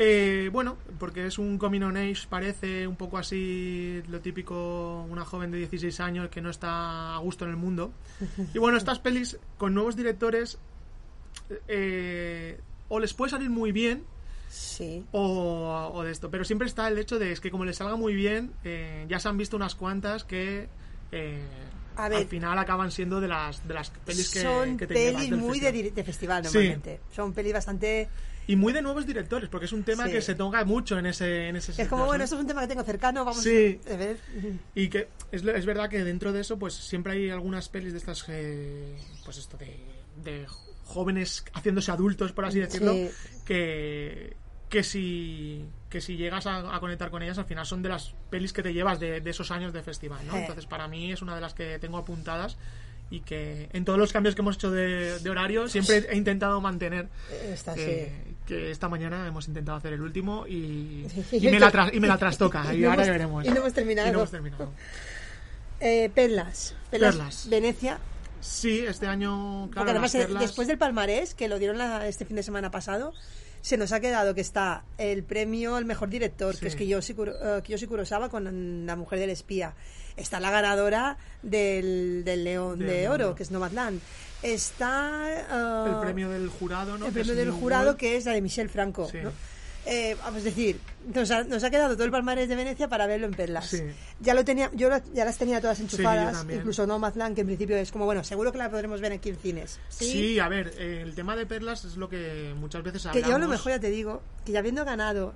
Eh, 0.00 0.48
bueno, 0.52 0.76
porque 1.00 1.26
es 1.26 1.38
un 1.38 1.58
coming 1.58 1.80
on 1.82 1.96
age, 1.96 2.26
parece 2.28 2.86
un 2.86 2.94
poco 2.96 3.18
así 3.18 4.00
lo 4.08 4.20
típico, 4.20 5.04
una 5.10 5.24
joven 5.24 5.50
de 5.50 5.58
16 5.58 5.98
años 6.00 6.28
que 6.28 6.40
no 6.40 6.50
está 6.50 7.16
a 7.16 7.18
gusto 7.18 7.44
en 7.44 7.50
el 7.50 7.56
mundo. 7.56 7.92
Y 8.54 8.58
bueno, 8.58 8.78
estas 8.78 8.98
pelis 9.00 9.38
con 9.56 9.74
nuevos 9.74 9.96
directores 9.96 10.58
eh, 11.66 12.60
o 12.88 13.00
les 13.00 13.14
puede 13.14 13.30
salir 13.30 13.50
muy 13.50 13.72
bien 13.72 14.04
Sí. 14.48 15.04
o, 15.12 15.90
o 15.92 16.02
de 16.04 16.10
esto. 16.12 16.30
Pero 16.30 16.44
siempre 16.44 16.66
está 16.68 16.88
el 16.88 16.96
hecho 16.98 17.18
de 17.18 17.32
es 17.32 17.40
que 17.40 17.50
como 17.50 17.64
les 17.64 17.76
salga 17.76 17.96
muy 17.96 18.14
bien, 18.14 18.52
eh, 18.64 19.04
ya 19.08 19.18
se 19.20 19.28
han 19.28 19.36
visto 19.36 19.56
unas 19.56 19.74
cuantas 19.74 20.24
que 20.24 20.68
eh, 21.12 21.42
A 21.96 22.08
ver. 22.08 22.18
al 22.18 22.26
final 22.26 22.56
acaban 22.58 22.90
siendo 22.90 23.20
de 23.20 23.28
las, 23.28 23.66
de 23.68 23.74
las 23.74 23.90
pelis 23.90 24.30
que, 24.30 24.40
son 24.40 24.76
que 24.78 24.86
te 24.86 24.94
llevas 24.94 25.24
pelis 25.26 25.38
muy 25.38 25.60
de, 25.60 25.90
de 25.90 26.04
festival 26.04 26.44
Sí. 26.46 26.54
normalmente. 26.54 27.00
Son 27.14 27.32
pelis 27.32 27.52
bastante... 27.52 28.08
Y 28.48 28.56
muy 28.56 28.72
de 28.72 28.82
nuevos 28.82 29.06
directores, 29.06 29.48
porque 29.48 29.66
es 29.66 29.72
un 29.72 29.84
tema 29.84 30.06
Sí. 30.06 30.12
que 30.12 30.22
se 30.22 30.34
toca 30.34 30.64
mucho 30.64 30.98
en 30.98 31.06
ese, 31.06 31.48
en 31.48 31.54
ese 31.56 31.70
Es 31.70 31.76
sector, 31.76 31.90
como, 31.90 32.06
bueno, 32.06 32.18
¿no? 32.18 32.24
esto 32.24 32.34
es 32.36 32.40
un 32.42 32.48
tema 32.48 32.62
que 32.62 32.68
tengo 32.68 32.82
cercano, 32.82 33.24
vamos 33.24 33.42
Sí. 33.42 33.78
a 33.92 33.96
ver. 33.96 34.16
Y 34.74 34.88
que 34.88 35.08
es, 35.30 35.44
es 35.44 35.66
verdad 35.66 35.88
que 35.88 36.02
dentro 36.02 36.32
de 36.32 36.40
eso, 36.40 36.58
pues 36.58 36.74
siempre 36.74 37.12
hay 37.12 37.30
algunas 37.30 37.68
pelis 37.68 37.92
de 37.92 37.98
estas, 37.98 38.24
eh, 38.28 38.96
pues 39.24 39.36
esto, 39.38 39.56
de, 39.58 39.78
de 40.24 40.46
jóvenes 40.84 41.44
haciéndose 41.52 41.90
adultos, 41.92 42.32
por 42.32 42.46
así 42.46 42.58
decirlo, 42.58 42.94
Sí. 42.94 43.10
que, 43.44 44.34
que 44.68 44.82
si 44.82 45.64
que 45.90 46.00
si 46.02 46.16
llegas 46.18 46.46
a, 46.46 46.74
a 46.74 46.80
conectar 46.80 47.10
con 47.10 47.22
ellas, 47.22 47.38
al 47.38 47.46
final 47.46 47.64
son 47.64 47.80
de 47.82 47.88
las 47.88 48.14
pelis 48.28 48.52
que 48.52 48.62
te 48.62 48.74
llevas 48.74 49.00
de, 49.00 49.22
de 49.22 49.30
esos 49.30 49.50
años 49.50 49.72
de 49.72 49.82
festival, 49.82 50.26
¿no? 50.26 50.36
Eh. 50.36 50.40
Entonces, 50.40 50.66
para 50.66 50.86
mí 50.86 51.10
es 51.12 51.22
una 51.22 51.34
de 51.34 51.40
las 51.40 51.54
que 51.54 51.78
tengo 51.78 51.96
apuntadas 51.96 52.58
y 53.08 53.20
que 53.20 53.70
en 53.72 53.86
todos 53.86 53.98
los 53.98 54.12
cambios 54.12 54.34
que 54.34 54.42
hemos 54.42 54.56
hecho 54.56 54.70
de, 54.70 55.18
de 55.20 55.30
horario 55.30 55.66
siempre 55.68 56.06
he 56.10 56.16
intentado 56.16 56.60
mantener 56.60 57.08
Esta 57.50 57.74
que, 57.74 58.12
sí. 58.26 58.34
Que 58.48 58.70
esta 58.70 58.88
mañana 58.88 59.26
hemos 59.26 59.46
intentado 59.46 59.76
hacer 59.76 59.92
el 59.92 60.00
último 60.00 60.46
y, 60.46 61.06
y, 61.32 61.48
me, 61.50 61.60
la 61.60 61.90
y 61.92 62.00
me 62.00 62.08
la 62.08 62.16
trastoca 62.18 62.74
y 62.74 62.82
ahora 62.84 62.94
hemos- 62.94 63.06
ya 63.06 63.12
veremos 63.12 63.44
y 63.44 63.48
no 63.50 63.56
hemos 63.56 63.72
terminado. 63.74 64.08
No 64.10 64.18
hemos 64.18 64.30
terminado. 64.30 64.72
Eh, 65.80 66.10
perlas. 66.14 66.74
perlas. 66.90 67.14
Perlas. 67.14 67.48
Venecia. 67.48 67.98
Sí, 68.40 68.84
este 68.86 69.06
año, 69.06 69.68
claro, 69.70 69.86
Porque 69.86 69.90
además, 69.90 70.14
eh, 70.14 70.26
perlas- 70.28 70.40
después 70.40 70.66
del 70.68 70.78
palmarés, 70.78 71.34
que 71.34 71.48
lo 71.48 71.58
dieron 71.58 71.78
la- 71.78 72.08
este 72.08 72.24
fin 72.24 72.36
de 72.36 72.42
semana 72.42 72.70
pasado, 72.70 73.12
se 73.60 73.76
nos 73.76 73.92
ha 73.92 74.00
quedado 74.00 74.34
que 74.34 74.40
está 74.40 74.84
el 74.96 75.24
premio 75.24 75.76
al 75.76 75.84
mejor 75.84 76.08
director, 76.08 76.54
Sí. 76.54 76.60
que 76.60 76.68
es 76.68 76.76
Kiyoshi, 76.76 77.14
Kuro- 77.14 77.58
eh, 77.58 77.62
Kiyoshi 77.62 77.86
Kurosawa 77.86 78.28
con 78.28 78.86
La 78.86 78.96
mujer 78.96 79.18
del 79.18 79.30
espía. 79.30 79.74
Está 80.16 80.40
la 80.40 80.50
ganadora 80.50 81.16
del, 81.42 82.22
del 82.24 82.44
León 82.44 82.78
de 82.78 82.86
León, 82.86 83.12
Oro, 83.14 83.34
que 83.34 83.42
es 83.44 83.50
Nomadland. 83.50 84.00
Está 84.42 85.30
eh, 85.32 85.90
el 85.90 86.00
premio 86.00 86.28
del 86.30 86.48
jurado, 86.48 86.96
¿no? 86.98 87.06
el 87.06 87.12
Que 87.12 87.20
premio 87.20 87.34
del 87.34 87.50
jurado, 87.50 87.96
que 87.96 88.16
es 88.16 88.24
la 88.26 88.32
de 88.32 88.40
Michel 88.40 88.68
Franco. 88.68 89.08
Sí. 89.10 89.18
¿no? 89.22 89.32
Eh, 89.86 90.16
vamos 90.22 90.42
a 90.42 90.44
decir, 90.44 90.78
nos 91.14 91.30
ha, 91.30 91.44
nos 91.44 91.64
ha 91.64 91.70
quedado 91.70 91.94
todo 91.94 92.04
el 92.04 92.10
palmarés 92.10 92.46
de 92.48 92.56
Venecia 92.56 92.88
para 92.88 93.06
verlo 93.06 93.26
en 93.26 93.32
perlas. 93.32 93.68
Sí. 93.70 93.82
Ya 94.20 94.34
lo 94.34 94.44
tenía, 94.44 94.70
yo 94.74 94.90
la- 94.90 95.02
ya 95.14 95.24
las 95.24 95.38
tenía 95.38 95.60
todas 95.62 95.80
enchufadas, 95.80 96.32
también. 96.36 96.58
incluso 96.60 96.86
Nomadland, 96.86 97.34
que 97.34 97.40
en 97.40 97.46
principio 97.46 97.74
es 97.76 97.90
como, 97.90 98.04
bueno, 98.04 98.22
seguro 98.22 98.52
que 98.52 98.58
la 98.58 98.70
podremos 98.70 99.00
ver 99.00 99.12
aquí 99.12 99.30
en 99.30 99.36
cines. 99.36 99.80
Sí, 99.88 100.38
a 100.40 100.48
ver, 100.48 100.74
eh, 100.76 101.00
el 101.02 101.14
tema 101.14 101.36
de 101.36 101.46
perlas 101.46 101.84
es 101.86 101.96
lo 101.96 102.08
que 102.10 102.52
muchas 102.58 102.82
veces 102.82 103.02
Que 103.02 103.08
hablamos. 103.08 103.28
yo 103.30 103.36
a 103.36 103.38
lo 103.38 103.48
mejor 103.48 103.72
ya 103.72 103.80
te 103.80 103.88
digo, 103.88 104.20
que 104.44 104.52
ya 104.52 104.58
habiendo 104.58 104.84
ganado 104.84 105.32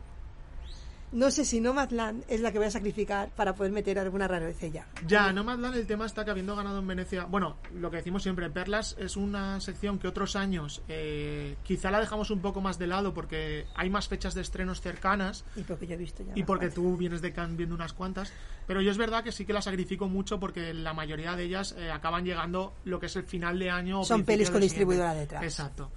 no 1.12 1.30
sé 1.30 1.44
si 1.44 1.60
Nomadland 1.60 2.24
es 2.28 2.40
la 2.40 2.52
que 2.52 2.58
voy 2.58 2.66
a 2.66 2.70
sacrificar 2.70 3.30
para 3.30 3.54
poder 3.54 3.72
meter 3.72 3.98
alguna 3.98 4.26
rarezella. 4.26 4.86
Ya, 5.06 5.32
Nomadland 5.32 5.76
el 5.76 5.86
tema 5.86 6.06
está 6.06 6.24
que 6.24 6.30
habiendo 6.30 6.56
ganado 6.56 6.78
en 6.78 6.86
Venecia, 6.86 7.24
bueno, 7.24 7.56
lo 7.74 7.90
que 7.90 7.98
decimos 7.98 8.22
siempre, 8.22 8.48
Perlas 8.50 8.96
es 8.98 9.16
una 9.16 9.60
sección 9.60 9.98
que 9.98 10.08
otros 10.08 10.36
años 10.36 10.82
eh, 10.88 11.56
quizá 11.62 11.90
la 11.90 12.00
dejamos 12.00 12.30
un 12.30 12.40
poco 12.40 12.60
más 12.60 12.78
de 12.78 12.86
lado 12.86 13.12
porque 13.12 13.66
hay 13.74 13.90
más 13.90 14.08
fechas 14.08 14.34
de 14.34 14.40
estrenos 14.40 14.80
cercanas. 14.80 15.44
Y 15.54 15.62
porque 15.62 15.86
yo 15.86 15.94
he 15.94 15.98
visto 15.98 16.22
ya. 16.24 16.32
Y 16.34 16.44
porque 16.44 16.70
tú 16.70 16.96
vienes 16.96 17.20
de 17.20 17.32
Cannes 17.32 17.56
viendo 17.56 17.74
unas 17.74 17.92
cuantas. 17.92 18.32
Pero 18.66 18.80
yo 18.80 18.90
es 18.90 18.96
verdad 18.96 19.22
que 19.22 19.32
sí 19.32 19.44
que 19.44 19.52
la 19.52 19.60
sacrifico 19.60 20.08
mucho 20.08 20.40
porque 20.40 20.72
la 20.72 20.94
mayoría 20.94 21.36
de 21.36 21.44
ellas 21.44 21.74
eh, 21.76 21.90
acaban 21.90 22.24
llegando 22.24 22.74
lo 22.84 23.00
que 23.00 23.06
es 23.06 23.16
el 23.16 23.24
final 23.24 23.58
de 23.58 23.70
año. 23.70 24.04
Son 24.04 24.24
pelis 24.24 24.50
con 24.50 24.60
distribuidora 24.60 25.14
detrás. 25.14 25.42
Exacto. 25.42 25.90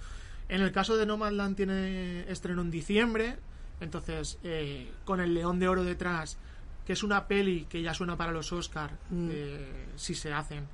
En 0.49 0.62
el 0.62 0.71
caso 0.71 0.97
de 0.97 1.06
Nomadland 1.06 1.56
tiene 1.56 2.30
estreno 2.30 2.62
en 2.62 2.71
diciembre 2.71 3.38
entonces, 3.79 4.38
eh, 4.43 4.91
con 5.03 5.19
el 5.19 5.33
León 5.33 5.59
de 5.59 5.67
Oro 5.67 5.83
detrás, 5.83 6.38
que 6.85 6.93
es 6.93 7.03
una 7.03 7.27
peli 7.27 7.65
que 7.65 7.81
ya 7.81 7.93
suena 7.93 8.15
para 8.15 8.31
los 8.31 8.51
Oscar, 8.51 8.91
mm. 9.09 9.29
eh, 9.31 9.85
si 9.95 10.15
se 10.15 10.31
hacen, 10.31 10.67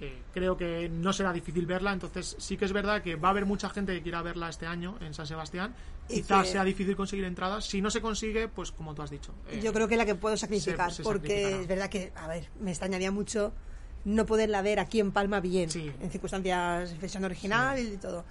eh, 0.00 0.22
creo 0.32 0.56
que 0.56 0.88
no 0.88 1.12
será 1.12 1.32
difícil 1.32 1.66
verla. 1.66 1.92
Entonces, 1.92 2.36
sí 2.38 2.56
que 2.56 2.66
es 2.66 2.72
verdad 2.72 3.02
que 3.02 3.16
va 3.16 3.28
a 3.28 3.30
haber 3.30 3.46
mucha 3.46 3.70
gente 3.70 3.94
que 3.94 4.02
quiera 4.02 4.22
verla 4.22 4.48
este 4.48 4.66
año 4.66 4.96
en 5.00 5.14
San 5.14 5.26
Sebastián. 5.26 5.74
Quizás 6.06 6.50
sea 6.50 6.62
difícil 6.62 6.94
conseguir 6.94 7.24
entradas. 7.24 7.64
Si 7.64 7.80
no 7.80 7.90
se 7.90 8.00
consigue, 8.00 8.48
pues 8.48 8.70
como 8.70 8.94
tú 8.94 9.02
has 9.02 9.10
dicho. 9.10 9.32
yo 9.60 9.72
creo 9.72 9.88
que 9.88 9.96
la 9.96 10.04
que 10.04 10.14
puedo 10.14 10.36
sacrificar, 10.36 10.92
porque 11.02 11.62
es 11.62 11.66
verdad 11.66 11.88
que, 11.88 12.12
a 12.14 12.28
ver, 12.28 12.48
me 12.60 12.70
extrañaría 12.70 13.10
mucho 13.10 13.52
no 14.04 14.24
poderla 14.24 14.62
ver 14.62 14.78
aquí 14.78 15.00
en 15.00 15.10
Palma 15.10 15.40
bien, 15.40 15.68
en 15.74 16.10
circunstancias 16.10 16.92
de 16.92 16.98
versión 16.98 17.24
original 17.24 17.78
y 17.80 17.96
todo. 17.96 18.24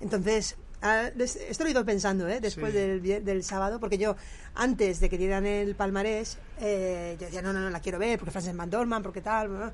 Entonces, 0.00 0.56
Ah, 0.80 1.10
esto 1.18 1.64
lo 1.64 1.68
he 1.68 1.72
ido 1.72 1.84
pensando 1.84 2.28
¿eh? 2.28 2.40
después 2.40 2.72
del, 2.72 3.02
del, 3.02 3.42
sábado, 3.42 3.80
porque 3.80 3.98
yo, 3.98 4.14
antes 4.54 5.00
de 5.00 5.08
que 5.08 5.18
dieran 5.18 5.44
el 5.44 5.74
palmarés, 5.74 6.38
eh, 6.60 7.16
yo 7.18 7.26
decía, 7.26 7.42
no, 7.42 7.52
no, 7.52 7.60
no 7.60 7.70
la 7.70 7.80
quiero 7.80 7.98
ver, 7.98 8.18
porque 8.18 8.30
Frances 8.30 8.54
McDormand, 8.54 9.02
porque 9.02 9.20
tal. 9.20 9.72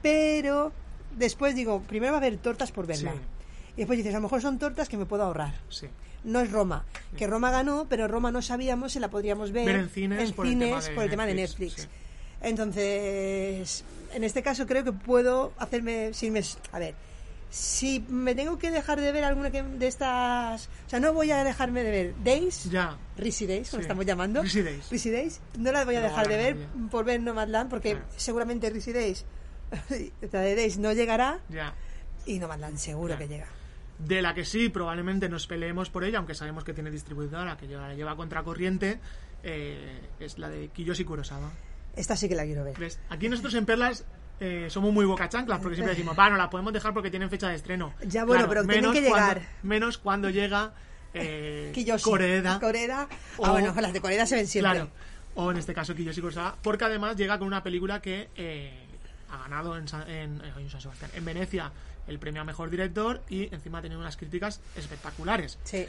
Pero 0.00 0.72
después 1.16 1.56
digo, 1.56 1.82
primero 1.82 2.12
va 2.12 2.18
a 2.18 2.20
haber 2.20 2.36
tortas 2.38 2.70
por 2.70 2.86
verla. 2.86 3.14
Y 3.74 3.78
después 3.78 3.96
dices, 3.96 4.14
a 4.14 4.18
lo 4.18 4.22
mejor 4.22 4.40
son 4.40 4.58
tortas 4.58 4.88
que 4.88 4.96
me 4.96 5.06
puedo 5.06 5.24
ahorrar. 5.24 5.54
No 6.24 6.40
es 6.40 6.50
Roma, 6.50 6.84
que 7.16 7.26
Roma 7.26 7.50
ganó, 7.50 7.86
pero 7.88 8.06
Roma 8.06 8.30
no 8.30 8.42
sabíamos 8.42 8.92
si 8.92 9.00
la 9.00 9.08
podríamos 9.08 9.50
ver, 9.50 9.68
en 9.68 9.88
cines, 9.88 10.32
por, 10.32 10.46
el 10.46 11.10
tema 11.10 11.26
de, 11.26 11.34
Netflix. 11.34 11.88
Entonces, 12.42 13.84
en 14.14 14.24
este 14.24 14.42
caso 14.42 14.66
creo 14.66 14.84
que 14.84 14.92
puedo 14.92 15.52
hacerme, 15.58 16.12
sin 16.14 16.36
a 16.72 16.78
ver, 16.78 16.94
si 17.50 18.04
me 18.08 18.34
tengo 18.34 18.58
que 18.58 18.70
dejar 18.70 19.00
de 19.00 19.10
ver 19.12 19.24
alguna 19.24 19.50
de 19.50 19.86
estas. 19.86 20.68
O 20.86 20.90
sea, 20.90 21.00
no 21.00 21.12
voy 21.12 21.30
a 21.30 21.44
dejarme 21.44 21.82
de 21.82 21.90
ver 21.90 22.14
Days. 22.22 22.70
Ya. 22.70 22.98
Risi 23.16 23.46
Days, 23.46 23.70
como 23.70 23.80
estamos 23.80 24.04
llamando. 24.04 24.42
Risi 24.42 24.62
Days. 24.62 24.90
Days. 24.90 25.40
No 25.58 25.72
la 25.72 25.84
voy 25.84 25.96
a 25.96 26.00
dejar 26.00 26.28
de 26.28 26.36
ver 26.36 26.56
por 26.90 27.04
ver 27.04 27.20
Nomadland, 27.20 27.70
porque 27.70 27.98
seguramente 28.16 28.68
Risi 28.70 28.92
Days. 28.92 29.24
de 29.88 30.30
Days 30.30 30.78
no 30.78 30.92
llegará. 30.92 31.40
Ya. 31.48 31.74
Y 32.26 32.38
Nomadland 32.38 32.76
seguro 32.76 33.16
que 33.16 33.28
llega. 33.28 33.46
De 33.98 34.22
la 34.22 34.34
que 34.34 34.44
sí, 34.44 34.68
probablemente 34.68 35.28
nos 35.28 35.46
peleemos 35.46 35.90
por 35.90 36.04
ella, 36.04 36.18
aunque 36.18 36.34
sabemos 36.34 36.62
que 36.62 36.72
tiene 36.72 36.90
distribuidora, 36.90 37.56
que 37.56 37.66
lleva, 37.66 37.94
lleva 37.94 38.14
contracorriente, 38.14 39.00
eh, 39.42 40.00
es 40.20 40.38
la 40.38 40.48
de 40.48 40.68
Kiyoshi 40.68 41.04
Kurosawa. 41.04 41.50
Esta 41.96 42.14
sí 42.14 42.28
que 42.28 42.36
la 42.36 42.44
quiero 42.44 42.62
ver. 42.62 42.76
Aquí 43.08 43.28
nosotros 43.28 43.54
en 43.54 43.66
Perlas 43.66 44.04
eh, 44.40 44.66
somos 44.70 44.92
muy 44.92 45.04
bocachanclas 45.04 45.60
porque 45.60 45.76
siempre 45.76 45.94
decimos, 45.94 46.16
bueno, 46.16 46.36
la 46.36 46.50
podemos 46.50 46.72
dejar 46.72 46.94
porque 46.94 47.10
tienen 47.10 47.30
fecha 47.30 47.48
de 47.48 47.56
estreno. 47.56 47.94
Ya 48.06 48.24
bueno, 48.24 48.48
pero 48.48 48.64
tienen 48.64 48.92
que 48.92 49.00
llegar. 49.00 49.42
menos 49.62 49.98
cuando 49.98 50.30
llega 50.30 50.72
eh, 51.14 51.70
Kiyoshi. 51.74 52.04
Coreda. 52.04 52.60
Coreda. 52.60 53.08
Ah, 53.42 53.52
bueno, 53.52 53.74
las 53.80 53.92
de 53.92 54.00
Coreda 54.00 54.26
se 54.26 54.36
ven 54.36 54.46
siempre. 54.46 54.72
Claro. 54.72 54.90
O 55.34 55.50
en 55.50 55.58
este 55.58 55.72
caso 55.72 55.94
Kiyoshi 55.94 56.20
Kurosawa, 56.20 56.56
porque 56.62 56.84
además 56.84 57.16
llega 57.16 57.38
con 57.38 57.46
una 57.46 57.62
película 57.62 58.00
que 58.00 58.28
eh, 58.36 58.72
ha 59.30 59.38
ganado 59.38 59.76
en, 59.76 59.86
en, 60.08 60.42
en 61.14 61.24
Venecia 61.24 61.70
el 62.08 62.18
premio 62.18 62.42
a 62.42 62.44
mejor 62.44 62.70
director 62.70 63.22
y 63.28 63.54
encima 63.54 63.78
ha 63.78 63.82
tenido 63.82 64.00
unas 64.00 64.16
críticas 64.16 64.60
espectaculares. 64.76 65.58
Sí. 65.64 65.86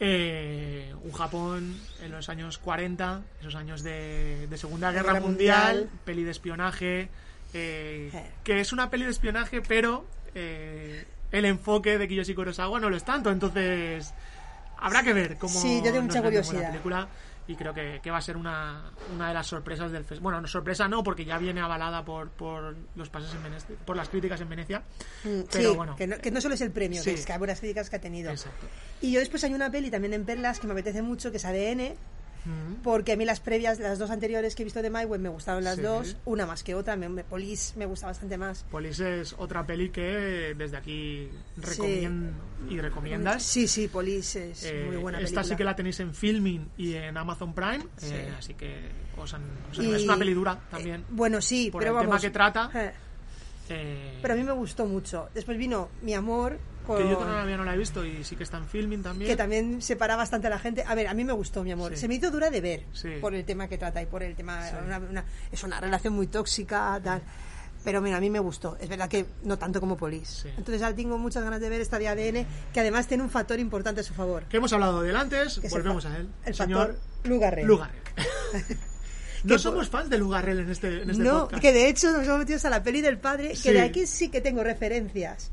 Eh, 0.00 0.92
un 1.04 1.12
Japón 1.12 1.78
en 2.02 2.10
los 2.10 2.28
años 2.28 2.58
40, 2.58 3.22
esos 3.40 3.54
años 3.54 3.82
de, 3.82 4.48
Segunda 4.56 4.90
Guerra, 4.90 5.20
mundial, 5.20 5.88
peli 6.04 6.24
de 6.24 6.32
espionaje, 6.32 7.08
eh, 7.52 8.10
que 8.44 8.60
es 8.60 8.72
una 8.72 8.90
peli 8.90 9.04
de 9.04 9.10
espionaje, 9.10 9.60
pero 9.60 10.06
eh, 10.34 11.04
el 11.30 11.44
enfoque 11.44 11.98
de 11.98 12.08
Kiyoshi 12.08 12.34
Kurosawa 12.34 12.80
no 12.80 12.90
lo 12.90 12.96
es 12.96 13.04
tanto, 13.04 13.30
entonces 13.30 14.12
habrá 14.78 15.02
que 15.02 15.12
ver 15.12 15.36
cómo 15.38 15.52
sí, 15.60 15.78
yo 15.84 15.92
tengo 15.92 16.02
mucha 16.02 16.22
curiosidad. 16.22 16.62
la 16.62 16.68
película 16.68 17.08
y 17.46 17.56
creo 17.56 17.74
que, 17.74 18.10
va 18.10 18.18
a 18.18 18.22
ser 18.22 18.36
una, 18.36 18.92
una 19.12 19.28
de 19.28 19.34
las 19.34 19.46
sorpresas 19.46 19.90
del 19.90 20.04
festival. 20.04 20.22
Bueno, 20.22 20.40
no 20.40 20.46
sorpresa 20.46 20.86
no, 20.86 21.02
porque 21.02 21.24
ya 21.24 21.38
viene 21.38 21.60
avalada 21.60 22.04
por, 22.04 22.30
por 22.30 22.76
los 22.94 23.08
pases 23.10 23.34
en 23.34 23.42
Venecia, 23.42 23.76
por 23.84 23.96
las 23.96 24.08
críticas 24.08 24.40
en 24.40 24.48
Venecia. 24.48 24.82
Mm, 25.24 25.40
pero 25.50 25.74
bueno. 25.74 25.96
Que 25.96 26.06
no, 26.06 26.18
que 26.18 26.30
no, 26.30 26.40
solo 26.40 26.54
es 26.54 26.60
el 26.60 26.70
premio, 26.70 27.02
que 27.02 27.14
es 27.14 27.26
que 27.26 27.32
hay 27.32 27.38
buenas 27.38 27.58
críticas 27.58 27.90
que 27.90 27.96
ha 27.96 28.00
tenido. 28.00 28.30
Exacto. 28.30 28.66
Y 29.00 29.12
yo 29.12 29.18
después 29.18 29.42
hay 29.42 29.54
una 29.54 29.70
peli 29.70 29.90
también 29.90 30.14
en 30.14 30.24
Perlas 30.24 30.60
que 30.60 30.66
me 30.68 30.72
apetece 30.72 31.02
mucho, 31.02 31.30
que 31.32 31.38
es 31.38 31.44
ADN, 31.44 31.94
porque 32.82 33.12
a 33.12 33.16
mí 33.16 33.24
las 33.24 33.40
previas, 33.40 33.78
las 33.78 33.98
dos 33.98 34.10
anteriores 34.10 34.54
que 34.54 34.62
he 34.62 34.64
visto 34.64 34.82
de 34.82 34.90
My 34.90 35.06
me 35.18 35.28
gustaron 35.28 35.64
las 35.64 35.80
dos, 35.80 36.16
una 36.24 36.46
más 36.46 36.62
que 36.62 36.74
otra. 36.74 36.96
Me, 36.96 37.24
Police 37.24 37.74
me 37.76 37.86
gusta 37.86 38.06
bastante 38.06 38.36
más. 38.38 38.64
Police 38.70 39.20
es 39.20 39.34
otra 39.38 39.64
peli 39.66 39.90
que 39.90 40.54
desde 40.56 40.76
aquí 40.76 41.28
recomiendo 41.56 42.32
y 42.68 42.80
recomiendas. 42.80 43.42
Sí, 43.42 43.68
sí, 43.68 43.88
Police 43.88 44.50
es 44.50 44.64
eh, 44.64 44.84
muy 44.86 44.96
buena 44.96 45.20
Esta 45.20 45.42
sí 45.44 45.56
que 45.56 45.64
la 45.64 45.76
tenéis 45.76 46.00
en 46.00 46.14
Filming 46.14 46.70
y 46.76 46.94
en 46.94 47.16
Amazon 47.16 47.54
Prime, 47.54 47.84
eh, 48.02 48.32
así 48.36 48.54
que 48.54 48.90
os 49.16 49.34
es 49.78 50.04
una 50.04 50.16
peli 50.16 50.34
dura 50.34 50.58
también. 50.70 51.02
Eh, 51.02 51.04
bueno, 51.10 51.40
sí, 51.40 51.70
por 51.70 51.82
pero 51.82 51.98
el 51.98 52.06
tema 52.06 52.20
que 52.20 52.30
trata. 52.30 52.70
Pero 53.68 54.34
a 54.34 54.36
mí 54.36 54.44
me 54.44 54.52
gustó 54.52 54.86
mucho. 54.86 55.28
Después 55.34 55.56
vino 55.56 55.88
Mi 56.02 56.14
Amor, 56.14 56.58
que 56.86 57.08
yo 57.08 57.16
todavía 57.16 57.56
no 57.56 57.64
la 57.64 57.74
he 57.74 57.78
visto 57.78 58.04
y 58.04 58.24
sí 58.24 58.36
que 58.36 58.42
está 58.42 58.58
en 58.58 58.66
filming 58.66 59.02
también. 59.02 59.30
Que 59.30 59.36
también 59.36 59.80
separa 59.82 60.16
bastante 60.16 60.46
a 60.46 60.50
la 60.50 60.58
gente. 60.58 60.84
A 60.86 60.94
ver, 60.94 61.08
a 61.08 61.14
mí 61.14 61.24
me 61.24 61.32
gustó, 61.32 61.62
mi 61.62 61.72
amor. 61.72 61.96
Se 61.96 62.08
me 62.08 62.14
hizo 62.14 62.30
dura 62.30 62.50
de 62.50 62.60
ver 62.60 62.84
por 63.20 63.34
el 63.34 63.44
tema 63.44 63.68
que 63.68 63.78
trata 63.78 64.02
y 64.02 64.06
por 64.06 64.22
el 64.22 64.34
tema. 64.34 64.68
es 65.50 65.62
una 65.62 65.80
relación 65.80 66.14
muy 66.14 66.26
tóxica, 66.26 67.00
tal. 67.02 67.22
Pero 67.84 68.00
mira, 68.00 68.18
a 68.18 68.20
mí 68.20 68.30
me 68.30 68.38
gustó. 68.38 68.76
Es 68.80 68.88
verdad 68.88 69.08
que 69.08 69.26
no 69.42 69.58
tanto 69.58 69.80
como 69.80 69.96
Police. 69.96 70.48
Entonces 70.50 70.82
ahora 70.82 70.94
tengo 70.94 71.18
muchas 71.18 71.42
ganas 71.42 71.60
de 71.60 71.68
ver 71.68 71.80
esta 71.80 71.98
de 71.98 72.08
ADN, 72.08 72.46
que 72.72 72.80
además 72.80 73.08
tiene 73.08 73.24
un 73.24 73.30
factor 73.30 73.58
importante 73.58 74.02
a 74.02 74.04
su 74.04 74.14
favor. 74.14 74.44
Que 74.44 74.58
hemos 74.58 74.72
hablado 74.72 75.02
de 75.02 75.16
antes, 75.16 75.60
volvemos 75.68 76.06
a 76.06 76.16
él. 76.16 76.28
El 76.44 76.54
señor 76.54 76.96
Lugarrel. 77.24 77.66
Lugarrel. 77.66 78.00
no 79.44 79.58
somos 79.58 79.88
fans 79.88 80.10
de 80.10 80.18
Lugarrel 80.18 80.60
en 80.60 80.70
este, 80.70 81.02
en 81.02 81.10
este 81.10 81.22
no, 81.22 81.48
que 81.48 81.72
de 81.72 81.88
hecho 81.88 82.12
nos 82.12 82.24
hemos 82.24 82.38
metido 82.38 82.60
a 82.62 82.70
la 82.70 82.82
peli 82.82 83.00
del 83.00 83.18
padre, 83.18 83.54
que 83.60 83.72
de 83.72 83.80
aquí 83.80 84.06
sí 84.06 84.28
que 84.28 84.40
tengo 84.40 84.62
referencias 84.62 85.50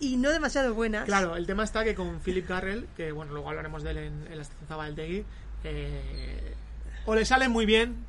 y 0.00 0.16
no 0.16 0.30
demasiado 0.30 0.74
buenas. 0.74 1.04
Claro, 1.04 1.36
el 1.36 1.46
tema 1.46 1.64
está 1.64 1.84
que 1.84 1.94
con 1.94 2.20
Philip 2.20 2.48
Garrel, 2.48 2.88
que 2.96 3.12
bueno, 3.12 3.32
luego 3.32 3.48
hablaremos 3.50 3.82
de 3.82 3.90
él 3.90 3.98
en, 3.98 4.24
la 4.36 4.42
estación 4.42 4.68
Zabaltegui, 4.68 5.24
eh, 5.64 6.54
o 7.06 7.14
le 7.14 7.24
sale 7.24 7.48
muy 7.48 7.66
bien 7.66 8.06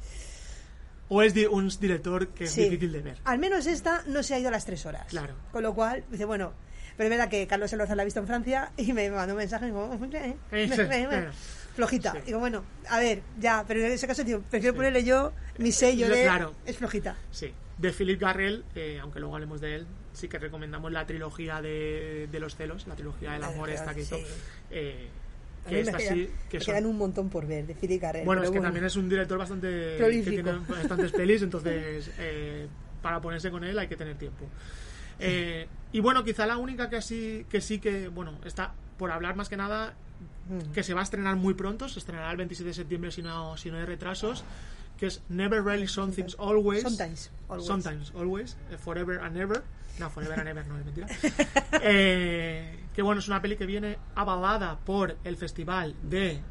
o 1.09 1.23
es 1.23 1.33
un 1.49 1.67
director 1.79 2.27
que 2.29 2.43
es 2.45 2.55
difícil 2.55 2.91
de 2.91 3.01
ver. 3.01 3.17
Al 3.25 3.39
menos 3.39 3.65
esta 3.65 4.03
no 4.07 4.21
se 4.21 4.35
ha 4.35 4.39
ido 4.39 4.49
a 4.49 4.51
las 4.51 4.65
tres 4.65 4.85
horas. 4.85 5.07
Claro. 5.09 5.33
Con 5.51 5.63
lo 5.63 5.73
cual, 5.73 6.03
dice, 6.11 6.25
bueno, 6.25 6.53
pero 6.95 7.07
es 7.07 7.09
verdad 7.09 7.29
que 7.29 7.47
Carlos 7.47 7.73
Eloza 7.73 7.95
la 7.95 8.03
ha 8.03 8.05
visto 8.05 8.19
en 8.19 8.27
Francia 8.27 8.71
y 8.77 8.93
me 8.93 9.09
mandó 9.09 9.33
un 9.33 9.39
mensaje 9.39 9.65
y 9.65 9.69
digo, 9.69 9.91
eh, 10.13 10.35
eh, 10.51 11.29
flojita. 11.75 12.13
Digo, 12.25 12.39
bueno, 12.39 12.63
a 12.89 12.99
ver, 12.99 13.23
ya, 13.39 13.65
pero 13.67 13.79
en 13.83 13.91
ese 13.91 14.05
caso, 14.05 14.23
tío, 14.23 14.41
prefiero 14.41 14.75
ponerle 14.75 15.03
yo 15.03 15.33
mi 15.57 15.71
sello 15.71 16.07
de. 16.07 16.23
Claro. 16.23 16.53
Es 16.65 16.77
flojita. 16.77 17.15
Sí. 17.31 17.51
De 17.77 17.91
Philip 17.91 18.19
Garrel, 18.19 18.65
aunque 19.01 19.19
luego 19.19 19.35
hablemos 19.35 19.61
de 19.61 19.75
él, 19.75 19.87
sí 20.19 20.27
que 20.27 20.37
recomendamos 20.37 20.91
la 20.91 21.05
trilogía 21.05 21.61
de, 21.61 22.27
de 22.31 22.39
los 22.39 22.55
celos, 22.55 22.85
la 22.87 22.95
trilogía 22.95 23.31
del 23.31 23.43
amor 23.43 23.69
esta 23.69 23.93
que 23.93 24.01
hizo. 24.01 24.17
Eh, 24.69 25.07
que 25.67 25.81
esta 25.81 25.99
sí, 25.99 26.29
que 26.49 26.57
quedan 26.59 26.85
un 26.85 26.97
montón 26.97 27.29
por 27.29 27.45
ver 27.45 27.67
de 27.67 27.75
Philip 27.75 28.01
Garrel. 28.01 28.25
Bueno, 28.25 28.43
es 28.43 28.51
que 28.51 28.59
también 28.59 28.85
es 28.85 28.95
un 28.95 29.09
director 29.09 29.37
bastante 29.37 29.97
Prolífico. 29.97 30.35
que 30.37 30.43
tiene 30.43 30.59
bastantes 30.67 31.11
pelis, 31.11 31.41
entonces 31.41 32.11
eh, 32.19 32.67
para 33.01 33.21
ponerse 33.21 33.51
con 33.51 33.63
él 33.63 33.77
hay 33.77 33.87
que 33.87 33.95
tener 33.95 34.15
tiempo. 34.17 34.45
Eh, 35.19 35.67
y 35.91 35.99
bueno, 35.99 36.23
quizá 36.23 36.45
la 36.45 36.57
única 36.57 36.89
que 36.89 36.95
así 36.95 37.45
que 37.49 37.61
sí 37.61 37.79
que 37.79 38.07
bueno 38.07 38.39
está 38.45 38.73
por 38.97 39.11
hablar 39.11 39.35
más 39.35 39.49
que 39.49 39.57
nada 39.57 39.93
mm. 40.49 40.71
que 40.73 40.83
se 40.83 40.93
va 40.93 41.01
a 41.01 41.03
estrenar 41.03 41.35
muy 41.37 41.53
pronto, 41.53 41.87
se 41.87 41.99
estrenará 41.99 42.31
el 42.31 42.37
27 42.37 42.67
de 42.67 42.73
septiembre 42.73 43.11
si 43.11 43.21
no 43.21 43.55
si 43.57 43.71
no 43.71 43.77
hay 43.77 43.85
retrasos 43.85 44.43
que 44.99 45.07
es 45.07 45.21
Never 45.29 45.63
Really 45.63 45.87
Something's 45.87 46.35
Always. 46.37 46.83
Sometimes, 46.83 47.31
always. 47.47 47.65
Sometimes, 47.65 48.11
always. 48.13 48.57
Forever 48.79 49.19
and 49.19 49.37
Ever. 49.37 49.63
No, 49.97 50.09
Forever 50.09 50.37
and 50.39 50.49
Ever 50.49 50.67
no 50.67 50.77
es 50.77 50.85
mentira. 50.85 51.07
Eh, 51.81 52.87
que 52.93 53.01
bueno, 53.01 53.19
es 53.19 53.27
una 53.29 53.41
peli 53.41 53.55
que 53.55 53.65
viene 53.65 53.97
avalada 54.15 54.77
por 54.77 55.17
el 55.23 55.37
festival 55.37 55.95
de 56.03 56.41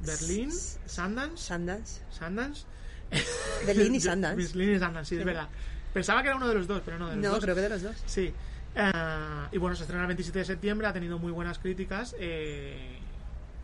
Berlín, 0.00 0.52
Sundance. 0.86 1.36
Sundance. 1.36 2.02
Sundance. 2.10 2.66
Berlín 3.66 3.96
y 3.96 4.00
Sundance. 4.00 4.36
Berlín 4.36 4.76
y 4.76 4.78
Sundance, 4.78 5.08
sí, 5.08 5.16
es 5.18 5.24
verdad. 5.24 5.48
Pensaba 5.92 6.22
que 6.22 6.28
era 6.28 6.36
uno 6.36 6.48
de 6.48 6.54
los 6.54 6.68
dos, 6.68 6.82
pero 6.84 6.98
no 6.98 7.08
de 7.08 7.16
los 7.16 7.24
dos. 7.24 7.34
No, 7.34 7.40
creo 7.40 7.54
que 7.56 7.60
de 7.60 7.68
los 7.68 7.82
dos. 7.82 7.96
Sí. 8.06 8.32
Uh, 8.74 9.54
y 9.54 9.58
bueno, 9.58 9.76
se 9.76 9.82
estrena 9.82 10.04
el 10.04 10.08
27 10.08 10.38
de 10.38 10.44
septiembre, 10.44 10.86
ha 10.86 10.92
tenido 10.92 11.18
muy 11.18 11.32
buenas 11.32 11.58
críticas. 11.58 12.14
Eh, 12.18 13.00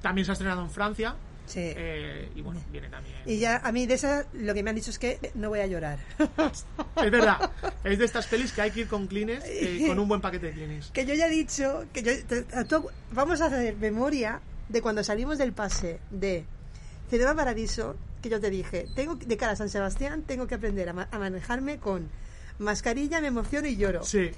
también 0.03 0.25
se 0.25 0.33
ha 0.33 0.35
estrenado 0.35 0.63
en 0.63 0.71
Francia. 0.71 1.15
Sí. 1.47 1.61
Eh, 1.63 2.31
y 2.37 2.43
bueno, 2.43 2.61
viene 2.71 2.89
también. 2.89 3.17
Y 3.25 3.39
ya 3.39 3.57
a 3.65 3.73
mí 3.73 3.87
de 3.87 3.95
esa 3.95 4.27
lo 4.35 4.53
que 4.53 4.63
me 4.63 4.69
han 4.71 4.77
dicho 4.77 4.91
es 4.91 4.99
que 4.99 5.19
no 5.35 5.49
voy 5.49 5.61
a 5.61 5.67
llorar. 5.67 5.99
Es 7.03 7.11
verdad, 7.11 7.51
es 7.85 7.99
de 7.99 8.05
estas 8.05 8.27
pelis 8.27 8.53
que 8.53 8.61
hay 8.61 8.71
que 8.71 8.81
ir 8.81 8.89
con 8.89 9.07
clines, 9.07 9.43
eh, 9.47 9.85
con 9.87 9.99
un 9.99 10.09
buen 10.09 10.21
paquete 10.21 10.47
de 10.47 10.53
clines. 10.53 10.91
que 10.93 11.07
yo 11.07 11.15
ya 11.15 11.27
he 11.27 11.31
dicho 11.31 11.85
que 11.93 12.03
yo 12.03 12.13
tú- 12.67 12.89
vamos 13.13 13.41
a 13.41 13.47
hacer 13.47 13.77
memoria 13.77 14.41
de 14.69 14.83
cuando 14.83 15.03
salimos 15.05 15.39
del 15.39 15.53
pase 15.53 16.01
de 16.11 16.45
Cinema 17.09 17.35
Paradiso, 17.35 17.97
que 18.21 18.29
yo 18.29 18.41
te 18.41 18.51
dije, 18.51 18.87
tengo 18.95 19.15
de 19.15 19.37
cara 19.39 19.53
a 19.53 19.57
San 19.57 19.71
Sebastián 19.71 20.23
tengo 20.23 20.47
que 20.47 20.57
aprender 20.57 20.89
a, 20.89 20.93
ma- 20.93 21.09
a 21.11 21.19
manejarme 21.19 21.79
con 21.79 22.11
mascarilla, 22.59 23.21
me 23.21 23.29
emociono 23.29 23.69
y 23.69 23.77
lloro. 23.77 24.03
Sí. 24.03 24.31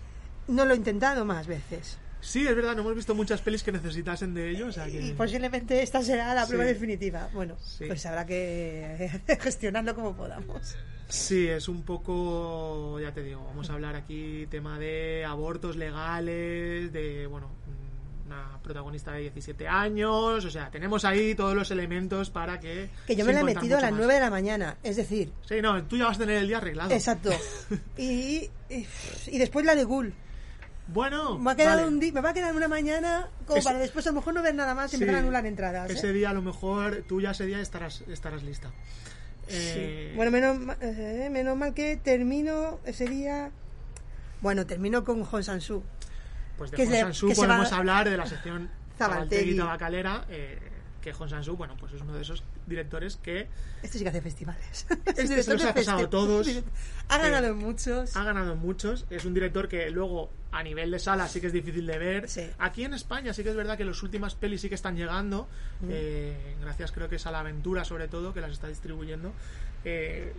No 0.49 0.65
lo 0.65 0.75
he 0.75 0.77
intentado 0.77 1.25
más 1.25 1.47
veces. 1.47 1.99
Sí, 2.21 2.47
es 2.47 2.55
verdad, 2.55 2.75
no 2.75 2.83
hemos 2.83 2.95
visto 2.95 3.15
muchas 3.15 3.41
pelis 3.41 3.63
que 3.63 3.73
necesitasen 3.73 4.35
de 4.35 4.51
ello, 4.51 4.67
o 4.69 4.73
sea 4.73 4.87
que... 4.87 5.01
Y 5.01 5.13
posiblemente 5.13 5.83
esta 5.83 6.03
será 6.03 6.35
la 6.35 6.43
Sí. 6.45 6.49
prueba 6.49 6.65
definitiva. 6.67 7.29
Bueno, 7.33 7.57
Sí. 7.61 7.85
pues 7.87 8.05
habrá 8.07 8.27
que 8.27 9.11
gestionarlo 9.41 9.95
como 9.95 10.15
podamos. 10.15 10.77
Sí, 11.09 11.49
es 11.49 11.67
un 11.69 11.83
poco, 11.83 13.01
ya 13.01 13.13
te 13.13 13.23
digo, 13.23 13.43
vamos 13.45 13.69
a 13.71 13.73
hablar 13.73 13.97
aquí 13.97 14.47
tema 14.51 14.79
de 14.79 15.25
abortos 15.25 15.77
legales, 15.77 16.93
de, 16.93 17.27
bueno, 17.27 17.51
una 18.27 18.61
protagonista 18.63 19.11
de 19.13 19.23
17 19.23 19.67
años, 19.67 20.45
o 20.45 20.51
sea, 20.51 20.71
tenemos 20.71 21.05
ahí 21.05 21.35
todos 21.35 21.55
los 21.57 21.69
elementos 21.73 22.31
para 22.31 22.61
que... 22.61 22.89
Que 23.09 23.17
yo 23.17 23.25
me 23.25 23.33
la 23.33 23.41
he 23.41 23.45
metido 23.45 23.77
a 23.77 23.81
las 23.81 23.91
más. 23.91 23.99
9 23.99 24.15
de 24.15 24.21
la 24.21 24.31
mañana, 24.31 24.77
es 24.85 24.95
decir, 24.97 25.33
Sí, 25.49 25.57
no, 25.61 25.83
tú 25.85 25.97
ya 25.97 26.05
vas 26.05 26.17
a 26.17 26.21
tener 26.21 26.37
el 26.37 26.47
día 26.47 26.59
arreglado. 26.59 26.93
exacto. 26.93 27.31
Y, 27.99 28.49
y, 28.69 28.87
y 29.27 29.39
después 29.39 29.65
la 29.67 29.75
de 29.75 29.83
Ghoul. 29.85 30.15
Bueno, 30.93 31.39
Me, 31.39 31.53
ha 31.53 31.55
quedado 31.57 31.77
vale. 31.83 31.89
un 31.89 32.01
di- 32.01 32.11
me 32.13 32.21
va 32.21 32.31
a 32.31 32.33
quedar 32.35 32.55
una 32.55 32.67
mañana 32.69 33.29
como 33.47 33.63
para 33.63 33.79
después 33.79 34.07
a 34.07 34.11
lo 34.11 34.17
mejor 34.17 34.35
no 34.35 34.43
ver 34.43 34.55
nada 34.55 34.75
más 34.75 34.93
y 34.93 34.97
Sí, 34.97 35.03
empezar 35.03 35.17
a 35.17 35.19
anular 35.23 35.47
entradas. 35.47 35.89
¿eh? 35.91 35.93
Ese 35.95 36.13
día 36.13 36.31
a 36.31 36.33
lo 36.33 36.43
mejor 36.43 37.05
tú 37.07 37.21
ya 37.21 37.31
ese 37.31 37.47
día 37.47 37.61
estarás, 37.61 38.03
estarás 38.09 38.43
lista. 38.43 38.71
Sí. 39.49 39.55
Eh, 39.57 40.13
Bueno, 40.17 40.31
menos, 40.31 40.77
eh, 40.81 41.29
menos 41.31 41.57
mal 41.57 41.75
que 41.75 41.97
termino 41.97 42.79
ese 42.85 43.07
día. 43.07 43.51
Bueno, 44.41 44.67
termino 44.67 45.05
con 45.05 45.23
Hong 45.25 45.43
Sansu. 45.43 45.83
Pues 46.59 46.71
de 46.71 46.77
que 46.77 46.87
Hong 46.87 46.93
Sansu 47.01 47.33
podemos 47.35 47.73
va- 47.73 47.77
hablar 47.77 48.09
de 48.09 48.17
la 48.17 48.27
sección 48.27 48.71
Zabaltegui. 48.99 49.29
Zabaltegui 49.31 49.57
Tabacalera, 49.57 50.25
eh, 50.29 50.59
que 51.01 51.13
Hong 51.13 51.29
Sansu, 51.29 51.57
bueno, 51.57 51.77
pues 51.79 51.93
es 51.95 52.01
uno 52.03 52.13
de 52.15 52.23
esos 52.23 52.43
directores 52.67 53.17
que 53.17 53.49
Este 53.83 53.99
sí 53.99 54.05
que 54.05 54.11
hace 54.11 54.21
festivales. 54.23 54.87
Este 54.89 55.11
Es 55.11 55.17
se 55.17 55.29
director 55.29 55.55
los 55.55 55.65
ha 55.65 55.75
pasado 55.75 56.01
festi- 56.01 56.11
todos. 56.11 56.49
Ha 57.09 57.19
ganado 57.19 57.47
en 57.49 57.57
muchos. 57.57 58.17
ha 58.17 58.25
ganado 58.25 58.53
en 58.53 58.59
muchos. 58.59 59.07
Es 59.11 59.25
un 59.25 59.35
director 59.35 59.67
que 59.69 59.91
luego 59.91 60.31
a 60.53 60.63
nivel 60.63 60.91
de 60.91 60.99
sala 60.99 61.27
sí 61.29 61.41
que 61.41 61.47
es 61.47 61.53
difícil 61.53 61.87
de 61.87 61.99
ver. 61.99 62.29
Sí. 62.29 62.49
Aquí 62.59 62.85
en 62.85 62.95
España 62.95 63.33
sí 63.33 63.43
que 63.43 63.51
es 63.51 63.57
verdad 63.57 63.77
que 63.79 63.85
las 63.85 64.03
últimas 64.03 64.35
pelis 64.35 64.61
sí 64.61 64.69
que 64.69 64.75
están 64.75 64.97
llegando. 64.97 65.49
Mm. 65.81 65.89
eh, 65.91 66.57
gracias 66.61 66.93
creo 66.93 67.09
que 67.09 67.17
es 67.17 67.27
a 67.27 67.31
la 67.31 67.41
aventura 67.41 67.85
sobre 67.85 68.09
todo 68.09 68.35
que 68.35 68.41
las 68.41 68.53
está 68.53 68.69
distribuyendo. 68.69 69.33
Eh, 69.85 70.33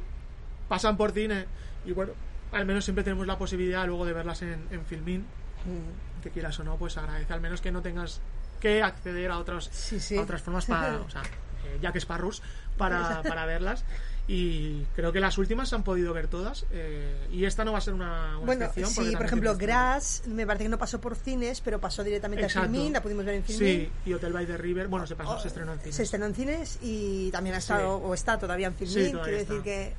pasan 0.70 0.96
por 0.98 1.12
cine 1.12 1.46
y 1.86 1.92
bueno, 1.94 2.14
al 2.52 2.66
menos 2.66 2.84
siempre 2.86 3.04
tenemos 3.04 3.26
la 3.28 3.38
posibilidad 3.38 3.86
luego 3.88 4.06
de 4.06 4.14
verlas 4.14 4.42
en, 4.44 4.68
en 4.72 4.86
Filmin. 4.86 5.22
Mm. 5.22 6.22
Que 6.22 6.30
quieras 6.30 6.60
o 6.60 6.64
no, 6.64 6.78
pues 6.78 6.98
agradece 6.98 7.34
al 7.34 7.42
menos 7.42 7.62
que 7.62 7.72
no 7.72 7.82
tengas 7.82 8.22
que 8.62 8.82
acceder 8.82 9.30
a 9.32 9.38
otros 9.40 9.70
Sí, 9.74 10.00
sí. 10.00 10.16
a 10.18 10.22
otras 10.22 10.42
formas 10.42 10.66
para, 10.66 10.96
o 11.02 11.10
sea, 11.10 11.22
eh, 11.66 11.78
Jack 11.82 11.98
Sparrows 12.00 12.42
para, 12.78 13.22
para 13.28 13.46
verlas. 13.46 13.84
Y 14.28 14.84
creo 14.96 15.12
que 15.12 15.20
las 15.20 15.38
últimas 15.40 15.68
se 15.68 15.76
han 15.76 15.84
podido 15.84 16.14
ver 16.14 16.28
todas. 16.28 16.66
eh, 16.72 17.28
y 17.34 17.44
esta 17.44 17.66
no 17.66 17.72
va 17.74 17.80
a 17.80 17.82
ser 17.82 17.94
una, 17.96 18.38
una 18.38 18.46
Bueno, 18.46 18.66
excepción. 18.66 19.06
sí, 19.08 19.16
por 19.16 19.26
ejemplo, 19.26 19.58
Grass 19.58 20.24
me 20.28 20.46
parece 20.46 20.66
que 20.66 20.70
no 20.70 20.78
pasó 20.78 21.02
por 21.02 21.16
cines, 21.16 21.60
pero 21.60 21.80
pasó 21.82 22.04
directamente 22.04 22.46
Exacto. 22.46 22.70
a 22.70 22.72
Filmin, 22.72 22.94
la 22.94 23.02
pudimos 23.02 23.26
ver 23.26 23.36
en 23.36 23.44
Filmin. 23.44 23.68
Sí, 23.68 23.92
y 24.06 24.14
Hotel 24.14 24.32
by 24.32 24.46
the 24.46 24.58
River, 24.58 24.88
bueno, 24.88 25.06
se 25.08 25.16
pasó, 25.16 25.32
Oh, 25.32 25.40
se 25.40 25.48
estrenó 25.50 25.74
en 25.74 25.80
cines. 25.80 25.96
Se 25.96 26.04
estrenó 26.04 26.28
en 26.28 26.36
cines 26.36 26.80
y 26.82 27.30
también 27.32 27.56
ha 27.56 27.60
estado, 27.60 27.98
Sí. 27.98 28.04
o 28.06 28.14
está 28.14 28.38
todavía 28.40 28.68
en 28.68 28.76
Filmin. 28.76 28.94
Sí, 29.08 29.12
Quiero 29.12 29.38
decir 29.38 29.62
que 29.64 29.94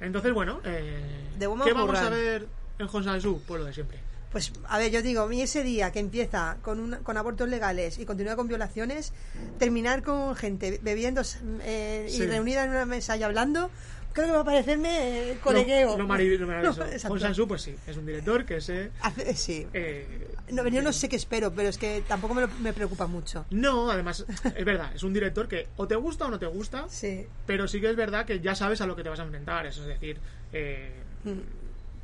Entonces, 0.00 0.32
bueno, 0.32 0.60
eh, 0.64 1.28
¿qué 1.38 1.72
vamos 1.74 1.98
a 1.98 2.08
ver 2.08 2.46
en 2.78 2.88
Honsansu? 2.90 3.42
Pues 3.46 3.60
lo 3.60 3.66
de 3.66 3.74
siempre. 3.74 3.98
Pues, 4.32 4.52
a 4.68 4.78
ver, 4.78 4.92
yo 4.92 5.02
digo, 5.02 5.22
a 5.22 5.26
mí 5.28 5.42
ese 5.42 5.64
día 5.64 5.90
que 5.90 5.98
empieza 5.98 6.58
con, 6.62 6.78
una- 6.78 6.98
con 6.98 7.16
abortos 7.16 7.48
legales 7.48 7.98
y 7.98 8.04
continúa 8.06 8.36
con 8.36 8.46
violaciones, 8.46 9.12
terminar 9.58 10.02
con 10.02 10.36
gente 10.36 10.78
bebiendo 10.82 11.22
eh, 11.62 12.08
y 12.10 12.22
reunida 12.26 12.64
en 12.64 12.70
una 12.70 12.86
mesa 12.86 13.16
y 13.16 13.24
hablando, 13.24 13.70
creo 14.12 14.26
que 14.26 14.32
va 14.32 14.40
a 14.40 14.44
parecerme 14.44 15.32
eh, 15.32 15.38
colegueo. 15.42 15.94
Marav- 15.94 15.98
lo 15.98 16.06
maravilloso. 16.06 16.84
No, 16.84 16.86
exacto. 16.92 17.14
Honsansu, 17.14 17.48
pues 17.48 17.62
sí, 17.62 17.74
es 17.88 17.96
un 17.96 18.06
director 18.06 18.44
que 18.46 18.60
se... 18.60 18.92
Hace- 19.00 19.34
sí. 19.34 19.66
eh, 19.74 20.28
No, 20.52 20.66
yo 20.68 20.80
no 20.80 20.92
sé 20.92 21.08
qué 21.08 21.16
espero, 21.16 21.52
pero 21.52 21.68
es 21.68 21.76
que 21.78 22.04
tampoco 22.06 22.32
me, 22.34 22.42
lo- 22.42 22.48
me 22.60 22.72
preocupa 22.72 23.08
mucho. 23.08 23.46
no, 23.50 23.90
además, 23.90 24.24
es 24.54 24.64
verdad, 24.64 24.92
es 24.94 25.02
un 25.02 25.12
director 25.12 25.48
que 25.48 25.66
o 25.76 25.88
te 25.88 25.96
gusta 25.96 26.26
o 26.26 26.30
no 26.30 26.38
te 26.38 26.46
gusta, 26.46 26.86
Sí. 26.88 27.26
pero 27.46 27.66
sí 27.66 27.80
que 27.80 27.90
es 27.90 27.96
verdad 27.96 28.26
que 28.26 28.38
ya 28.38 28.54
sabes 28.54 28.80
a 28.80 28.86
lo 28.86 28.94
que 28.94 29.02
te 29.02 29.08
vas 29.08 29.18
a 29.18 29.24
enfrentar. 29.24 29.66
Eso 29.66 29.82
es 29.82 29.88
decir, 29.88 30.20
eh, 30.52 30.92
Mm. 31.24 31.59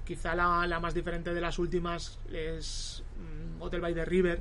Quizá 0.07 0.35
la, 0.35 0.67
la 0.67 0.81
más 0.81 0.95
diferente 0.95 1.35
de 1.35 1.41
las 1.41 1.59
últimas 1.59 2.19
es 2.33 3.03
mm, 3.59 3.61
Hotel 3.63 3.81
by 3.81 3.93
the 3.95 4.05
River, 4.05 4.41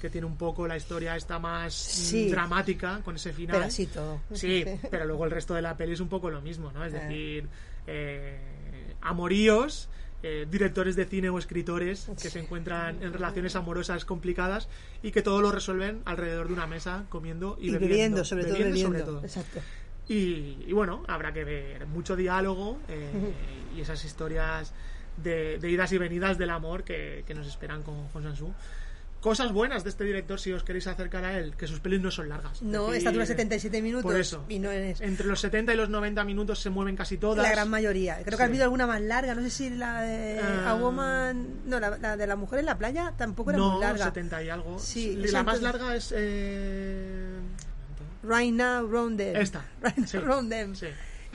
que 0.00 0.10
tiene 0.10 0.26
un 0.26 0.36
poco 0.36 0.66
la 0.66 0.76
historia 0.76 1.16
esta 1.16 1.38
más 1.38 1.72
mm, 1.72 2.10
Sí. 2.10 2.28
dramática 2.30 3.00
con 3.04 3.16
ese 3.16 3.32
final. 3.32 3.56
Pero 3.56 3.66
así 3.66 3.86
todo. 3.86 4.20
Sí, 4.32 4.64
pero 4.90 5.06
luego 5.06 5.24
el 5.24 5.30
resto 5.30 5.54
de 5.54 5.62
la 5.62 5.76
peli 5.76 5.92
es 5.92 6.00
un 6.00 6.08
poco 6.08 6.28
lo 6.30 6.42
mismo, 6.42 6.72
¿no? 6.72 6.84
Es 6.84 6.92
Eh. 6.92 6.98
decir, 7.00 7.48
eh, 7.86 8.38
amoríos, 9.00 9.88
eh, 10.22 10.46
directores 10.50 10.96
de 10.96 11.04
cine 11.04 11.28
o 11.28 11.38
escritores 11.38 12.08
que 12.20 12.30
se 12.30 12.40
encuentran 12.40 13.02
en 13.02 13.12
relaciones 13.12 13.56
amorosas 13.56 14.04
complicadas 14.06 14.68
y 15.02 15.10
que 15.10 15.20
todo 15.22 15.42
lo 15.42 15.52
resuelven 15.52 16.00
alrededor 16.06 16.48
de 16.48 16.54
una 16.54 16.66
mesa 16.66 17.04
comiendo 17.10 17.56
y, 17.60 17.68
Y 17.68 17.76
bebiendo, 17.76 18.24
sobre 18.24 18.44
todo 18.44 18.54
bebiendo 18.54 18.74
bebiendo. 18.74 18.98
sobre 18.98 19.12
todo. 19.12 19.24
Exacto. 19.24 19.60
Y, 20.08 20.64
y 20.66 20.72
bueno, 20.72 21.02
habrá 21.08 21.32
que 21.32 21.44
ver 21.44 21.86
mucho 21.86 22.16
diálogo 22.16 22.78
eh, 22.88 23.10
y 23.76 23.80
esas 23.82 24.02
historias 24.04 24.72
de, 25.16 25.58
de 25.58 25.70
idas 25.70 25.92
y 25.92 25.98
venidas 25.98 26.38
del 26.38 26.50
amor 26.50 26.84
que, 26.84 27.24
que 27.26 27.34
nos 27.34 27.46
esperan 27.46 27.82
con 27.82 28.08
Juan 28.08 28.24
Sansu. 28.24 28.52
Cosas 29.20 29.52
buenas 29.52 29.84
de 29.84 29.88
este 29.88 30.04
director, 30.04 30.38
si 30.38 30.52
os 30.52 30.64
queréis 30.64 30.86
acercar 30.86 31.24
a 31.24 31.38
él, 31.38 31.56
que 31.56 31.66
sus 31.66 31.80
pelis 31.80 31.98
no 32.02 32.10
son 32.10 32.28
largas. 32.28 32.60
No, 32.60 32.90
Es 32.92 32.98
esta 32.98 33.10
dura 33.10 33.22
decir, 33.22 33.36
77 33.36 33.80
minutos 33.80 34.02
Por 34.04 34.20
eso. 34.20 34.44
y 34.50 34.58
no 34.58 34.70
es 34.70 35.00
Entre 35.00 35.26
los 35.26 35.40
70 35.40 35.72
y 35.72 35.76
los 35.78 35.88
90 35.88 36.22
minutos 36.24 36.58
se 36.58 36.68
mueven 36.68 36.94
casi 36.94 37.16
todas. 37.16 37.42
la 37.42 37.50
gran 37.50 37.70
mayoría. 37.70 38.18
Creo 38.22 38.36
que 38.36 38.42
ha 38.42 38.46
habido 38.46 38.64
alguna 38.64 38.86
más 38.86 39.00
larga, 39.00 39.34
no 39.34 39.40
sé 39.40 39.48
si 39.48 39.70
la 39.70 40.02
de 40.02 40.40
Ah. 40.40 40.72
A 40.72 40.74
Woman, 40.74 41.60
no, 41.64 41.80
la, 41.80 41.96
la 41.96 42.18
de 42.18 42.26
la 42.26 42.36
mujer 42.36 42.58
en 42.58 42.66
la 42.66 42.76
playa 42.76 43.14
tampoco 43.16 43.48
era 43.52 43.58
no, 43.60 43.70
muy 43.72 43.80
larga. 43.80 44.04
70 44.04 44.42
y 44.42 44.48
algo. 44.50 44.78
Sí, 44.78 45.16
la 45.16 45.42
más 45.42 45.62
larga 45.62 45.96
es. 45.96 46.12
Eh... 46.14 47.38
Right 48.24 48.52
now, 48.52 48.86
round 48.86 49.16
them. 49.18 49.36
Esta. 49.36 49.64
Right 49.82 49.96
now, 49.96 50.06
Sí. 50.06 50.18
round 50.18 50.50
them. 50.50 50.74
Sí. 50.74 50.86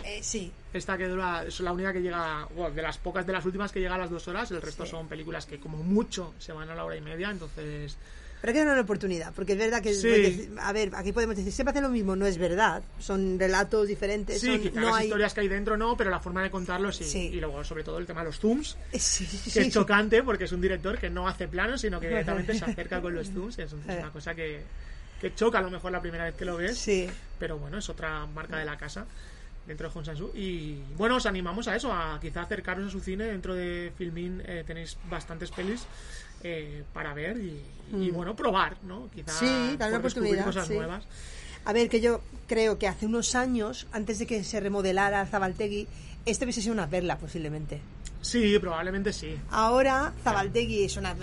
Eh, 0.04 0.20
sí. 0.22 0.52
Esta 0.72 0.98
que 0.98 1.08
dura, 1.08 1.44
es 1.48 1.60
la 1.62 1.72
única 1.72 1.92
que 1.92 2.00
llega, 2.02 2.48
bueno, 2.56 2.76
de 2.76 2.82
las 2.84 2.98
pocas 3.00 3.26
de 3.26 3.34
las 3.34 3.44
últimas 3.46 3.72
que 3.72 3.80
llega 3.80 3.96
a 3.96 3.98
las 3.98 4.12
dos 4.12 4.28
horas, 4.28 4.52
el 4.52 4.62
resto 4.62 4.86
Sí. 4.86 4.92
son 4.92 5.08
películas 5.08 5.46
que 5.48 5.60
como 5.60 5.78
mucho 5.82 6.34
se 6.38 6.52
van 6.54 6.70
a 6.70 6.76
la 6.76 6.86
hora 6.86 6.96
y 6.96 7.02
media, 7.02 7.32
entonces 7.32 7.98
Pero 8.42 8.54
que 8.54 8.60
era 8.62 8.72
una 8.74 8.82
oportunidad, 8.82 9.34
porque 9.34 9.54
es 9.54 9.58
verdad 9.58 9.82
que, 9.82 9.94
Sí. 9.96 10.50
a 10.62 10.72
ver, 10.72 10.92
aquí 10.96 11.12
podemos 11.12 11.36
decir, 11.36 11.52
siempre 11.52 11.72
hacen 11.72 11.84
lo 11.84 11.90
mismo, 11.90 12.16
no 12.16 12.26
es 12.28 12.38
verdad, 12.38 12.84
son 13.00 13.38
relatos 13.40 13.88
diferentes, 13.88 14.40
sí, 14.40 14.46
son- 14.48 14.60
quizá 14.62 14.80
no 14.80 14.88
las 14.90 14.96
hay... 14.98 15.06
historias 15.08 15.34
que 15.34 15.42
hay 15.42 15.48
dentro 15.50 15.76
no, 15.76 15.98
pero 15.98 16.10
la 16.12 16.20
forma 16.22 16.44
de 16.44 16.52
contarlo 16.52 16.92
sí. 16.92 17.04
Sí. 17.04 17.32
Y 17.34 17.40
luego 17.42 17.64
sobre 17.66 17.84
todo 17.84 17.98
el 17.98 18.06
tema 18.06 18.22
de 18.22 18.28
los 18.28 18.40
zooms, 18.40 18.78
Sí, 18.98 19.26
que 19.52 19.62
es 19.62 19.74
chocante 19.74 20.22
porque 20.24 20.44
es 20.46 20.52
un 20.54 20.62
director 20.62 20.98
que 21.00 21.10
no 21.10 21.28
hace 21.28 21.48
planos, 21.48 21.82
sino 21.82 22.00
que 22.00 22.08
directamente 22.10 22.54
se 22.58 22.64
acerca 22.64 23.02
con 23.02 23.14
los 23.16 23.28
zooms, 23.32 23.58
es, 23.60 23.74
un- 23.74 23.82
es 23.90 23.98
una 23.98 24.12
cosa 24.14 24.34
que, 24.36 24.62
que 25.20 25.34
choca 25.36 25.58
a 25.58 25.62
lo 25.62 25.72
mejor 25.72 25.92
la 25.92 26.00
primera 26.00 26.24
vez 26.26 26.36
que 26.36 26.46
lo 26.46 26.56
ves, 26.58 26.78
Sí. 26.78 27.10
pero 27.40 27.58
bueno, 27.58 27.80
es 27.80 27.90
otra 27.90 28.26
marca 28.28 28.56
de 28.58 28.66
la 28.66 28.78
casa 28.78 29.06
dentro 29.70 29.88
de 29.88 29.98
Honsansu 29.98 30.32
y 30.36 30.80
bueno, 30.98 31.18
os 31.18 31.28
animamos 31.28 31.68
a 31.68 31.76
eso, 31.76 31.94
a 31.94 32.20
quizá 32.20 32.42
acercaros 32.42 32.88
a 32.88 32.90
su 32.90 33.00
cine, 33.00 33.26
dentro 33.26 33.54
de 33.54 33.94
Filmin 33.96 34.42
eh, 34.44 34.64
tenéis 34.66 34.98
bastantes 35.08 35.52
pelis 35.52 35.86
eh, 36.44 36.84
para 36.92 37.14
ver 37.14 37.38
y, 37.38 37.62
y, 37.94 38.10
bueno, 38.10 38.36
probar, 38.36 38.78
¿no? 38.84 39.10
Quizá 39.14 39.32
Mm. 39.32 39.38
Sí, 39.40 39.78
dar 39.78 39.90
una 39.90 40.00
oportunidad, 40.00 40.46
cosas 40.46 40.68
sí. 40.68 40.74
nuevas. 40.74 41.06
A 41.66 41.74
ver, 41.74 41.88
que 41.88 42.02
yo 42.02 42.22
creo 42.48 42.80
que 42.80 42.88
hace 42.88 43.06
unos 43.06 43.36
años, 43.36 43.86
antes 43.92 44.18
de 44.18 44.26
que 44.26 44.44
se 44.44 44.60
remodelara 44.60 45.26
Zabaltegui, 45.28 45.88
este 46.26 46.46
hubiese 46.46 46.62
sido 46.62 46.74
una 46.74 46.90
perla, 46.90 47.18
posiblemente. 47.18 47.80
Sí, 48.22 48.58
probablemente 48.60 49.14
sí. 49.14 49.38
Ahora 49.52 50.14
Zabaltegui 50.24 50.88
una, 50.98 51.16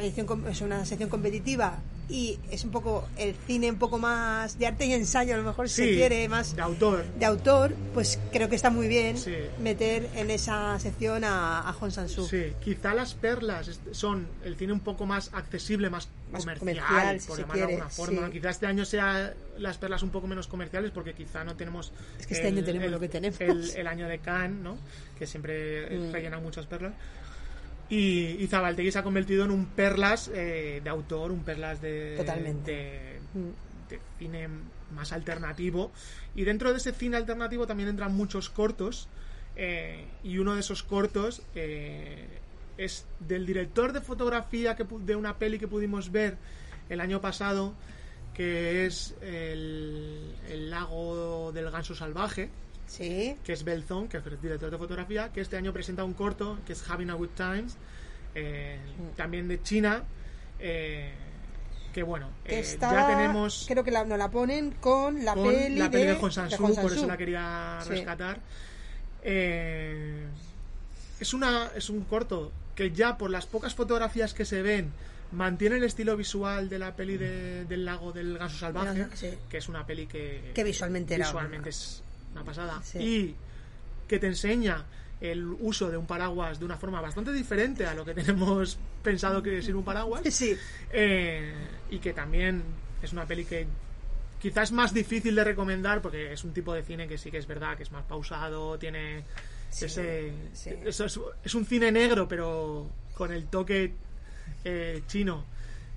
es 0.49 0.61
una 0.61 0.85
sección 0.87 1.11
competitiva 1.11 1.79
y 2.09 2.39
es 2.51 2.65
un 2.65 2.71
poco 2.71 3.09
el 3.19 3.35
cine 3.47 3.71
un 3.71 3.79
poco 3.79 3.99
más 3.99 4.59
de 4.59 4.67
arte 4.67 4.87
y 4.87 4.93
ensayo, 4.93 5.35
a 5.35 5.37
lo 5.39 5.43
mejor 5.43 5.69
si 5.69 5.83
Sí, 5.83 5.89
se 5.91 5.95
quiere, 5.97 6.29
más 6.29 6.55
de 6.55 6.63
autor. 6.63 7.05
de 7.19 7.25
autor, 7.27 7.75
pues 7.95 8.19
creo 8.33 8.49
que 8.49 8.57
está 8.57 8.71
muy 8.71 8.87
bien 8.89 9.17
Sí. 9.19 9.35
meter 9.61 10.09
en 10.15 10.31
esa 10.31 10.79
sección 10.79 11.25
a, 11.25 11.69
a 11.69 11.73
Hong 11.73 11.91
Sang-soo. 11.91 12.27
Sí, 12.29 12.53
quizá 12.63 12.95
las 12.95 13.15
perlas 13.15 13.81
son 13.93 14.27
el 14.45 14.57
cine 14.57 14.73
un 14.73 14.81
poco 14.81 15.05
más 15.07 15.31
accesible, 15.33 15.91
más, 15.91 16.09
Más 16.31 16.41
comercial, 16.45 16.59
comercial, 16.87 17.21
si 17.21 17.27
por 17.27 17.37
se 17.37 17.43
llamarlo 17.43 17.67
de 17.67 17.73
alguna 17.75 17.91
forma. 17.91 18.27
sí. 18.27 18.33
Quizá 18.33 18.51
este 18.51 18.67
año 18.67 18.85
sea 18.85 19.35
las 19.59 19.79
perlas 19.79 20.03
un 20.03 20.11
poco 20.11 20.27
menos 20.27 20.47
comerciales 20.49 20.91
porque 20.93 21.15
quizá 21.15 21.45
no 21.45 21.57
tenemos... 21.57 21.93
Es 22.21 22.27
que 22.27 22.35
este 22.35 22.47
año 22.49 22.63
tenemos 22.63 22.91
lo 22.91 23.01
que 23.01 23.09
tenemos. 23.09 23.41
El, 23.41 23.71
el 23.77 23.87
año 23.87 24.07
de 24.09 24.19
Cannes, 24.19 24.61
¿no? 24.63 24.77
Que 25.19 25.27
siempre 25.27 25.89
Mm. 25.91 26.13
rellenan 26.13 26.43
muchas 26.43 26.67
perlas. 26.67 26.93
Y, 27.89 28.37
y 28.43 28.47
Zabaltegui 28.49 28.91
se 28.91 28.99
ha 28.99 29.03
convertido 29.03 29.45
en 29.45 29.51
un 29.51 29.67
perlas 29.67 30.29
eh, 30.35 30.81
de 30.83 30.91
autor, 30.91 31.31
un 31.31 31.45
perlas 31.45 31.81
de... 31.81 32.15
Totalmente. 32.17 32.73
De, 32.73 33.21
de 33.89 34.01
cine 34.19 34.49
más 34.95 35.13
alternativo. 35.13 35.93
Y 36.35 36.45
dentro 36.45 36.73
de 36.73 36.79
ese 36.79 36.93
cine 36.93 37.17
alternativo 37.17 37.67
también 37.67 37.89
entran 37.89 38.15
muchos 38.15 38.51
cortos. 38.51 39.09
eh, 39.57 40.05
y 40.23 40.39
uno 40.39 40.55
de 40.55 40.61
esos 40.61 40.83
cortos 40.83 41.43
eh, 41.55 42.27
es 42.77 43.07
del 43.21 43.47
director 43.47 43.93
de 43.93 44.01
fotografía 44.01 44.77
que, 44.77 44.85
de 44.85 45.17
una 45.17 45.39
peli 45.39 45.59
que 45.59 45.67
pudimos 45.67 46.13
ver 46.13 46.37
el 46.89 47.01
año 47.01 47.21
pasado, 47.21 47.75
que 48.35 48.85
es 48.87 49.15
el, 49.23 50.35
el 50.51 50.71
lago 50.71 51.53
del 51.53 51.71
ganso 51.71 51.95
salvaje, 51.95 52.51
Sí. 52.87 53.37
que 53.45 53.53
es 53.53 53.65
Belzón, 53.65 54.09
que 54.09 54.19
es 54.19 54.27
el 54.27 54.41
director 54.41 54.71
de 54.71 54.79
fotografía, 54.79 55.33
que 55.33 55.41
este 55.41 55.57
año 55.57 55.73
presenta 55.73 56.05
un 56.05 56.15
corto 56.15 56.59
que 56.67 56.73
es 56.73 56.89
Having 56.89 57.11
a 57.11 57.15
Good 57.15 57.31
Times, 57.37 57.77
eh, 58.35 58.79
también 59.17 59.49
de 59.49 59.63
China, 59.63 60.03
eh, 60.59 61.11
que 61.93 62.03
bueno, 62.03 62.29
eh, 62.45 62.61
está, 62.61 62.93
ya 62.93 63.07
tenemos 63.09 63.65
creo 63.69 63.83
que 63.83 63.91
la, 63.91 64.05
nos 64.05 64.19
la 64.19 64.31
ponen 64.31 64.71
con 64.73 65.25
la 65.25 65.35
con 65.35 65.49
peli, 65.51 65.77
la 65.79 65.91
peli 65.91 66.05
de, 66.07 66.15
Hong 66.17 66.31
Sang-soo, 66.31 66.69
de 66.69 66.75
Hong 66.75 66.83
por 66.83 66.93
eso 66.93 67.07
la 67.07 67.17
quería 67.17 67.79
Sí. 67.83 67.89
rescatar. 67.91 68.41
Eh, 69.23 70.27
es, 71.19 71.35
una, 71.35 71.71
es 71.75 71.91
un 71.91 72.05
corto 72.05 72.53
que 72.75 72.93
ya 72.93 73.17
por 73.19 73.31
las 73.31 73.47
pocas 73.47 73.75
fotografías 73.75 74.35
que 74.35 74.45
se 74.45 74.63
ven 74.63 74.93
mantiene 75.33 75.77
el 75.77 75.85
estilo 75.85 76.17
visual 76.17 76.69
de 76.69 76.79
la 76.79 76.95
peli 76.95 77.17
de- 77.17 77.65
del 77.65 77.85
lago 77.85 78.13
del 78.13 78.39
ganso 78.39 78.59
salvaje, 78.59 79.07
sí. 79.15 79.31
que 79.49 79.57
es 79.59 79.69
una 79.69 79.85
peli 79.85 80.07
que, 80.07 80.53
Que 80.55 80.63
visualmente 80.63 81.17
visualmente 81.17 81.71
es 81.71 82.03
una 82.37 82.45
pasada. 82.45 82.81
Sí. 82.83 82.99
Y 82.99 83.35
que 84.09 84.19
te 84.19 84.27
enseña 84.29 84.85
el 85.21 85.45
uso 85.47 85.91
de 85.91 85.97
un 85.97 86.07
paraguas 86.07 86.59
de 86.59 86.65
una 86.67 86.77
forma 86.77 87.01
bastante 87.01 87.33
diferente 87.33 87.87
a 87.87 87.95
lo 87.95 88.05
que 88.05 88.15
tenemos 88.21 88.79
pensado 89.03 89.43
que 89.43 89.59
es 89.59 89.69
ir 89.69 89.77
un 89.77 89.85
paraguas. 89.85 90.23
Sí. 90.31 90.57
Eh, 90.93 91.53
y 91.91 91.99
que 91.99 92.13
también 92.13 92.63
es 93.03 93.13
una 93.13 93.27
peli 93.27 93.45
que 93.45 93.67
quizás 94.41 94.69
es 94.69 94.73
más 94.73 94.93
difícil 94.93 95.35
de 95.35 95.45
recomendar 95.45 96.03
porque 96.03 96.33
es 96.33 96.45
un 96.45 96.53
tipo 96.53 96.75
de 96.75 96.83
cine 96.83 97.09
que 97.09 97.17
sí 97.19 97.31
que 97.31 97.39
es 97.39 97.47
verdad 97.47 97.77
que 97.77 97.83
es 97.85 97.91
más 97.93 98.05
pausado, 98.05 98.79
tiene 98.79 99.25
Sí, 99.71 99.87
ese... 99.87 100.33
sí. 100.53 100.71
eso 100.85 101.07
es, 101.07 101.19
es 101.43 101.55
un 101.55 101.65
cine 101.67 101.91
negro 101.91 102.29
pero 102.29 102.89
con 103.15 103.33
el 103.33 103.47
toque 103.47 103.93
eh, 104.65 105.03
chino 105.07 105.45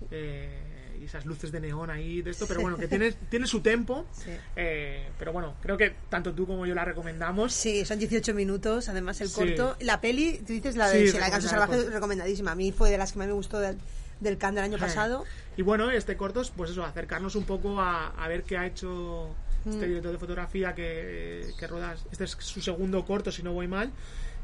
eh, 0.10 0.69
y 1.00 1.06
esas 1.06 1.26
luces 1.26 1.52
de 1.52 1.60
neón 1.62 1.90
ahí 1.90 2.22
de 2.22 2.32
esto, 2.32 2.46
pero 2.48 2.62
bueno, 2.62 2.78
que 2.78 2.88
tiene, 2.88 3.12
tiene 3.30 3.48
su 3.48 3.62
tempo. 3.62 4.06
Sí. 4.12 4.32
eh, 4.56 5.10
pero 5.18 5.32
bueno, 5.32 5.56
creo 5.62 5.78
que 5.78 5.96
tanto 6.10 6.34
tú 6.34 6.46
como 6.46 6.66
yo 6.66 6.76
la 6.76 6.84
recomendamos. 6.86 7.54
Sí, 7.54 7.86
son 7.86 8.00
18 8.00 8.34
minutos, 8.34 8.90
además 8.90 9.22
el 9.22 9.30
Sí. 9.30 9.36
corto. 9.36 9.76
La 9.80 10.02
peli, 10.02 10.40
tú 10.46 10.54
dices 10.54 10.76
la 10.76 10.90
Sí, 10.90 10.98
de 11.06 11.14
la 11.20 11.30
Ganso 11.30 11.48
recomendada, 11.48 11.68
Salvaje, 11.68 11.90
recomendadísima. 11.94 12.52
A 12.52 12.56
mí 12.56 12.72
fue 12.72 12.90
de 12.92 12.98
las 12.98 13.14
que 13.14 13.20
más 13.20 13.28
me 13.28 13.34
gustó 13.34 13.60
del, 13.60 13.78
del 14.20 14.38
Cannes 14.38 14.56
del 14.56 14.64
año 14.66 14.78
Eh, 14.78 14.80
pasado. 14.80 15.26
Y 15.58 15.62
bueno, 15.62 15.90
este 15.92 16.18
corto 16.18 16.42
es 16.42 16.50
pues 16.52 16.72
eso, 16.72 16.84
acercarnos 16.84 17.36
un 17.36 17.46
poco 17.46 17.80
a, 17.80 18.08
a 18.08 18.28
ver 18.28 18.44
qué 18.44 18.58
ha 18.58 18.66
hecho 18.66 19.36
este 19.66 19.86
Mm. 19.86 19.90
director 19.90 20.12
de 20.14 20.18
fotografía 20.18 20.74
que, 20.74 21.52
que 21.60 21.68
roda. 21.68 21.96
Este 22.12 22.24
es 22.24 22.32
su 22.32 22.62
segundo 22.62 23.04
corto, 23.06 23.30
si 23.32 23.44
no 23.44 23.52
voy 23.54 23.68
mal. 23.68 23.92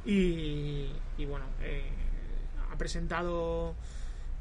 Y, 0.06 0.90
y 1.18 1.26
bueno, 1.26 1.46
eh, 1.62 1.84
ha 2.72 2.78
presentado. 2.78 3.76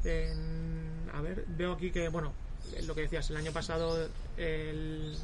En- 0.05 1.11
a 1.13 1.21
ver, 1.21 1.45
veo 1.49 1.73
aquí 1.73 1.91
que, 1.91 2.09
bueno, 2.09 2.33
lo 2.87 2.95
que 2.95 3.03
decías, 3.03 3.29
el 3.31 3.37
año 3.37 3.53
pasado 3.53 4.09
el, 4.37 5.15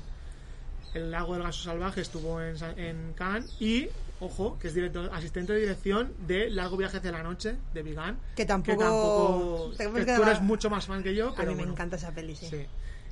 el 0.94 1.10
lago 1.10 1.34
del 1.34 1.42
ganso 1.42 1.62
salvaje 1.62 2.00
estuvo 2.00 2.40
en, 2.42 2.56
en 2.76 3.12
Cannes 3.14 3.54
y, 3.60 3.88
ojo, 4.20 4.58
que 4.58 4.68
es 4.68 4.74
director, 4.74 5.10
asistente 5.12 5.52
de 5.52 5.60
dirección 5.60 6.12
de 6.26 6.50
Largo 6.50 6.76
viaje 6.76 6.98
hacia 6.98 7.12
la 7.12 7.22
noche 7.22 7.56
de 7.74 7.82
Vigan. 7.82 8.18
Que 8.36 8.44
tampoco- 8.46 8.82
tampoco- 8.82 9.72
tampoco 9.76 9.94
que 10.00 10.04
que 10.06 10.16
tú 10.16 10.22
eres 10.22 10.40
mucho 10.40 10.70
más 10.70 10.86
fan 10.86 11.02
que 11.02 11.14
yo, 11.14 11.28
a 11.30 11.34
pero 11.34 11.50
mí 11.52 11.56
me 11.56 11.62
bueno, 11.62 11.72
encanta 11.72 11.96
esa 11.96 12.12
peli, 12.12 12.36
sí. 12.36 12.46
sí. 12.48 12.66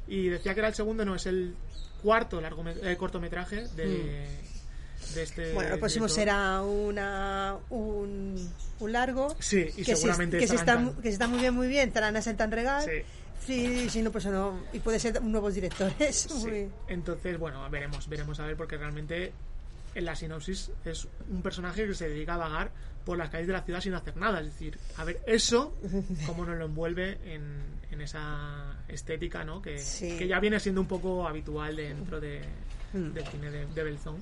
Y 0.06 0.28
decía 0.28 0.54
que 0.54 0.60
era 0.60 0.68
el 0.68 0.74
segundo, 0.74 1.04
no, 1.04 1.14
es 1.14 1.26
el 1.26 1.54
cuarto 2.02 2.40
largomet- 2.40 2.78
eh, 2.82 2.96
cortometraje 2.96 3.66
de, 3.68 4.38
de 5.14 5.22
este. 5.22 5.52
Bueno, 5.54 5.70
lo 5.70 5.78
próximo 5.78 6.08
será 6.08 6.62
una, 6.62 7.56
un, 7.70 8.50
un 8.80 8.92
largo. 8.92 9.34
Sí, 9.38 9.66
y 9.76 9.82
que 9.84 9.96
seguramente 9.96 10.36
se, 10.38 10.40
que, 10.42 10.48
se 10.48 10.54
está, 10.56 10.92
que 10.96 11.08
se 11.08 11.08
está 11.14 11.26
muy 11.28 11.38
bien, 11.40 11.54
muy 11.54 11.68
bien. 11.68 11.88
Estarán 11.88 12.16
a 12.16 12.20
Tan 12.22 12.50
Regal. 12.52 12.84
Sí. 12.84 13.02
Sí, 13.46 13.88
sí, 13.88 14.02
no, 14.02 14.10
pues 14.12 14.26
no. 14.26 14.60
Y 14.72 14.80
puede 14.80 14.98
ser 15.00 15.22
nuevos 15.22 15.54
directores. 15.54 16.28
Sí. 16.42 16.68
Entonces, 16.88 17.38
bueno, 17.38 17.68
veremos, 17.70 18.08
veremos 18.08 18.38
a 18.40 18.46
ver, 18.46 18.56
porque 18.56 18.76
realmente 18.76 19.32
en 19.94 20.04
la 20.04 20.14
sinopsis 20.14 20.70
es 20.84 21.08
un 21.30 21.40
personaje 21.42 21.86
que 21.86 21.94
se 21.94 22.08
dedica 22.08 22.34
a 22.34 22.38
vagar 22.38 22.70
por 23.06 23.16
las 23.16 23.30
calles 23.30 23.46
de 23.46 23.54
la 23.54 23.62
ciudad 23.62 23.80
sin 23.80 23.94
hacer 23.94 24.16
nada. 24.18 24.40
Es 24.40 24.46
decir, 24.46 24.78
a 24.98 25.04
ver, 25.04 25.20
eso, 25.26 25.74
cómo 26.26 26.44
nos 26.44 26.58
lo 26.58 26.66
envuelve 26.66 27.18
en, 27.24 27.62
en 27.90 28.00
esa 28.02 28.76
estética, 28.88 29.44
¿no? 29.44 29.62
Que, 29.62 29.78
Sí. 29.78 30.16
que 30.18 30.28
ya 30.28 30.40
viene 30.40 30.60
siendo 30.60 30.82
un 30.82 30.86
poco 30.88 31.26
habitual 31.26 31.76
dentro 31.76 32.20
de, 32.20 32.42
Mm. 32.92 33.12
del 33.12 33.26
cine 33.26 33.50
de, 33.50 33.66
de 33.66 33.82
Belzón. 33.82 34.16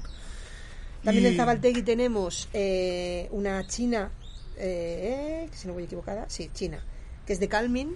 También 1.04 1.24
Y- 1.24 1.28
en 1.28 1.36
Zabaltegui 1.36 1.82
tenemos 1.82 2.48
eh, 2.52 3.28
una 3.30 3.66
china, 3.66 4.10
eh, 4.56 5.48
si 5.52 5.68
no 5.68 5.74
voy 5.74 5.84
equivocada, 5.84 6.24
sí, 6.28 6.50
china, 6.52 6.82
que 7.26 7.32
es 7.32 7.40
de 7.40 7.48
Calmin, 7.48 7.94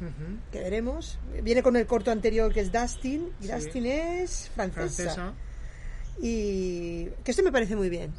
que 0.53 0.59
veremos. 0.61 1.19
Viene 1.43 1.63
con 1.63 1.77
el 1.77 1.87
corto 1.87 2.11
anterior 2.11 2.53
que 2.53 2.61
es 2.61 2.71
Dustin, 2.73 3.29
y 3.41 3.45
Sí. 3.47 3.53
Dustin 3.53 3.87
es 3.87 4.51
francesa. 4.55 4.81
Francesa. 5.15 5.33
Y 6.23 7.07
que 7.25 7.31
esto 7.31 7.43
me 7.43 7.53
parece 7.53 7.77
muy 7.77 7.89
bien. 7.89 8.13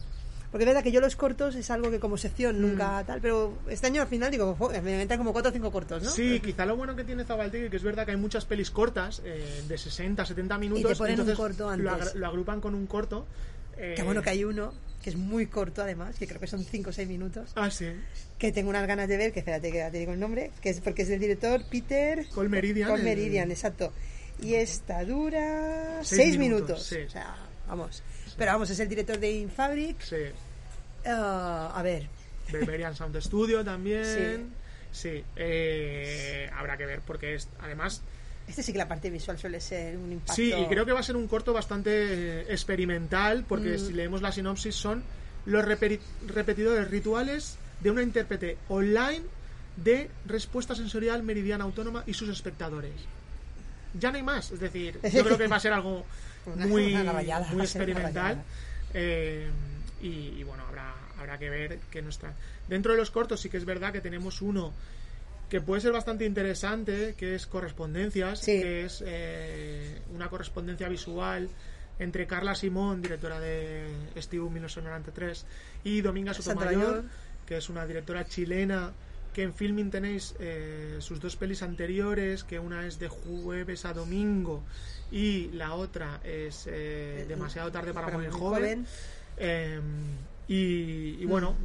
Porque 0.52 0.64
es 0.66 0.68
verdad 0.68 0.84
que 0.84 0.92
yo 0.92 1.00
los 1.00 1.16
cortos 1.16 1.56
es 1.56 1.72
algo 1.72 1.90
que 1.92 2.00
como 2.02 2.18
sección 2.18 2.58
Mm. 2.58 2.62
nunca 2.62 3.02
tal, 3.08 3.22
pero 3.22 3.54
este 3.70 3.88
año 3.88 4.02
al 4.02 4.10
final 4.10 4.32
digo, 4.32 4.54
"Joder, 4.60 4.82
me 4.82 4.92
inventan 4.92 5.18
como 5.18 5.32
cuatro 5.32 5.50
o 5.50 5.54
cinco 5.54 5.72
cortos, 5.72 6.04
¿no? 6.04 6.10
Sí, 6.10 6.42
quizá 6.42 6.66
lo 6.66 6.76
bueno 6.76 6.94
que 6.94 7.06
tiene 7.06 7.24
Zabaltegui, 7.24 7.70
que 7.70 7.78
es 7.78 7.84
verdad 7.84 8.04
que 8.04 8.12
hay 8.12 8.18
muchas 8.18 8.44
pelis 8.44 8.70
cortas, 8.70 9.22
eh, 9.24 9.64
de 9.66 9.78
60, 9.78 10.26
70 10.26 10.58
minutos. 10.58 10.98
ponen 10.98 11.22
un 11.22 11.34
corto 11.36 11.70
antes. 11.70 12.16
lo 12.16 12.28
agrupan 12.28 12.60
con 12.60 12.76
un 12.76 12.86
corto. 12.86 13.26
Eh, 13.78 13.94
Qué 13.96 14.04
bueno 14.04 14.22
que 14.22 14.30
hay 14.30 14.44
uno, 14.44 14.74
que 15.04 15.10
es 15.10 15.16
muy 15.16 15.48
corto 15.48 15.82
además, 15.82 16.16
que 16.18 16.28
creo 16.28 16.40
que 16.40 16.48
son 16.48 16.64
cinco 16.64 16.90
o 16.92 16.94
seis 16.94 17.08
minutos, 17.08 17.52
Ah, 17.56 17.72
sí. 17.72 17.88
que 18.38 18.52
tengo 18.52 18.70
unas 18.70 18.86
ganas 18.88 19.08
de 19.08 19.18
ver, 19.18 19.32
que 19.34 19.40
espérate 19.40 19.72
que 19.72 19.78
ya 19.80 19.92
te 19.92 19.98
digo 20.00 20.14
el 20.14 20.20
nombre, 20.20 20.52
que 20.62 20.70
es 20.70 20.82
porque 20.82 21.02
es 21.04 21.08
del 21.08 21.20
director 21.20 21.64
Peter 21.70 22.28
Col 22.30 22.50
Meridian. 22.50 22.90
Col 22.90 23.06
el- 23.08 23.52
exacto. 23.52 23.94
Y 24.42 24.56
esta 24.56 25.04
dura 25.06 26.00
Seis 26.04 26.22
seis, 26.24 26.38
minutos, 26.38 26.68
minutos. 26.70 26.84
sí. 26.88 26.98
O 27.08 27.10
sea, 27.10 27.36
vamos. 27.68 28.02
Pero 28.38 28.52
vamos, 28.54 28.70
es 28.70 28.80
el 28.80 28.90
director 28.90 29.20
de 29.20 29.32
Infabric. 29.32 30.02
Sí. 30.02 30.16
Ah, 31.06 31.72
a 31.76 31.82
ver, 31.84 32.08
Berberian 32.52 32.96
Sound 32.96 33.20
Studio 33.22 33.64
también. 33.64 34.54
Sí. 34.94 35.24
eh, 35.38 36.50
habrá 36.54 36.76
que 36.76 36.86
ver, 36.86 37.00
porque 37.08 37.36
es, 37.36 37.48
además. 37.62 38.02
Este 38.48 38.64
sí 38.64 38.72
que 38.72 38.78
la 38.78 38.88
parte 38.88 39.10
visual 39.10 39.38
suele 39.40 39.60
ser 39.62 39.98
un 39.98 40.12
impacto. 40.12 40.34
Sí, 40.34 40.54
y 40.54 40.66
creo 40.68 40.86
que 40.86 40.92
va 40.92 41.00
a 41.00 41.04
ser 41.04 41.16
un 41.16 41.28
corto 41.28 41.54
bastante 41.54 41.92
eh, 41.92 42.46
experimental, 42.50 43.46
porque 43.48 43.78
Mm. 43.78 43.80
si 43.80 43.94
leemos 43.94 44.22
la 44.22 44.32
sinopsis, 44.32 44.76
son 44.76 45.04
los 45.46 45.64
repetidores 45.66 46.90
rituales 46.92 47.58
de 47.80 47.92
una 47.92 48.04
intérprete 48.04 48.58
online 48.70 49.24
de 49.78 50.10
respuesta 50.26 50.76
sensorial 50.76 51.24
meridiana 51.24 51.64
autónoma 51.64 52.04
y 52.06 52.14
sus 52.14 52.30
espectadores. 52.30 52.92
Ya 54.00 54.12
no 54.12 54.18
hay 54.18 54.24
más, 54.24 54.52
es 54.52 54.60
decir, 54.60 55.00
yo 55.14 55.24
creo 55.24 55.38
que 55.38 55.48
va 55.48 55.56
a 55.56 55.60
ser 55.60 55.74
algo 55.74 56.06
muy, 56.46 56.94
muy 57.52 57.62
experimental. 57.64 58.44
eh, 58.94 59.48
y, 60.02 60.08
y 60.40 60.44
bueno, 60.44 60.64
habrá, 60.68 60.94
habrá 61.20 61.38
que 61.38 61.50
ver 61.50 61.80
que 61.92 62.02
nuestra. 62.02 62.34
Dentro 62.68 62.92
de 62.94 62.98
los 62.98 63.12
cortos 63.12 63.40
sí 63.40 63.50
que 63.50 63.58
es 63.58 63.66
verdad 63.66 63.92
que 63.94 64.02
tenemos 64.02 64.42
uno 64.42 64.74
que 65.52 65.60
puede 65.60 65.82
ser 65.82 65.92
bastante 65.92 66.24
interesante, 66.24 67.14
que 67.18 67.36
es 67.36 67.46
Correspondencias, 67.46 68.40
Sí. 68.40 68.62
que 68.62 68.86
es 68.86 69.04
eh, 69.06 70.02
una 70.16 70.30
correspondencia 70.30 70.88
visual 70.88 71.50
entre 72.00 72.26
Carla 72.26 72.56
Simón, 72.56 73.02
directora 73.02 73.38
de 73.42 73.86
Steve 74.16 74.50
1993, 74.50 75.46
y 75.84 76.00
Dominga 76.00 76.34
Sotomayor, 76.34 77.04
que 77.46 77.58
es 77.58 77.68
una 77.68 77.86
directora 77.86 78.24
chilena 78.26 78.94
que 79.34 79.44
en 79.44 79.54
Filming 79.54 79.92
tenéis 79.92 80.36
eh, 80.40 80.96
sus 81.00 81.20
dos 81.20 81.36
pelis 81.36 81.64
anteriores, 81.64 82.46
que 82.46 82.58
una 82.58 82.88
es 82.88 82.98
de 82.98 83.10
jueves 83.10 83.84
a 83.84 83.92
domingo 83.92 84.64
y 85.12 85.50
la 85.52 85.74
otra 85.74 86.22
es 86.24 86.66
eh, 86.72 87.26
demasiado 87.28 87.70
tarde 87.74 87.94
para, 87.94 88.10
morir 88.10 88.30
joven. 88.30 88.86
Eh, 89.36 89.82
y, 90.48 91.18
y 91.20 91.26
bueno, 91.26 91.56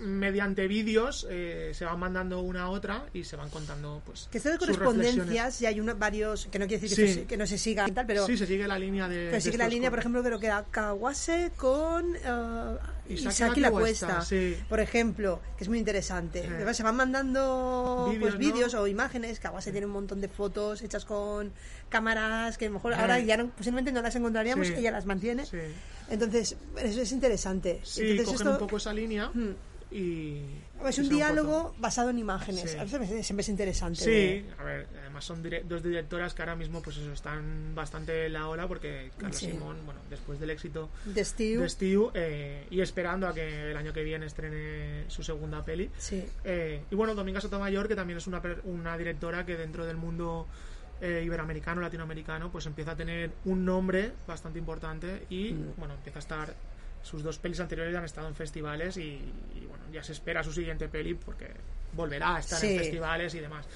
mediante 0.00 0.66
vídeos 0.68 1.26
eh, 1.30 1.72
se 1.74 1.84
van 1.84 1.98
mandando 1.98 2.40
una 2.40 2.62
a 2.64 2.70
otra 2.70 3.06
y 3.12 3.24
se 3.24 3.36
van 3.36 3.50
contando 3.50 4.02
pues 4.04 4.28
Que 4.30 4.38
esto 4.38 4.50
de 4.50 4.58
correspondencias, 4.58 5.60
ya 5.60 5.68
hay 5.68 5.80
una, 5.80 5.94
varios, 5.94 6.46
que 6.46 6.58
no 6.58 6.66
quiere 6.66 6.80
decir 6.82 6.96
Sí. 6.96 7.02
que, 7.04 7.14
se- 7.20 7.24
que 7.26 7.36
no 7.36 7.46
se 7.46 7.58
siga 7.58 7.88
y 7.88 7.92
tal, 7.92 8.06
pero, 8.06 8.26
sí 8.26 8.36
se 8.36 8.46
sigue 8.46 8.66
la 8.66 8.78
línea 8.78 9.08
de 9.08 9.28
pero 9.30 9.50
que 9.52 9.58
la 9.58 9.68
línea, 9.68 9.90
por 9.90 9.98
ejemplo, 9.98 10.22
creo 10.22 10.38
que 10.38 10.46
era 10.46 10.64
Kawase 10.70 11.52
con 11.56 12.14
eh, 12.16 12.76
Isaki 13.08 13.60
la 13.60 13.70
Cuesta, 13.70 14.20
sí. 14.22 14.56
por 14.68 14.80
ejemplo, 14.80 15.40
que 15.58 15.64
es 15.64 15.68
muy 15.68 15.78
interesante. 15.78 16.40
Eh. 16.40 16.74
Se 16.74 16.82
van 16.82 16.96
mandando 16.96 18.06
Vídeos, 18.10 18.20
pues, 18.22 18.38
vídeos 18.38 18.74
¿no? 18.74 18.80
o 18.80 18.86
imágenes. 18.86 19.38
Kawase 19.40 19.72
tiene 19.72 19.86
un 19.86 19.92
montón 19.92 20.20
de 20.20 20.28
fotos 20.28 20.82
hechas 20.82 21.04
con 21.04 21.52
cámaras 21.88 22.56
que 22.58 22.64
a 22.64 22.68
lo 22.68 22.74
mejor 22.74 22.94
ahora 22.94 23.18
ya 23.20 23.36
no, 23.36 23.48
posiblemente 23.50 23.92
no 23.92 24.00
las 24.02 24.16
encontraríamos, 24.16 24.66
Sí. 24.66 24.74
ella 24.76 24.90
las 24.90 25.06
mantiene. 25.06 25.44
Entonces, 26.10 26.56
eso 26.82 27.00
es 27.02 27.12
interesante. 27.12 27.80
Sí, 27.82 28.00
Entonces, 28.02 28.26
cogen 28.26 28.38
esto- 28.46 28.50
un 28.52 28.58
poco 28.58 28.76
esa 28.78 28.92
línea 28.92 29.30
Hmm. 29.32 29.54
Y... 29.94 30.40
Es 30.84 30.98
un 30.98 31.08
diálogo 31.08 31.74
basado 31.78 32.10
en 32.10 32.18
imágenes. 32.18 32.76
A 32.76 32.84
veces 32.84 33.24
siempre 33.24 33.42
es 33.42 33.48
interesante. 33.48 34.00
Sí, 34.00 34.44
a 34.58 34.64
ver, 34.64 34.86
además 35.00 35.24
son 35.24 35.42
dos 35.66 35.82
directoras 35.82 36.34
que 36.34 36.42
ahora 36.42 36.56
mismo 36.56 36.82
pues 36.82 36.98
eso, 36.98 37.12
están 37.12 37.74
bastante 37.74 38.26
en 38.26 38.34
la 38.34 38.48
ola 38.48 38.68
porque 38.68 39.12
Carlos 39.16 39.38
Simón, 39.38 39.76
bueno, 39.86 40.00
después 40.10 40.38
del 40.40 40.50
éxito 40.50 40.90
de 41.06 41.24
Steve, 41.24 41.66
eh, 42.14 42.66
y 42.70 42.80
esperando 42.80 43.28
a 43.28 43.32
que 43.32 43.70
el 43.70 43.76
año 43.76 43.92
que 43.92 44.02
viene 44.02 44.26
estrene 44.26 45.04
su 45.08 45.22
segunda 45.22 45.64
peli. 45.64 45.90
Sí. 45.96 46.22
Eh, 46.44 46.82
y 46.90 46.94
bueno, 46.94 47.14
Dominga 47.14 47.40
Sotomayor, 47.40 47.88
que 47.88 47.96
también 47.96 48.18
es 48.18 48.26
una, 48.26 48.42
una 48.64 48.98
directora 48.98 49.46
que 49.46 49.56
dentro 49.56 49.86
del 49.86 49.96
mundo 49.96 50.46
eh, 51.00 51.22
iberoamericano, 51.24 51.80
latinoamericano, 51.80 52.50
pues 52.50 52.66
empieza 52.66 52.92
a 52.92 52.96
tener 52.96 53.30
un 53.44 53.64
nombre 53.64 54.12
bastante 54.26 54.58
importante 54.58 55.26
y 55.30 55.52
mm. 55.52 55.74
bueno, 55.76 55.94
empieza 55.94 56.18
a 56.18 56.20
estar 56.20 56.54
sus 57.04 57.22
dos 57.22 57.38
pelis 57.38 57.60
anteriores 57.60 57.94
han 57.94 58.04
estado 58.04 58.26
en 58.26 58.34
festivales 58.34 58.96
y, 58.96 59.20
bueno, 59.68 59.84
ya 59.92 60.02
se 60.02 60.12
espera 60.12 60.42
su 60.42 60.52
siguiente 60.52 60.88
peli 60.88 61.14
porque 61.14 61.48
volverá 61.92 62.36
a 62.36 62.38
estar 62.40 62.64
en 62.64 62.78
festivales 62.78 63.34
y 63.34 63.40
demás. 63.40 63.66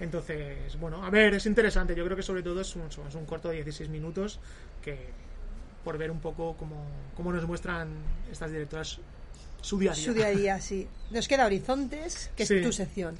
Entonces, 0.00 0.80
bueno, 0.80 1.04
a 1.04 1.10
ver, 1.10 1.34
es 1.34 1.44
interesante. 1.44 1.94
Yo 1.94 2.04
creo 2.04 2.16
que 2.16 2.22
sobre 2.22 2.42
todo 2.42 2.62
es 2.62 2.74
un, 2.74 2.86
es 2.86 3.14
un 3.14 3.26
corto 3.26 3.50
de 3.50 3.56
16 3.56 3.90
minutos 3.90 4.40
que 4.82 5.10
por 5.84 5.98
ver 5.98 6.10
un 6.10 6.20
poco 6.20 6.56
cómo, 6.56 6.86
cómo 7.14 7.30
nos 7.30 7.46
muestran 7.46 7.88
estas 8.30 8.50
directoras 8.50 8.98
su 9.60 9.78
día 9.78 9.92
a 9.92 9.94
día. 9.94 10.04
Su 10.04 10.14
día 10.14 10.26
a 10.26 10.30
día, 10.30 10.60
sí. 10.60 10.88
Nos 11.10 11.28
queda 11.28 11.44
Horizontes, 11.44 12.30
que 12.34 12.44
es 12.44 12.48
tu 12.48 12.72
sección. 12.72 13.18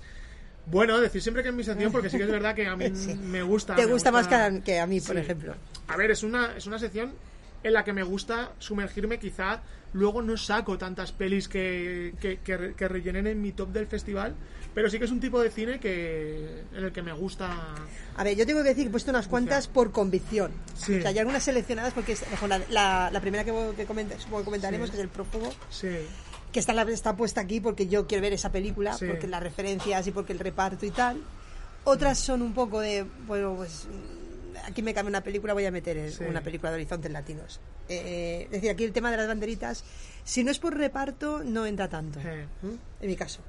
Bueno, 0.65 0.99
decir 0.99 1.21
siempre 1.21 1.43
que 1.43 1.51
es 1.51 1.55
mi 1.55 1.65
sección, 1.65 1.93
porque 1.93 2.09
sí 2.09 2.17
que 2.17 2.23
es 2.23 2.31
verdad 2.31 2.55
que 2.55 2.67
a 2.67 2.75
mí 2.75 2.89
me 3.23 3.43
gusta. 3.43 3.75
Te 3.75 3.85
gusta, 3.85 4.11
más 4.11 4.29
que 4.29 4.79
a, 4.79 4.87
mí, 4.87 5.01
por 5.01 5.19
ejemplo. 5.19 5.55
A 5.89 5.97
ver, 5.97 6.11
es 6.11 6.23
una, 6.23 6.57
es 6.57 6.67
una 6.67 6.79
sección 6.79 7.13
en 7.63 7.73
la 7.73 7.85
que 7.85 7.93
me 7.93 8.03
gusta 8.03 8.53
sumergirme 8.59 9.19
quizá 9.19 9.63
luego 9.93 10.23
no 10.23 10.37
saco 10.37 10.79
tantas 10.79 11.13
pelis 11.13 11.49
que, 11.49 12.15
que, 12.21 12.89
rellenen 12.89 13.27
en 13.27 13.43
mi 13.43 13.53
top 13.53 13.71
del 13.71 13.87
festival 13.87 14.35
pero 14.75 14.89
sí 14.89 14.99
que 14.99 15.05
es 15.05 15.11
un 15.11 15.21
tipo 15.21 15.41
de 15.41 15.51
cine 15.51 15.79
que 15.79 16.65
en 16.73 16.85
el 16.85 16.93
que 16.93 17.03
me 17.03 17.13
gusta 17.13 17.75
a 18.17 18.25
ver 18.25 18.37
yo 18.37 18.47
tengo 18.47 18.63
que 18.63 18.71
decir 18.71 18.85
que 18.85 18.89
he 18.89 18.91
puesto 18.91 19.11
unas 19.11 19.29
cuantas 19.29 19.69
por 19.69 19.93
convicción. 19.93 20.53
O 20.75 20.77
sea 20.77 21.09
hay 21.09 21.19
algunas 21.19 21.43
seleccionadas 21.43 21.93
porque 21.93 22.17
la, 22.71 23.11
la, 23.11 23.21
primera 23.21 23.45
que, 23.45 23.53
que, 23.77 23.87
comentaremos 23.87 24.91
que 24.91 24.97
es 24.97 25.03
el 25.03 25.09
prófugo 25.09 25.53
sí. 25.71 25.89
que 26.53 26.61
está, 26.61 26.81
está 26.83 27.17
puesta 27.17 27.43
aquí 27.43 27.61
porque 27.61 27.87
yo 27.87 28.07
quiero 28.07 28.23
ver 28.23 28.33
esa 28.33 28.51
película, 28.51 28.97
porque 28.99 29.27
las 29.27 29.43
referencias 29.43 30.07
y 30.07 30.11
porque 30.11 30.33
el 30.33 30.39
reparto 30.39 30.87
y 30.87 30.91
tal. 30.91 31.23
Otras 31.85 32.19
son 32.21 32.43
un 32.43 32.55
poco 32.55 32.79
de, 32.79 33.05
bueno, 33.27 33.55
pues 33.57 33.89
aquí 34.65 34.83
me 34.83 34.95
cambia 34.95 35.11
una 35.11 35.23
película, 35.23 35.53
voy 35.53 35.67
a 35.67 35.71
meter 35.71 36.13
una 36.29 36.43
película 36.43 36.71
de 36.71 36.77
Horizontes 36.77 37.11
Latinos. 37.11 37.61
Eh, 37.89 38.45
es 38.45 38.51
decir, 38.51 38.71
aquí 38.71 38.85
el 38.85 38.93
tema 38.93 39.11
de 39.11 39.17
las 39.17 39.27
banderitas, 39.27 39.85
si 40.25 40.45
no 40.45 40.51
es 40.51 40.59
por 40.59 40.77
reparto, 40.77 41.43
no 41.45 41.67
entra 41.67 41.89
tanto, 41.89 42.21
en 42.21 42.49
mi 43.01 43.17
caso. 43.17 43.41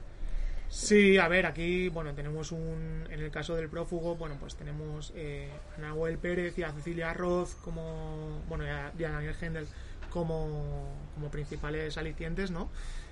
Sí, 0.70 1.20
a 1.20 1.28
ver, 1.28 1.46
aquí, 1.46 1.90
bueno, 1.90 2.16
tenemos 2.16 2.52
un, 2.52 3.08
en 3.12 3.20
el 3.20 3.30
caso 3.30 3.56
del 3.56 3.70
prófugo, 3.70 4.16
bueno, 4.16 4.38
pues 4.40 4.56
tenemos 4.56 5.14
eh, 5.16 5.52
a 5.78 5.82
Nahuel 5.82 6.18
Pérez 6.18 6.58
y 6.58 6.64
a 6.64 6.72
Cecilia 6.72 7.14
Roth 7.14 7.52
como, 7.64 8.42
bueno, 8.50 8.66
y 8.66 8.70
a, 8.70 8.92
Daniel 8.98 9.36
Hendel 9.40 9.68
como, 10.10 10.96
como 11.14 11.30
principales 11.30 11.96
alicientes, 11.98 12.50
¿no? 12.50 12.72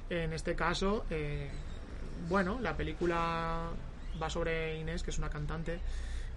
En 0.09 0.33
este 0.33 0.55
caso, 0.55 1.05
eh, 1.11 1.49
bueno, 2.29 2.59
la 2.59 2.75
película 2.75 3.69
va 4.21 4.29
sobre 4.29 4.79
Inés, 4.79 5.03
que 5.03 5.11
es 5.11 5.19
una 5.19 5.29
cantante 5.29 5.79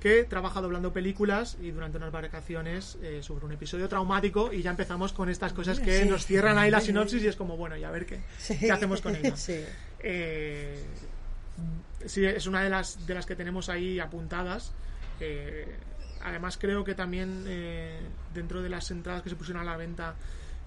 que 0.04 0.24
trabaja 0.24 0.60
doblando 0.60 0.92
películas 0.92 1.56
y 1.62 1.70
durante 1.70 1.96
unas 1.96 2.12
vacaciones 2.12 2.98
eh, 3.00 3.22
sobre 3.22 3.46
un 3.46 3.52
episodio 3.52 3.88
traumático 3.88 4.52
y 4.52 4.60
ya 4.60 4.68
empezamos 4.68 5.14
con 5.14 5.30
estas 5.30 5.54
cosas 5.54 5.80
que 5.80 6.04
nos 6.04 6.26
cierran 6.26 6.58
ahí 6.58 6.70
la 6.70 6.82
sinopsis 6.82 7.22
y 7.22 7.26
es 7.26 7.36
como, 7.36 7.56
bueno, 7.56 7.74
ya 7.78 7.88
a 7.88 7.90
ver 7.90 8.04
qué, 8.04 8.20
qué 8.60 8.70
hacemos 8.70 9.00
con 9.00 9.16
ella. 9.16 9.34
Eh, 10.06 10.84
sí. 12.04 12.26
es 12.26 12.46
una 12.46 12.62
de 12.62 12.68
las, 12.68 13.06
de 13.06 13.14
las 13.14 13.24
que 13.24 13.34
tenemos 13.34 13.70
ahí 13.70 13.98
apuntadas. 13.98 14.74
Eh, 15.20 15.74
además 16.22 16.58
creo 16.58 16.84
que 16.84 16.94
también 16.94 17.42
dentro 18.34 18.60
de 18.60 18.68
las 18.68 18.90
entradas 18.90 19.22
que 19.22 19.30
se 19.30 19.36
pusieron 19.36 19.62
a 19.62 19.64
la 19.64 19.78
venta 19.78 20.16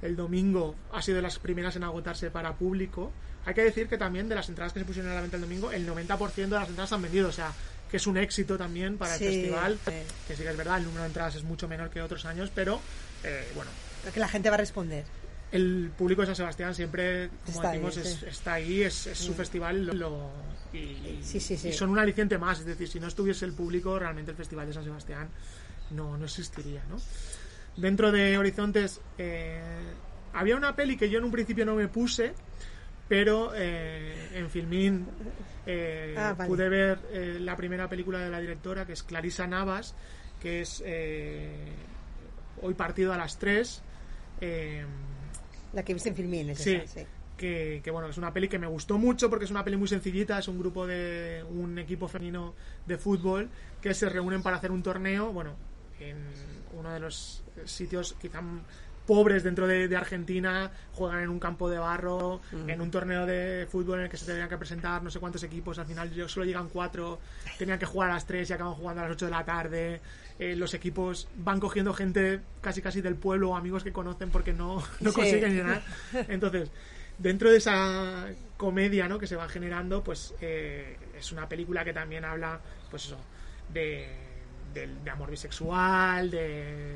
el 0.02 0.16
domingo 0.16 0.74
ha 0.92 1.04
sido 1.04 1.18
de 1.18 1.22
las 1.22 1.38
primeras 1.38 1.76
en 1.76 1.84
agotarse 1.84 2.32
para 2.32 2.56
público. 2.56 3.12
Hay 3.46 3.54
que 3.54 3.62
decir 3.62 3.88
que 3.88 4.00
también 4.00 4.30
de 4.30 4.34
las 4.34 4.50
entradas 4.50 4.74
que 4.74 4.80
se 4.80 4.86
pusieron 4.86 5.12
a 5.12 5.14
la 5.14 5.22
venta 5.22 5.38
el 5.38 5.44
domingo, 5.44 5.72
el 5.72 5.88
90% 5.88 6.34
de 6.34 6.48
las 6.48 6.70
entradas 6.70 6.92
han 6.92 7.04
vendido. 7.04 7.30
O 7.30 7.32
sea, 7.32 7.54
que 7.90 7.98
es 7.98 8.08
un 8.08 8.18
éxito 8.18 8.58
también 8.58 8.98
para 8.98 9.16
el 9.16 9.20
festival. 9.20 9.80
Que 10.28 10.36
sí 10.36 10.44
que 10.44 10.50
es 10.50 10.58
verdad, 10.58 10.78
el 10.78 10.86
número 10.86 11.04
de 11.04 11.08
entradas 11.08 11.36
es 11.36 11.44
mucho 11.44 11.68
menor 11.68 11.90
que 11.90 12.02
otros 12.02 12.26
años, 12.26 12.52
pero 12.54 12.80
eh, 13.24 13.48
bueno. 13.56 13.72
que 14.14 14.20
la 14.20 14.28
gente 14.28 14.50
va 14.50 14.56
a 14.56 14.60
responder. 14.60 15.06
El 15.52 15.92
público 15.98 16.22
de 16.22 16.28
San 16.28 16.36
Sebastián 16.36 16.76
siempre, 16.76 17.30
como 17.46 17.62
decimos, 17.62 17.96
está 17.98 18.54
ahí, 18.56 18.84
es, 18.84 18.94
su 18.94 19.34
festival 19.34 19.86
lo, 19.98 20.30
y, 20.74 21.24
son 21.72 21.90
un 21.90 22.00
aliciente 22.00 22.38
más. 22.38 22.60
Es 22.60 22.66
decir, 22.66 22.88
si 22.90 23.00
no 23.00 23.08
estuviese 23.08 23.46
el 23.46 23.54
público, 23.54 23.98
realmente 23.98 24.32
el 24.32 24.38
Festival 24.38 24.68
de 24.68 24.74
San 24.74 24.84
Sebastián 24.84 25.30
no, 25.92 26.18
no 26.18 26.26
existiría. 26.26 26.84
¿no? 26.90 26.98
Dentro 27.78 28.12
de 28.12 28.38
Horizontes 28.38 29.00
eh, 29.18 29.62
había 30.34 30.56
una 30.56 30.76
peli 30.76 30.98
que 30.98 31.10
yo 31.10 31.20
en 31.20 31.26
un 31.26 31.32
principio 31.32 31.66
no 31.66 31.76
me 31.76 31.88
puse, 31.88 32.34
pero 33.08 33.52
eh, 33.56 34.30
en 34.34 34.50
Filmin 34.50 35.06
eh, 35.66 36.16
ah, 36.18 36.36
pude 36.46 36.70
ver 36.70 37.00
eh, 37.12 37.38
la 37.40 37.56
primera 37.56 37.88
película 37.88 38.20
de 38.20 38.30
la 38.30 38.40
directora, 38.40 38.86
que 38.86 38.94
es 38.94 39.04
Clarisa 39.04 39.48
Navas, 39.48 39.96
que 40.42 40.62
es 40.62 40.84
Hoy 42.60 42.74
partido 42.74 43.14
a 43.14 43.18
las 43.18 43.38
3. 43.38 43.82
la 45.74 45.84
que 45.84 45.94
viste 45.94 46.10
en 46.10 46.16
Filmin, 46.16 46.50
es 46.50 46.60
sí, 46.60 46.82
Que, 47.38 47.82
bueno, 47.92 48.10
es 48.10 48.18
una 48.18 48.34
peli 48.34 48.48
que 48.48 48.58
me 48.58 48.66
gustó 48.66 48.98
mucho 48.98 49.30
porque 49.30 49.46
es 49.46 49.52
una 49.52 49.64
peli 49.64 49.78
muy 49.78 49.88
sencillita, 49.88 50.40
es 50.40 50.48
un 50.48 50.58
grupo 50.58 50.88
de 50.88 51.46
un 51.50 51.78
equipo 51.78 52.08
femenino 52.08 52.56
de 52.86 52.98
fútbol 52.98 53.50
que 53.80 53.94
se 53.94 54.10
reúnen 54.10 54.42
para 54.42 54.58
hacer 54.58 54.72
un 54.72 54.82
torneo, 54.82 55.32
bueno, 55.32 55.56
en 56.00 56.18
uno 56.74 56.92
de 56.92 57.00
los 57.00 57.44
sitios 57.66 58.16
quizá 58.20 58.42
pobres 59.08 59.42
dentro 59.44 59.66
de, 59.66 59.96
Argentina 59.96 60.70
juegan 60.94 61.24
en 61.24 61.30
un 61.30 61.40
campo 61.40 61.70
de 61.70 61.80
barro, 61.80 62.42
en 62.68 62.82
un 62.82 62.92
torneo 62.92 63.26
de 63.26 63.66
fútbol 63.72 64.00
en 64.00 64.06
el 64.06 64.12
que 64.12 64.18
se 64.18 64.26
tenían 64.26 64.50
que 64.50 64.58
presentar 64.58 65.02
no 65.02 65.10
sé 65.10 65.20
cuántos 65.20 65.42
equipos, 65.44 65.80
al 65.80 65.88
final 65.88 66.12
solo 66.30 66.46
llegan 66.46 66.70
cuatro, 66.70 67.20
tenían 67.58 67.80
que 67.80 67.86
jugar 67.86 68.12
a 68.12 68.16
las 68.16 68.28
tres 68.28 68.50
y 68.50 68.54
acaban 68.54 68.74
jugando 68.74 69.02
a 69.02 69.06
las 69.06 69.14
ocho 69.14 69.26
de 69.26 69.32
la 69.32 69.46
tarde. 69.46 70.02
Eh, 70.38 70.56
los 70.56 70.76
equipos 70.76 71.28
van 71.38 71.60
cogiendo 71.60 71.94
gente 71.94 72.42
casi 72.62 72.82
casi 72.82 73.02
del 73.02 73.16
pueblo 73.16 73.52
o 73.52 73.56
amigos 73.56 73.84
que 73.84 73.92
conocen 73.92 74.30
porque 74.30 74.54
no, 74.54 74.84
no 75.00 75.14
consiguen 75.14 75.56
llenar. 75.56 75.82
Entonces, 76.28 76.70
dentro 77.18 77.50
de 77.50 77.58
esa 77.58 78.28
comedia 78.58 79.08
¿no? 79.08 79.18
que 79.18 79.26
se 79.26 79.36
va 79.36 79.48
generando, 79.48 80.04
pues 80.04 80.36
eh, 80.42 80.98
es 81.18 81.32
una 81.32 81.48
película 81.48 81.84
que 81.86 81.94
también 81.94 82.26
habla, 82.26 82.60
pues 82.92 83.06
eso, 83.06 83.18
de, 83.74 84.10
de 84.74 85.10
amor 85.10 85.32
bisexual, 85.32 86.30
de 86.30 86.96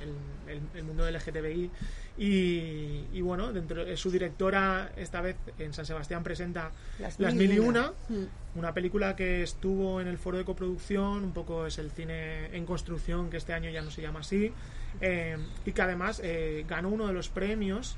el, 0.00 0.84
mundo 0.84 1.08
LGTBI. 1.10 1.70
Y, 2.18 3.04
y, 3.12 3.20
bueno, 3.20 3.52
dentro 3.52 3.84
de 3.84 3.96
su 3.96 4.10
directora, 4.10 4.92
esta 4.96 5.20
vez 5.20 5.36
en 5.58 5.72
San 5.72 5.84
Sebastián, 5.84 6.22
presenta 6.22 6.70
Las, 6.98 7.34
Mil 7.34 7.52
y 7.52 7.58
Una, 7.58 7.92
mm. 8.08 8.58
una 8.58 8.72
película 8.72 9.14
que 9.16 9.42
estuvo 9.42 10.00
en 10.00 10.08
el 10.08 10.18
foro 10.18 10.38
de 10.38 10.44
coproducción, 10.44 11.24
un 11.24 11.32
poco 11.32 11.66
es 11.66 11.78
el 11.78 11.90
cine 11.90 12.46
en 12.56 12.64
construcción, 12.64 13.28
que 13.30 13.36
este 13.36 13.52
año 13.52 13.70
ya 13.70 13.82
no 13.82 13.90
se 13.90 14.02
llama 14.02 14.20
así, 14.20 14.52
eh, 15.00 15.36
y 15.64 15.72
que 15.72 15.82
además 15.82 16.20
eh, 16.24 16.64
ganó 16.68 16.88
uno 16.88 17.06
de 17.06 17.12
los 17.12 17.28
premios. 17.28 17.96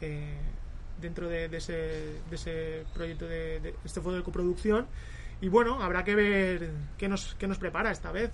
Eh, 0.00 0.34
dentro 1.00 1.28
de, 1.28 1.46
ese, 1.46 1.72
de 2.30 2.36
ese 2.36 2.84
proyecto 2.94 3.26
de, 3.26 3.74
este 3.84 4.00
foro 4.00 4.16
de 4.16 4.22
coproducción 4.22 4.86
y 5.40 5.48
bueno, 5.48 5.82
habrá 5.82 6.04
que 6.04 6.14
ver 6.14 6.70
qué 6.96 7.08
nos, 7.08 7.34
qué 7.34 7.46
nos 7.46 7.58
prepara 7.58 7.90
esta 7.90 8.12
vez 8.12 8.30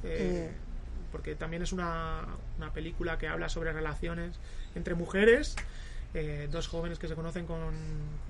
porque 1.11 1.35
también 1.35 1.63
es 1.63 1.73
una, 1.73 2.25
una 2.59 2.73
película 2.73 3.19
que 3.19 3.29
habla 3.29 3.49
sobre 3.49 3.73
relaciones 3.73 4.39
entre 4.75 4.95
mujeres, 4.95 5.57
eh, 6.15 6.49
dos 6.51 6.69
jóvenes 6.69 6.99
que 6.99 7.09
se 7.09 7.15
conocen 7.15 7.47
con, 7.47 7.61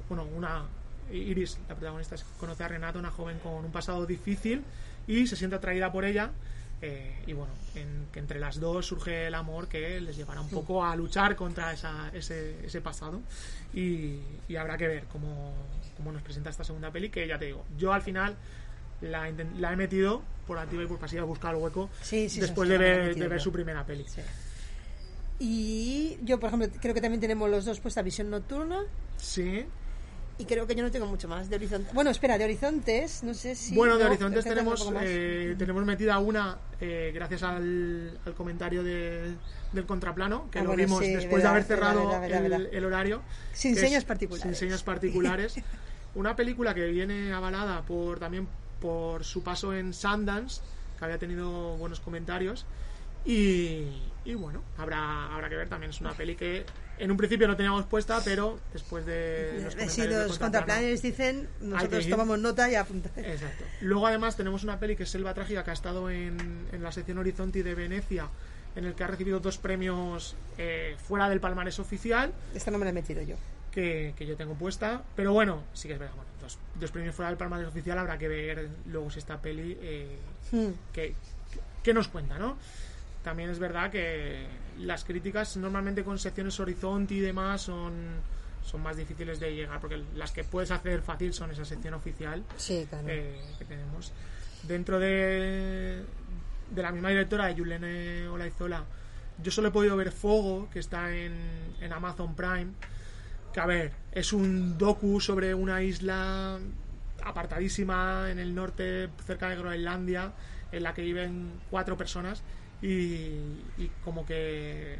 bueno, 0.08 0.24
una, 0.36 0.64
Iris, 1.10 1.58
la 1.68 1.74
protagonista, 1.74 2.16
conoce 2.38 2.64
a 2.64 2.68
Renata, 2.68 2.98
una 2.98 3.10
joven 3.10 3.38
con 3.38 3.64
un 3.64 3.72
pasado 3.72 4.06
difícil 4.06 4.62
y 5.06 5.26
se 5.26 5.36
siente 5.36 5.56
atraída 5.56 5.90
por 5.90 6.04
ella. 6.04 6.30
Eh, 6.82 7.24
y 7.26 7.34
bueno, 7.34 7.52
en, 7.74 8.06
que 8.10 8.20
entre 8.20 8.40
las 8.40 8.58
dos 8.58 8.86
surge 8.86 9.26
el 9.26 9.34
amor 9.34 9.68
que 9.68 10.00
les 10.00 10.16
llevará 10.16 10.40
un 10.40 10.48
poco 10.48 10.82
a 10.82 10.96
luchar 10.96 11.36
contra 11.36 11.72
esa, 11.74 12.10
ese, 12.14 12.64
ese 12.64 12.80
pasado. 12.80 13.20
Y, 13.74 14.20
y, 14.48 14.56
habrá 14.56 14.78
que 14.78 14.88
ver 14.88 15.04
cómo, 15.04 15.52
cómo 15.96 16.10
nos 16.10 16.22
presenta 16.22 16.48
esta 16.48 16.64
segunda 16.64 16.90
peli, 16.90 17.10
que 17.10 17.26
ya 17.26 17.38
te 17.38 17.46
digo, 17.46 17.66
yo 17.76 17.92
al 17.92 18.00
final 18.00 18.34
la, 19.02 19.30
la, 19.58 19.72
he 19.72 19.76
metido 19.76 20.22
por 20.46 20.58
activa 20.58 20.82
y 20.82 20.86
por 20.86 20.98
pasiva 20.98 21.22
a 21.22 21.26
buscar 21.26 21.54
el 21.54 21.60
hueco 21.62 21.88
después 22.10 22.68
de, 22.68 22.78
ver, 22.78 23.14
de 23.14 23.28
ver 23.28 23.40
su 23.40 23.52
primera 23.52 23.84
peli. 23.86 24.04
Y 25.38 26.18
yo, 26.22 26.38
por 26.38 26.48
ejemplo, 26.48 26.68
creo 26.80 26.94
que 26.94 27.00
también 27.00 27.20
tenemos 27.20 27.48
los 27.48 27.64
dos 27.64 27.80
puesta 27.80 28.02
Visión 28.02 28.28
Nocturna. 28.30 28.82
Sí. 29.16 29.64
Y 30.38 30.44
creo 30.46 30.66
que 30.66 30.74
yo 30.74 30.82
no 30.82 30.90
tengo 30.90 31.06
mucho 31.06 31.28
más 31.28 31.50
de 31.50 31.56
Horizontes. 31.56 31.92
Bueno, 31.92 32.10
espera, 32.10 32.38
de 32.38 32.44
Horizontes, 32.44 33.22
no 33.24 33.34
sé 33.34 33.54
si. 33.54 33.74
Bueno, 33.74 33.96
de 33.98 34.04
no, 34.04 34.10
Horizontes 34.10 34.44
tenemos, 34.44 34.90
eh, 35.02 35.54
tenemos 35.58 35.84
metida 35.84 36.18
una, 36.18 36.58
eh, 36.80 37.10
gracias 37.14 37.42
al, 37.42 38.18
al 38.24 38.34
comentario 38.34 38.82
de- 38.82 39.34
del 39.72 39.86
contraplano, 39.86 40.50
que 40.50 40.58
Ah, 40.58 40.62
lo 40.62 40.68
bueno, 40.70 40.82
vimos 40.84 41.04
sí, 41.04 41.12
después 41.12 41.30
verdad, 41.30 41.42
de 41.42 41.48
haber 41.50 41.64
cerrado 41.64 42.08
verdad, 42.08 42.42
verdad, 42.42 42.60
el, 42.60 42.74
el 42.74 42.84
horario. 42.86 43.22
Sin 43.52 43.76
señas 43.76 43.98
es- 43.98 44.04
particulares. 44.04 44.42
Sin 44.42 44.54
señas 44.68 44.82
particulares. 44.82 45.54
una 46.14 46.34
película 46.34 46.74
que 46.74 46.86
viene 46.86 47.32
avalada 47.32 47.82
por 47.82 48.18
también 48.18 48.48
por 48.80 49.24
su 49.24 49.42
paso 49.42 49.74
en 49.74 49.92
Sundance, 49.92 50.60
que 50.98 51.04
había 51.04 51.18
tenido 51.18 51.76
buenos 51.76 52.00
comentarios. 52.00 52.66
Y, 53.24 53.84
y 54.24 54.34
bueno, 54.34 54.62
habrá, 54.78 55.34
habrá 55.34 55.48
que 55.48 55.56
ver 55.56 55.68
también. 55.68 55.90
Es 55.90 56.00
una 56.00 56.12
peli 56.14 56.36
que 56.36 56.64
en 56.98 57.10
un 57.10 57.16
principio 57.18 57.46
no 57.48 57.56
teníamos 57.56 57.84
puesta, 57.84 58.20
pero 58.24 58.58
después 58.72 59.04
de 59.04 59.60
los 59.62 59.92
si 59.92 60.06
los 60.06 60.38
contraplanes 60.38 61.02
dicen, 61.02 61.48
nosotros 61.60 62.08
tomamos 62.08 62.38
nota 62.38 62.70
y 62.70 62.76
apuntamos. 62.76 63.18
Exacto. 63.18 63.64
Luego 63.82 64.06
además 64.06 64.36
tenemos 64.36 64.64
una 64.64 64.78
peli 64.78 64.96
que 64.96 65.02
es 65.02 65.10
Selva 65.10 65.34
Trágica 65.34 65.64
que 65.64 65.70
ha 65.70 65.74
estado 65.74 66.08
en, 66.10 66.66
en 66.72 66.82
la 66.82 66.92
sección 66.92 67.18
Horizonte 67.18 67.62
de 67.62 67.74
Venecia 67.74 68.28
en 68.76 68.84
el 68.84 68.94
que 68.94 69.02
ha 69.04 69.06
recibido 69.08 69.40
dos 69.40 69.58
premios 69.58 70.36
eh, 70.56 70.96
fuera 71.08 71.28
del 71.28 71.40
palmarés 71.40 71.78
oficial 71.80 72.32
Esta 72.54 72.70
no 72.70 72.78
me 72.78 72.84
la 72.84 72.90
he 72.90 72.94
metido 72.94 73.20
yo. 73.22 73.34
que, 73.72 74.14
que 74.16 74.26
yo 74.26 74.36
tengo 74.36 74.54
puesta. 74.54 75.02
Pero 75.16 75.32
bueno, 75.32 75.64
sí 75.74 75.88
que 75.88 75.94
es 75.94 76.00
verdad, 76.00 76.14
bueno, 76.14 76.30
dos, 76.56 76.58
dos 76.80 76.90
premios 76.90 77.14
fuera 77.14 77.28
del 77.30 77.38
palmarés 77.38 77.68
oficial 77.68 77.98
habrá 77.98 78.18
que 78.18 78.28
ver 78.28 78.68
luego 78.86 79.10
si 79.10 79.18
esta 79.18 79.40
peli 79.40 79.76
eh, 79.80 80.18
Hmm. 80.52 80.70
que, 80.92 81.14
que 81.82 81.94
nos 81.94 82.08
cuenta, 82.08 82.38
¿no? 82.38 82.56
También 83.22 83.50
es 83.50 83.58
verdad 83.58 83.90
que 83.90 84.46
las 84.78 85.04
críticas 85.04 85.56
normalmente 85.58 86.02
con 86.02 86.18
secciones 86.18 86.58
Horizonte 86.58 87.14
y 87.14 87.20
demás 87.20 87.60
son, 87.62 87.92
son 88.64 88.82
más 88.82 88.96
difíciles 88.96 89.38
de 89.38 89.54
llegar 89.54 89.78
porque 89.80 90.02
las 90.16 90.32
que 90.32 90.42
puedes 90.42 90.70
hacer 90.70 91.02
fácil 91.02 91.32
son 91.34 91.50
esa 91.50 91.64
sección 91.64 91.94
oficial 91.94 92.42
Sí, 92.56 92.86
claro. 92.88 93.06
eh, 93.08 93.40
que 93.58 93.64
tenemos. 93.66 94.12
Dentro 94.62 94.98
de, 94.98 96.02
de 96.70 96.82
la 96.82 96.90
misma 96.92 97.10
directora 97.10 97.46
de 97.46 97.54
Yulene 97.54 98.28
Olaizola, 98.28 98.84
yo 99.42 99.50
solo 99.52 99.68
he 99.68 99.70
podido 99.70 99.96
ver 99.96 100.10
Fogo, 100.12 100.68
que 100.72 100.78
está 100.80 101.14
en, 101.14 101.32
en 101.80 101.92
Amazon 101.92 102.34
Prime. 102.34 102.68
Que 103.52 103.60
a 103.60 103.66
ver, 103.66 103.92
es 104.12 104.32
un 104.32 104.78
docu 104.78 105.20
sobre 105.20 105.54
una 105.54 105.82
isla 105.82 106.58
apartadísima 107.22 108.30
en 108.30 108.38
el 108.38 108.54
norte, 108.54 109.08
cerca 109.26 109.48
de 109.48 109.56
Groenlandia, 109.56 110.32
en 110.72 110.82
la 110.82 110.94
que 110.94 111.02
viven 111.02 111.60
cuatro 111.70 111.96
personas 111.96 112.42
y, 112.82 113.40
como 114.04 114.24
que 114.24 114.96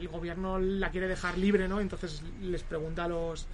el 0.00 0.08
gobierno 0.08 0.58
la 0.58 0.90
quiere 0.90 1.06
dejar 1.06 1.38
libre, 1.38 1.68
¿no? 1.68 1.80
Entonces 1.80 2.22
les 2.40 2.62
pregunta 2.62 3.04
a 3.04 3.08
los 3.08 3.46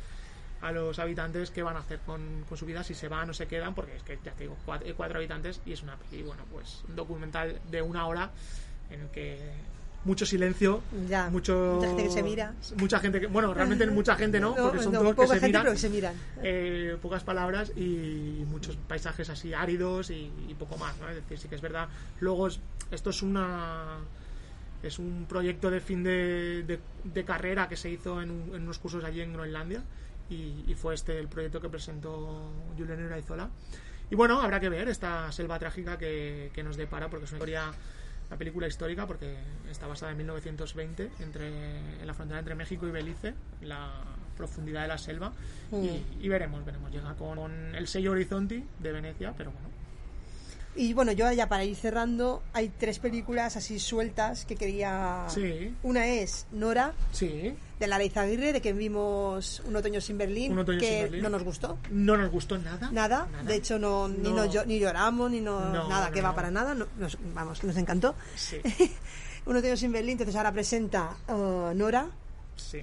a 0.61 0.73
los 0.73 0.99
habitantes 0.99 1.53
qué 1.53 1.63
van 1.63 1.77
a 1.77 1.81
hacer 1.81 2.01
con, 2.01 2.45
con 2.49 2.59
su 2.59 2.67
vida, 2.67 2.83
si 2.83 2.93
se 2.93 3.07
van 3.07 3.31
o 3.31 3.33
se 3.33 3.47
quedan, 3.47 3.77
porque 3.77 3.95
es 3.95 4.03
que 4.03 4.19
ya 4.25 4.33
te 4.33 4.43
digo, 4.43 4.57
cuatro, 4.65 4.89
cuatro 4.97 5.19
habitantes 5.19 5.61
y 5.65 5.73
es 5.73 5.85
una 5.85 5.97
peli, 5.97 6.25
bueno, 6.25 6.43
pues 6.51 6.83
un 6.89 6.97
documental 6.97 7.61
de 7.71 7.81
una 7.81 8.07
hora 8.09 8.33
en 8.91 9.03
el 9.03 9.09
que 9.11 9.39
mucho 10.09 10.27
silencio, 10.27 10.83
Ya, 11.09 11.31
mucho, 11.31 11.73
mucha 11.77 11.87
gente 11.89 12.03
que 12.03 12.11
se 12.11 12.23
mira. 12.25 12.55
mucha 12.77 12.99
gente 12.99 13.21
que, 13.21 13.27
bueno, 13.29 13.55
realmente 13.55 13.87
mucha 13.91 14.17
gente 14.17 14.41
no, 14.41 14.57
porque 14.57 14.83
son 14.83 14.93
no, 14.95 15.01
todos 15.01 15.15
que 15.15 15.27
se 15.27 15.33
gente, 15.35 15.47
miran, 15.47 15.63
pero 15.63 15.73
que 15.75 15.79
se 15.79 15.91
miran. 15.91 16.15
eh, 16.43 16.97
pocas 17.01 17.23
palabras 17.23 17.71
y 17.77 18.45
muchos 18.49 18.77
paisajes 18.77 19.29
así 19.31 19.55
áridos 19.55 20.11
y, 20.11 20.33
y 20.49 20.55
poco 20.59 20.77
más, 20.79 20.97
¿no? 20.99 21.09
Es 21.09 21.15
decir, 21.17 21.39
sí 21.39 21.49
que 21.49 21.55
es 21.55 21.61
verdad. 21.61 21.89
Luego 22.21 22.49
es- 22.49 22.59
esto 22.91 23.11
es 23.11 23.23
una 23.23 23.99
es 24.83 24.99
un 24.99 25.27
proyecto 25.29 25.71
de 25.71 25.81
fin 25.81 26.03
de, 26.05 26.63
de- 26.67 26.81
de 27.05 27.25
carrera 27.25 27.69
que 27.69 27.77
se 27.77 27.91
hizo 27.91 28.23
en, 28.23 28.31
un- 28.31 28.55
en 28.55 28.63
unos 28.63 28.79
cursos 28.79 29.03
allí 29.05 29.21
en 29.21 29.33
Groenlandia 29.33 29.83
y, 30.31 30.65
y 30.69 30.75
fue 30.75 30.95
este 30.95 31.19
el 31.19 31.29
proyecto 31.29 31.61
que 31.61 31.69
presentó 31.69 32.51
Julián 32.77 33.05
Uraizola. 33.05 33.49
Y 34.11 34.15
bueno, 34.15 34.41
habrá 34.41 34.59
que 34.61 34.69
ver 34.71 34.89
esta 34.89 35.31
selva 35.33 35.59
trágica 35.59 35.99
que, 35.99 36.51
que 36.55 36.63
nos 36.63 36.77
depara 36.77 37.09
porque 37.11 37.25
es 37.27 37.33
una 37.33 37.39
historia 37.39 37.73
una 38.29 38.37
película 38.37 38.67
histórica 38.67 39.07
porque 39.07 39.37
está 39.71 39.87
basada 39.87 40.13
en 40.13 40.19
1920 40.19 41.11
entre, 41.21 41.49
en 42.01 42.07
la 42.07 42.15
frontera 42.15 42.39
entre 42.39 42.55
México 42.55 42.87
y 42.87 42.91
Belice, 42.91 43.35
la 43.63 44.05
profundidad 44.37 44.83
de 44.83 44.89
la 44.89 44.99
selva. 44.99 45.33
Y, 45.73 46.03
y 46.21 46.29
veremos, 46.29 46.65
veremos. 46.65 46.91
Llega 46.91 47.15
con 47.15 47.75
el 47.75 47.87
sello 47.89 48.13
Horizonti 48.13 48.65
de 48.79 48.93
Venecia, 48.93 49.35
pero 49.37 49.51
bueno. 49.51 49.69
Y 50.81 50.95
bueno, 50.95 51.11
yo 51.11 51.31
ya 51.33 51.49
para 51.49 51.65
ir 51.65 51.75
cerrando, 51.75 52.41
hay 52.53 52.69
tres 52.69 53.01
películas 53.01 53.57
así 53.57 53.81
sueltas 53.81 54.45
que 54.45 54.55
quería... 54.55 55.27
Sí. 55.29 55.75
Una 55.83 56.07
es 56.07 56.47
Nora, 56.53 56.93
Sí, 57.11 57.53
de 57.81 57.87
Lara 57.89 58.05
Izaguirre, 58.05 58.53
de 58.53 58.61
que 58.61 58.73
vimos 58.73 59.61
Un 59.67 59.75
otoño 59.75 60.01
sin 60.01 60.17
Berlín, 60.19 60.53
Un 60.53 60.61
otoño 60.61 60.79
que 60.79 60.87
sin 60.87 61.03
Berlín. 61.03 61.23
no 61.25 61.31
nos 61.31 61.43
gustó. 61.43 61.79
no 61.91 62.17
nos 62.17 62.31
gustó 62.31 62.59
nada. 62.59 62.91
Nada, 62.93 63.27
de 63.45 63.57
hecho 63.57 63.77
no, 63.79 64.07
Ni, 64.07 64.31
No. 64.31 64.45
nos 64.47 64.67
ni 64.69 64.79
lloramos, 64.79 65.31
ni 65.33 65.41
no, 65.41 65.59
No, 65.73 65.89
nada, 65.89 66.13
que 66.13 66.23
va 66.23 66.33
para 66.35 66.51
nada, 66.53 66.75
no- 66.75 66.87
nos, 66.97 67.19
vamos, 67.35 67.65
nos 67.65 67.77
encantó. 67.77 68.15
Sí, 68.37 68.59
Un 69.47 69.57
otoño 69.57 69.77
sin 69.77 69.91
Berlín, 69.91 70.13
entonces 70.13 70.37
ahora 70.37 70.53
presenta 70.53 71.17
uh, 71.29 71.75
Nora 71.75 72.07
sí. 72.57 72.79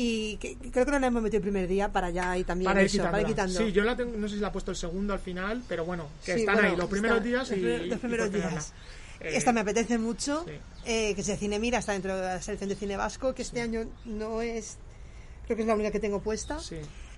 Y 0.00 0.36
que, 0.36 0.56
creo 0.70 0.84
que 0.84 0.92
no 0.92 0.98
la 1.00 1.08
hemos 1.08 1.22
metido 1.22 1.38
el 1.38 1.42
primer 1.42 1.66
día 1.66 1.90
para 1.90 2.10
ya 2.10 2.38
y 2.38 2.44
también 2.44 2.68
Para 2.70 2.82
eso, 2.82 3.02
para 3.02 3.20
ir 3.20 3.26
quitando. 3.26 3.58
Sí, 3.58 3.72
yo 3.72 3.82
la 3.82 3.96
tengo, 3.96 4.16
no 4.16 4.28
sé 4.28 4.36
si 4.36 4.40
la 4.40 4.48
he 4.48 4.50
puesto 4.52 4.70
el 4.70 4.76
segundo 4.76 5.12
al 5.12 5.18
final, 5.18 5.62
pero 5.68 5.84
bueno, 5.84 6.06
que 6.24 6.34
Sí, 6.34 6.40
están 6.40 6.54
bueno, 6.54 6.68
ahí 6.70 6.76
los 6.76 6.88
primeros 6.88 7.16
está- 7.18 7.28
días 7.28 7.48
y. 7.50 7.56
los 7.56 7.60
primer- 7.60 7.82
y 7.86 7.88
los 7.90 7.98
primeros 7.98 8.30
tenerla. 8.30 8.50
días. 8.52 8.72
Eh, 9.20 9.30
Esta 9.34 9.52
me 9.52 9.60
apetece 9.60 9.98
mucho, 9.98 10.44
sí. 10.46 10.52
eh, 10.84 11.14
que 11.16 11.22
sea 11.24 11.36
Cine 11.36 11.58
Mira, 11.58 11.78
está 11.80 11.92
dentro 11.92 12.16
de 12.16 12.22
la 12.22 12.40
selección 12.40 12.68
de 12.68 12.76
cine 12.76 12.96
vasco, 12.96 13.34
que 13.34 13.42
este 13.42 13.60
año 13.60 13.86
no 14.04 14.40
es, 14.42 14.78
creo 15.46 15.56
que 15.56 15.62
es 15.62 15.66
la 15.68 15.74
única 15.74 15.90
que 15.90 15.98
tengo 16.00 16.20
puesta. 16.20 16.60
Sí, 16.60 16.76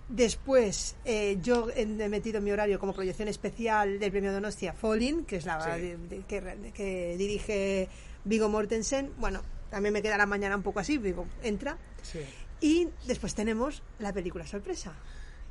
Después, 0.09 0.97
eh, 1.05 1.39
yo 1.41 1.69
he 1.77 1.87
metido 1.87 2.39
en 2.39 2.45
mi 2.45 2.51
horario 2.51 2.81
como 2.81 2.93
proyección 2.93 3.29
especial 3.29 4.01
del 4.01 4.11
premio 4.11 4.33
Donostia 4.33 4.73
Falling, 4.73 5.25
que 5.25 5.37
es 5.37 5.45
la 5.45 5.63
Sí. 5.77 5.81
de- 5.83 5.97
de- 5.99 6.23
que, 6.27 6.73
que 6.75 7.15
dirige 7.17 7.89
Vigo 8.25 8.49
Mortensen. 8.49 9.13
Bueno, 9.19 9.41
también 9.71 9.93
me 9.93 10.03
queda 10.03 10.17
la 10.19 10.27
mañana 10.27 10.57
un 10.57 10.65
poco 10.65 10.81
así, 10.81 10.99
digo, 10.99 11.27
entra. 11.45 11.79
sí. 12.03 12.19
Y 12.61 12.89
después 13.07 13.35
tenemos 13.35 13.83
la 13.99 14.13
película 14.13 14.47
sorpresa, 14.47 14.93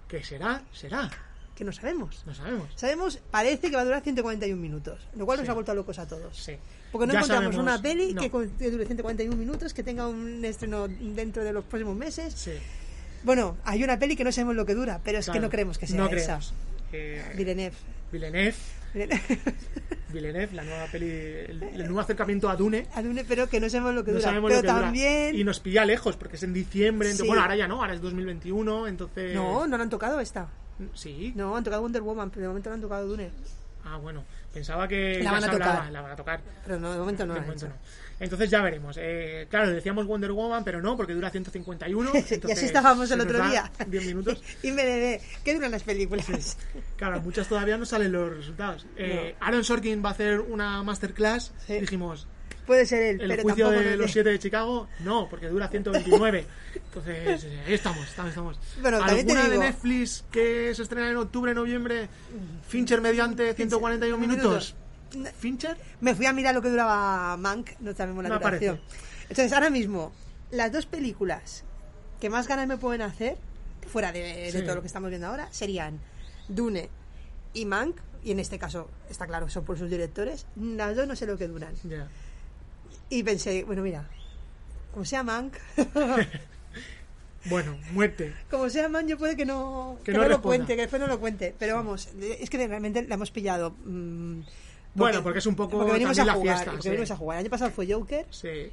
¿Qué 0.07 0.23
será? 0.23 0.63
Será. 0.73 1.09
que 1.55 1.63
no 1.63 1.71
sabemos. 1.71 2.23
No 2.25 2.33
sabemos. 2.33 2.69
Sabemos, 2.75 3.19
parece 3.31 3.69
que 3.69 3.75
va 3.75 3.81
a 3.81 3.85
durar 3.85 4.01
141 4.01 4.59
minutos, 4.61 4.99
lo 5.15 5.25
cual 5.25 5.39
nos 5.39 5.49
ha 5.49 5.53
vuelto 5.53 5.73
locos 5.75 5.99
a 5.99 6.07
todos. 6.07 6.37
Sí. 6.37 6.53
Porque 6.91 7.05
no 7.07 7.13
Ya 7.13 7.19
encontramos 7.19 7.55
sabemos- 7.55 7.61
una 7.61 7.81
peli 7.81 8.13
no. 8.13 8.21
que, 8.21 8.69
dure 8.69 8.85
141 8.85 9.35
minutos, 9.35 9.73
que 9.73 9.83
tenga 9.83 10.07
un 10.07 10.43
estreno 10.45 10.87
dentro 10.87 11.43
de 11.43 11.51
los 11.53 11.65
próximos 11.65 11.95
meses. 11.95 12.33
Sí. 12.35 12.53
Bueno, 13.23 13.57
hay 13.65 13.83
una 13.83 13.99
peli 13.99 14.15
que 14.15 14.23
no 14.23 14.31
sabemos 14.31 14.55
lo 14.55 14.65
que 14.65 14.73
dura, 14.73 15.01
pero 15.03 15.19
es 15.19 15.29
que 15.29 15.39
no 15.39 15.49
creemos 15.49 15.77
que 15.77 15.85
sea 15.87 15.97
No 15.97 16.05
esa. 16.07 16.11
creemos. 16.15 16.53
Eh, 16.93 17.33
Villeneuve. 17.35 17.75
Villeneuve. 18.11 18.55
Villeneuve, 20.11 20.49
la 20.53 20.63
nueva 20.63 20.85
peli, 20.87 21.07
el, 21.07 21.61
el 21.61 21.83
nuevo 21.85 21.99
acercamiento 21.99 22.49
a 22.49 22.55
Dune. 22.55 22.87
A 22.95 23.01
Dune, 23.03 23.23
pero 23.27 23.47
que 23.47 23.59
no 23.59 23.69
sabemos 23.69 23.93
lo 23.93 24.03
que 24.03 24.11
No 24.11 24.17
dura. 24.19 24.31
pero 24.31 24.47
que 24.47 24.55
dura. 24.67 24.81
también. 24.81 25.35
Y 25.35 25.43
nos 25.43 25.59
pilla 25.59 25.85
lejos 25.85 26.17
porque 26.17 26.35
es 26.37 26.43
en 26.43 26.53
diciembre. 26.53 27.09
entonces- 27.09 27.25
Sí. 27.25 27.27
Bueno, 27.27 27.43
ahora 27.43 27.55
ya 27.55 27.67
no, 27.67 27.81
ahora 27.81 27.93
es 27.93 28.01
2021, 28.01 28.87
entonces. 28.87 29.35
No, 29.35 29.67
no 29.67 29.77
la 29.77 29.83
han 29.83 29.89
tocado 29.89 30.19
esta. 30.19 30.47
Sí. 30.95 31.33
No, 31.35 31.55
han 31.55 31.63
tocado 31.63 31.81
Wonder 31.83 32.01
Woman, 32.01 32.29
pero 32.31 32.41
de 32.43 32.47
momento 32.47 32.69
no 32.69 32.75
han 32.75 32.81
tocado 32.81 33.07
Dune. 33.07 33.29
Ah, 33.85 33.97
bueno. 33.97 34.23
Pensaba 34.53 34.87
que. 34.87 35.21
La 35.23 35.31
van 35.31 35.43
a 35.43 35.47
se 35.47 35.53
hablaba, 35.53 35.71
tocar. 35.75 35.91
La 35.91 36.01
van 36.01 36.11
a 36.11 36.15
tocar. 36.15 36.41
Pero 36.65 36.79
no, 36.79 36.91
de 36.91 36.97
momento 36.99 37.25
no 37.27 37.33
De 37.35 37.41
momento 37.41 37.67
no. 37.67 37.73
Entonces 38.19 38.49
ya 38.49 38.61
veremos. 38.61 38.97
Eh, 38.99 39.47
claro, 39.49 39.69
decíamos 39.69 40.05
Wonder 40.05 40.31
Woman, 40.31 40.63
pero 40.63 40.81
no, 40.81 40.97
porque 40.97 41.13
dura 41.13 41.29
151. 41.29 42.11
y 42.13 42.17
entonces 42.33 42.57
así 42.57 42.65
estábamos 42.65 43.09
el 43.11 43.21
otro 43.21 43.47
día. 43.47 43.71
10 43.87 44.05
minutos. 44.05 44.41
y 44.63 44.71
me 44.71 44.83
de 44.85 45.21
¿qué 45.43 45.53
duran 45.53 45.71
las 45.71 45.83
películas? 45.83 46.57
Claro, 46.97 47.21
muchas 47.21 47.47
todavía 47.47 47.77
no 47.77 47.85
salen 47.85 48.11
los 48.11 48.35
resultados. 48.35 48.85
Eh, 48.97 49.35
Aaron 49.39 49.63
Sorkin 49.63 50.03
va 50.03 50.09
a 50.09 50.11
hacer 50.13 50.39
una 50.39 50.83
masterclass. 50.83 51.53
Sí. 51.65 51.79
Dijimos, 51.79 52.27
Puede 52.69 52.85
ser 52.85 53.01
él, 53.01 53.21
el 53.21 53.29
pero 53.29 53.41
juicio 53.41 53.65
tampoco. 53.65 53.89
de 53.89 53.97
los 53.97 54.11
siete 54.11 54.29
de 54.29 54.37
Chicago, 54.37 54.87
no, 54.99 55.27
porque 55.27 55.47
dura 55.47 55.67
129. 55.71 56.45
Entonces, 56.75 57.43
eh, 57.45 57.63
ahí 57.65 57.73
estamos, 57.73 58.07
estamos, 58.07 58.29
estamos. 58.29 58.59
Bueno, 58.79 58.99
también 58.99 59.25
te 59.25 59.33
¿Alguna 59.33 59.49
de 59.49 59.57
Netflix 59.57 60.23
que 60.29 60.71
se 60.75 60.83
estrena 60.83 61.09
en 61.09 61.17
octubre, 61.17 61.51
noviembre? 61.55 62.07
Fincher 62.67 63.01
mediante 63.01 63.55
141 63.55 64.19
minutos. 64.19 64.75
¿Fincher? 65.37 65.77
Me 66.01 66.13
fui 66.15 66.25
a 66.25 66.33
mirar 66.33 66.53
lo 66.55 66.61
que 66.61 66.69
duraba 66.69 67.35
Mank, 67.37 67.71
no 67.79 67.93
sabemos 67.93 68.23
la 68.23 68.29
No 68.29 68.39
duración. 68.39 68.75
aparece. 68.75 68.99
Entonces, 69.29 69.53
ahora 69.53 69.69
mismo, 69.69 70.11
las 70.51 70.71
dos 70.71 70.85
películas 70.85 71.63
que 72.19 72.29
más 72.29 72.47
ganas 72.47 72.67
me 72.67 72.77
pueden 72.77 73.01
hacer, 73.01 73.37
fuera 73.87 74.11
de, 74.11 74.51
todo 74.65 74.75
lo 74.75 74.81
que 74.81 74.87
estamos 74.87 75.09
viendo 75.09 75.27
ahora, 75.27 75.47
serían 75.51 75.99
Dune 76.47 76.89
y 77.53 77.65
Mank, 77.65 77.95
y 78.23 78.31
en 78.31 78.39
este 78.39 78.59
caso, 78.59 78.89
está 79.09 79.25
claro, 79.27 79.49
son 79.49 79.63
por 79.63 79.77
sus 79.77 79.89
directores. 79.89 80.45
Las 80.55 80.95
dos 80.95 81.07
no 81.07 81.15
sé 81.15 81.25
lo 81.25 81.37
que 81.37 81.47
duran. 81.47 81.73
Y 83.09 83.23
pensé, 83.23 83.63
bueno, 83.63 83.81
mira, 83.81 84.07
como 84.91 85.05
sea 85.05 85.23
Mank, 85.23 85.53
Bueno, 87.45 87.77
muerte. 87.93 88.33
como 88.51 88.69
sea 88.69 88.89
Mank, 88.89 89.07
yo 89.07 89.17
puede 89.17 89.37
que 89.37 89.45
no, 89.45 89.97
Que 90.03 90.11
que 90.11 90.17
no 90.17 90.23
no 90.23 90.29
lo 90.29 90.41
cuente, 90.41 90.75
que 90.75 90.81
después 90.81 90.99
no 91.01 91.07
lo 91.07 91.19
cuente. 91.21 91.55
Pero 91.57 91.75
vamos, 91.75 92.09
es 92.19 92.49
que 92.49 92.67
realmente 92.67 93.01
la 93.07 93.15
hemos 93.15 93.31
pillado. 93.31 93.71
mm, 93.85 94.41
Bueno, 94.95 95.23
porque 95.23 95.39
es 95.39 95.45
un 95.45 95.55
poco 95.55 95.77
porque 95.77 95.93
venimos 95.93 96.17
a 96.19 96.25
la 96.25 96.33
jugar, 96.33 96.55
fiesta, 96.55 96.71
porque 96.71 96.83
sí. 96.83 96.89
venimos 96.89 97.11
a 97.11 97.15
jugar. 97.17 97.37
El 97.37 97.45
año 97.45 97.49
pasado 97.51 97.71
fue 97.71 97.91
Joker, 97.91 98.25
Sí. 98.31 98.71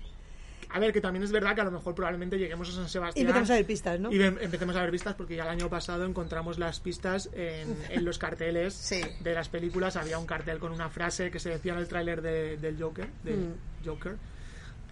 a 0.70 0.78
ver, 0.80 0.92
que 0.92 1.00
también 1.00 1.22
es 1.22 1.30
verdad 1.30 1.54
que 1.54 1.60
a 1.60 1.64
lo 1.64 1.70
mejor 1.70 1.94
probablemente 1.94 2.36
lleguemos 2.38 2.68
a 2.70 2.72
San 2.72 2.86
Y 2.86 2.88
Sebastián. 2.88 3.26
empezamos 3.26 3.50
a 3.50 3.54
ver 3.54 3.66
pistas, 3.66 4.00
¿no? 4.00 4.10
Y 4.12 4.20
em- 4.22 4.38
empecemos 4.40 4.74
a 4.76 4.80
ver 4.80 4.90
vistas 4.90 5.14
porque 5.14 5.36
ya 5.36 5.44
el 5.44 5.50
año 5.50 5.68
pasado 5.68 6.04
encontramos 6.04 6.58
las 6.58 6.80
pistas 6.80 7.28
en, 7.34 7.76
en 7.90 8.04
los 8.04 8.18
carteles 8.18 8.74
Sí. 8.74 9.00
de 9.20 9.34
las 9.34 9.48
películas. 9.48 9.96
Había 9.96 10.18
un 10.18 10.26
cartel 10.26 10.58
con 10.58 10.72
una 10.72 10.88
frase 10.88 11.30
que 11.30 11.38
se 11.38 11.50
decía 11.50 11.72
en 11.74 11.78
el 11.78 11.86
tráiler 11.88 12.22
de- 12.22 12.56
del 12.56 12.82
Joker. 12.82 13.08
De 13.22 13.36
Mm. 13.36 13.54
Joker. 13.84 14.16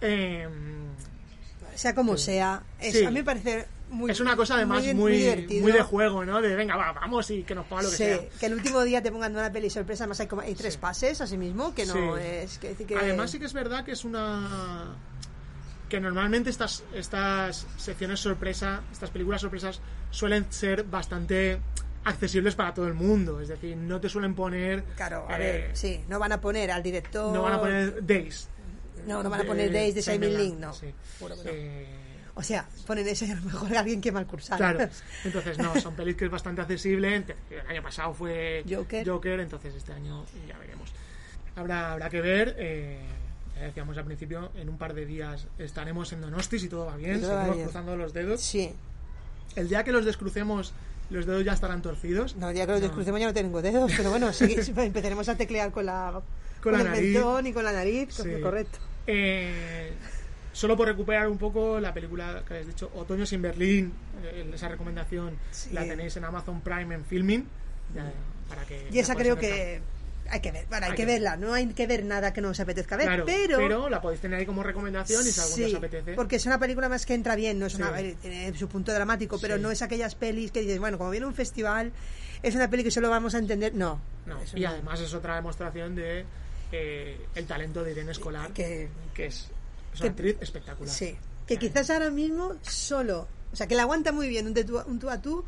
Em, 0.01 0.51
Sea 1.75 1.93
como 1.95 2.15
sea. 2.17 2.63
Es, 2.79 2.93
Sí. 2.93 3.03
A 3.03 3.09
mí 3.09 3.15
me 3.15 3.23
parece 3.23 3.65
muy 3.95 4.11
es 4.11 4.19
una 4.19 4.35
cosa 4.35 4.55
además 4.55 4.83
muy, 4.83 4.93
muy, 4.93 5.11
divertido. 5.17 5.67
de 5.67 5.81
juego, 5.81 6.25
¿no? 6.25 6.41
De 6.41 6.55
venga, 6.55 6.75
va, 6.75 6.91
vamos 6.93 7.29
y 7.31 7.43
que 7.43 7.55
nos 7.55 7.65
ponga 7.65 7.83
lo 7.83 7.89
que 7.89 7.95
Sí, 7.95 8.03
sea. 8.03 8.19
que 8.39 8.45
el 8.45 8.53
último 8.53 8.83
día 8.83 9.01
te 9.01 9.11
pongan 9.11 9.33
una 9.35 9.51
peli 9.51 9.69
sorpresa, 9.69 10.03
además 10.03 10.19
hay, 10.19 10.27
como, 10.27 10.41
hay 10.41 10.53
tres 10.55 10.73
Sí. 10.73 10.79
pases, 10.79 11.21
así 11.21 11.37
mismo, 11.37 11.73
que 11.73 11.85
no 11.85 11.93
Sí. 11.93 12.21
es... 12.21 12.57
Que. 12.59 12.75
Además 12.97 13.31
sí 13.31 13.39
que 13.39 13.45
es 13.45 13.53
verdad 13.53 13.83
que 13.85 13.91
es 13.93 14.05
una 14.05 14.95
que 15.89 15.99
normalmente 15.99 16.49
estas 16.49 16.83
estas 16.93 17.67
secciones 17.77 18.19
sorpresa, 18.19 18.81
estas 18.91 19.11
películas 19.11 19.41
sorpresas 19.41 19.79
suelen 20.09 20.45
ser 20.51 20.83
bastante 20.83 21.59
accesibles 22.03 22.55
para 22.55 22.73
todo 22.73 22.87
el 22.87 22.93
mundo, 22.95 23.39
es 23.39 23.47
decir, 23.47 23.75
no 23.77 23.99
te 24.01 24.09
suelen 24.09 24.35
poner 24.35 24.83
Claro, 24.95 25.25
a 25.29 25.35
eh, 25.37 25.39
ver, 25.39 25.77
sí, 25.77 26.03
no 26.07 26.19
van 26.19 26.31
a 26.31 26.41
poner 26.41 26.71
al 26.71 26.83
director... 26.83 27.33
no 27.33 27.41
van 27.43 27.53
a 27.53 27.59
poner 27.59 28.05
Days. 28.05 28.49
No, 29.07 29.21
no 29.21 29.29
van 29.29 29.41
a 29.41 29.43
poner 29.43 29.71
Days 29.71 29.93
de 29.95 30.01
Simon 30.01 30.35
Link, 30.35 30.57
no. 30.59 30.73
sí. 30.73 30.87
Seguro 31.17 31.35
que 31.35 31.43
no. 31.43 31.49
Eh, 31.51 31.87
O 32.37 32.43
sea, 32.43 32.67
ponen 32.85 33.07
ese 33.07 33.31
a 33.31 33.35
lo 33.35 33.41
mejor 33.43 33.75
alguien 33.77 34.01
que 34.01 34.11
mal 34.11 34.27
cursar. 34.27 34.57
Claro, 34.57 34.87
entonces 35.23 35.57
no, 35.57 35.79
son 35.79 35.95
pelis 35.95 36.15
que 36.15 36.25
es 36.25 36.31
bastante 36.31 36.61
accesible. 36.61 37.15
El 37.49 37.67
año 37.67 37.81
pasado 37.81 38.13
fue 38.13 38.63
Joker. 38.69 39.39
entonces 39.39 39.73
este 39.75 39.93
año 39.93 40.25
ya 40.47 40.57
veremos. 40.57 40.91
Habrá, 41.55 41.93
habrá 41.93 42.09
que 42.09 42.21
ver. 42.21 42.55
eh, 42.59 42.99
ya 43.55 43.61
decíamos 43.67 43.97
al 43.97 44.03
principio, 44.03 44.51
en 44.55 44.67
un 44.67 44.77
par 44.77 44.93
de 44.93 45.05
días 45.05 45.47
estaremos 45.57 46.11
en 46.11 46.19
Donosti 46.19 46.59
si 46.59 46.67
todo 46.67 46.87
va 46.87 46.97
bien. 46.97 47.21
Va 47.23 47.27
seguimos 47.27 47.55
bien. 47.55 47.63
cruzando 47.67 47.95
los 47.95 48.11
dedos. 48.13 48.41
Sí. 48.41 48.73
El 49.55 49.69
día 49.69 49.85
que 49.85 49.93
los 49.93 50.03
descrucemos, 50.03 50.73
los 51.09 51.25
dedos 51.25 51.45
ya 51.45 51.53
estarán 51.53 51.81
torcidos. 51.81 52.35
No, 52.35 52.51
ya 52.51 52.65
que 52.65 52.73
los 52.73 52.81
No. 52.81 52.87
descrucemos 52.87 53.21
ya 53.21 53.27
no 53.27 53.33
tengo 53.33 53.61
dedos, 53.61 53.93
pero 53.95 54.09
bueno, 54.09 54.33
sí, 54.33 54.57
empezaremos 54.75 55.29
a 55.29 55.35
teclear 55.35 55.71
con 55.71 55.85
la 55.85 56.21
Con 56.61 56.73
la 56.73 56.79
el 56.79 56.85
nariz. 56.85 57.13
mentón 57.13 57.47
y 57.47 57.53
con 57.53 57.63
la 57.63 57.71
nariz, 57.71 58.13
Sí. 58.13 58.41
correcto. 58.43 58.79
Eh, 59.07 59.93
solo 60.55 60.77
por 60.77 60.87
recuperar 60.87 61.27
un 61.27 61.37
poco 61.37 61.79
la 61.81 61.93
película 61.93 62.41
que 62.47 62.53
habéis 62.53 62.67
dicho, 62.67 62.89
Otoños 62.95 63.31
en 63.33 63.41
Berlín, 63.41 63.93
eh, 64.23 64.49
esa 64.53 64.69
recomendación 64.69 65.37
Sí. 65.51 65.71
la 65.73 65.83
tenéis 65.83 66.15
en 66.15 66.23
Amazon 66.23 66.61
Prime 66.61 66.95
en 66.95 67.03
Filming. 67.05 67.45
ya, 67.93 68.11
para 68.49 68.63
que 68.65 68.87
Y 68.91 68.99
esa 68.99 69.15
creo 69.15 69.35
que 69.37 69.81
hay 70.29 70.39
que 70.39 70.51
ver, 70.51 70.65
bueno, 70.69 70.85
hay, 70.85 70.91
Hay 70.91 70.95
que, 70.95 71.03
que 71.03 71.05
ver. 71.05 71.15
verla, 71.21 71.35
no 71.37 71.53
hay 71.53 71.67
que 71.67 71.85
ver 71.87 72.03
nada 72.05 72.31
que 72.33 72.39
no 72.41 72.49
os 72.49 72.59
apetezca 72.59 72.95
ver, 72.97 73.05
Claro, 73.05 73.25
pero... 73.25 73.89
la 73.89 74.01
podéis 74.01 74.21
tener 74.21 74.39
ahí 74.39 74.45
como 74.45 74.63
recomendación 74.63 75.21
y 75.27 75.31
si 75.31 75.39
algún 75.41 75.55
día 75.57 75.67
Sí, 75.67 75.73
os 75.73 75.77
apetece. 75.77 76.13
porque 76.13 76.37
es 76.37 76.45
una 76.45 76.57
película 76.57 76.87
más 76.89 77.05
que 77.05 77.13
entra 77.15 77.35
bien, 77.35 77.59
no 77.59 77.65
es 77.67 77.73
Sí. 77.73 77.81
una, 77.81 77.99
eh, 77.99 78.15
tiene 78.21 78.57
su 78.57 78.67
punto 78.69 78.91
dramático, 78.93 79.37
pero 79.39 79.57
Sí. 79.57 79.61
no 79.61 79.69
es 79.71 79.81
aquellas 79.81 80.15
pelis 80.15 80.51
que 80.51 80.61
dices, 80.61 80.79
bueno, 80.79 80.97
como 80.97 81.11
viene 81.11 81.25
un 81.27 81.33
festival, 81.35 81.91
es 82.41 82.55
una 82.55 82.69
peli 82.69 82.83
que 82.83 82.91
solo 82.91 83.09
vamos 83.09 83.35
a 83.35 83.39
entender, 83.39 83.75
no. 83.75 83.99
No, 84.25 84.37
y 84.55 84.61
no. 84.61 84.69
además 84.69 84.99
es 85.01 85.13
otra 85.13 85.35
demostración 85.35 85.93
de 85.95 86.25
eh, 86.71 87.19
el 87.35 87.45
talento 87.45 87.83
de 87.83 87.91
Irene 87.91 88.11
Escolar, 88.11 88.51
que, 88.51 88.89
que, 89.13 89.27
es, 89.27 89.49
es 89.95 90.01
que- 90.01 90.07
una 90.07 90.11
actriz 90.11 90.37
espectacular. 90.41 90.93
sí, 90.93 91.15
que 91.47 91.57
quizás 91.57 91.89
ahora 91.89 92.09
mismo 92.11 92.55
solo, 92.61 93.27
o 93.51 93.55
sea, 93.55 93.67
que 93.67 93.75
la 93.75 93.83
aguanta 93.83 94.11
muy 94.11 94.27
bien 94.29 94.47
un, 94.47 94.53
de 94.53 94.63
tú, 94.63 94.79
un 94.85 94.99
tú 94.99 95.09
a 95.09 95.21
tú 95.21 95.43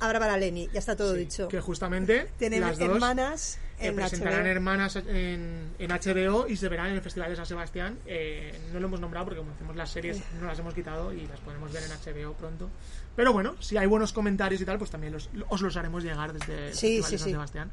a 0.00 0.06
Bárbara 0.06 0.36
Leni, 0.38 0.68
ya 0.72 0.78
está 0.78 0.96
todo 0.96 1.12
sí, 1.12 1.20
dicho. 1.20 1.48
Que 1.48 1.60
justamente 1.60 2.30
Tienen 2.38 2.62
las 2.62 2.78
dos 2.78 2.88
hermanas 2.88 3.58
eh, 3.78 3.88
en 3.88 3.96
presentarán 3.96 4.44
HBO. 4.44 4.50
hermanas 4.50 4.96
en, 4.96 5.72
en 5.78 5.90
HBO 5.90 6.46
y 6.48 6.56
se 6.56 6.68
verán 6.70 6.86
en 6.86 6.94
el 6.94 7.02
Festival 7.02 7.28
de 7.28 7.36
San 7.36 7.44
Sebastián. 7.44 7.98
Eh, 8.06 8.58
no 8.72 8.80
lo 8.80 8.86
hemos 8.86 8.98
nombrado 9.00 9.26
porque 9.26 9.40
como 9.40 9.52
hacemos 9.52 9.76
las 9.76 9.90
series 9.90 10.22
no 10.40 10.46
las 10.46 10.58
hemos 10.58 10.72
quitado 10.72 11.12
y 11.12 11.26
las 11.26 11.38
podemos 11.40 11.70
ver 11.70 11.82
en 11.82 11.90
HBO 11.90 12.32
pronto. 12.32 12.70
Pero 13.14 13.34
bueno, 13.34 13.56
si 13.60 13.76
hay 13.76 13.86
buenos 13.86 14.14
comentarios 14.14 14.60
y 14.62 14.64
tal, 14.64 14.78
pues 14.78 14.90
también 14.90 15.12
los, 15.12 15.28
os 15.50 15.60
los 15.60 15.76
haremos 15.76 16.02
llegar 16.02 16.32
desde 16.32 16.68
el 16.68 16.74
Sí, 16.74 16.96
Festival 17.02 17.04
sí, 17.04 17.12
de 17.12 17.18
San 17.18 17.26
sí. 17.26 17.32
Sebastián. 17.32 17.70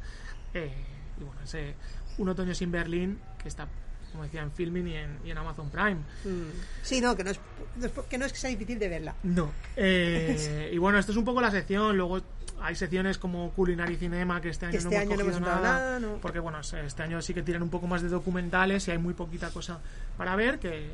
Eh, 0.53 0.73
y 1.19 1.23
bueno, 1.23 1.39
ese 1.45 1.75
Un 2.17 2.27
otoño 2.27 2.53
sin 2.53 2.71
Berlín, 2.71 3.21
que 3.41 3.47
está, 3.47 3.67
como 4.11 4.23
decía, 4.23 4.41
en 4.41 4.51
Filming 4.51 4.87
y 4.87 4.95
en, 4.95 5.17
y 5.25 5.31
en 5.31 5.37
Amazon 5.37 5.69
Prime. 5.69 5.97
Mm. 6.25 6.49
Sí, 6.81 7.01
no, 7.01 7.15
que 7.15 7.23
no, 7.23 7.31
es, 7.31 7.39
no 7.77 7.85
es- 7.85 7.91
que 8.09 8.17
no 8.17 8.25
es 8.25 8.33
que 8.33 8.39
sea 8.39 8.49
difícil 8.49 8.79
de 8.79 8.89
verla. 8.89 9.15
No. 9.23 9.51
Eh, 9.75 10.71
y 10.73 10.77
bueno, 10.77 10.97
esto 10.99 11.11
es 11.11 11.17
un 11.17 11.25
poco 11.25 11.39
la 11.41 11.51
sección. 11.51 11.95
Luego 11.95 12.19
hay 12.59 12.75
secciones 12.75 13.17
como 13.19 13.51
Culinary 13.51 13.95
Cinema 13.97 14.41
que 14.41 14.49
este 14.49 14.65
año 14.65 14.77
este 14.77 14.89
no 14.89 14.97
año 14.99 15.03
hemos 15.13 15.17
no 15.17 15.21
hemos 15.21 15.33
cogido 15.35 15.37
entrado 15.37 15.61
nada. 15.61 15.79
nada, 15.85 15.99
no. 15.99 16.17
Porque 16.21 16.39
bueno, 16.39 16.59
este 16.59 17.03
año 17.03 17.21
sí 17.21 17.33
que 17.33 17.43
tienen 17.43 17.61
un 17.61 17.69
poco 17.69 17.85
más 17.87 18.01
de 18.01 18.09
documentales 18.09 18.87
y 18.87 18.91
hay 18.91 18.97
muy 18.97 19.13
poquita 19.13 19.49
cosa 19.51 19.79
para 20.17 20.35
ver, 20.35 20.57
que 20.57 20.89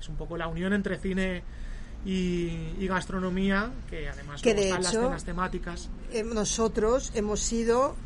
es 0.00 0.08
un 0.08 0.14
poco 0.16 0.36
la 0.36 0.46
unión 0.46 0.72
entre 0.72 0.98
cine 0.98 1.42
y, 2.04 2.74
y 2.78 2.86
gastronomía, 2.86 3.70
que 3.90 4.08
además 4.08 4.40
Que 4.40 4.54
de 4.54 4.64
están 4.68 4.82
las 4.84 4.92
hecho- 4.92 5.02
cenas 5.04 5.24
temáticas. 5.24 5.88
Eh, 6.12 6.22
nosotros 6.22 7.10
hemos 7.16 7.40
sido 7.40 7.96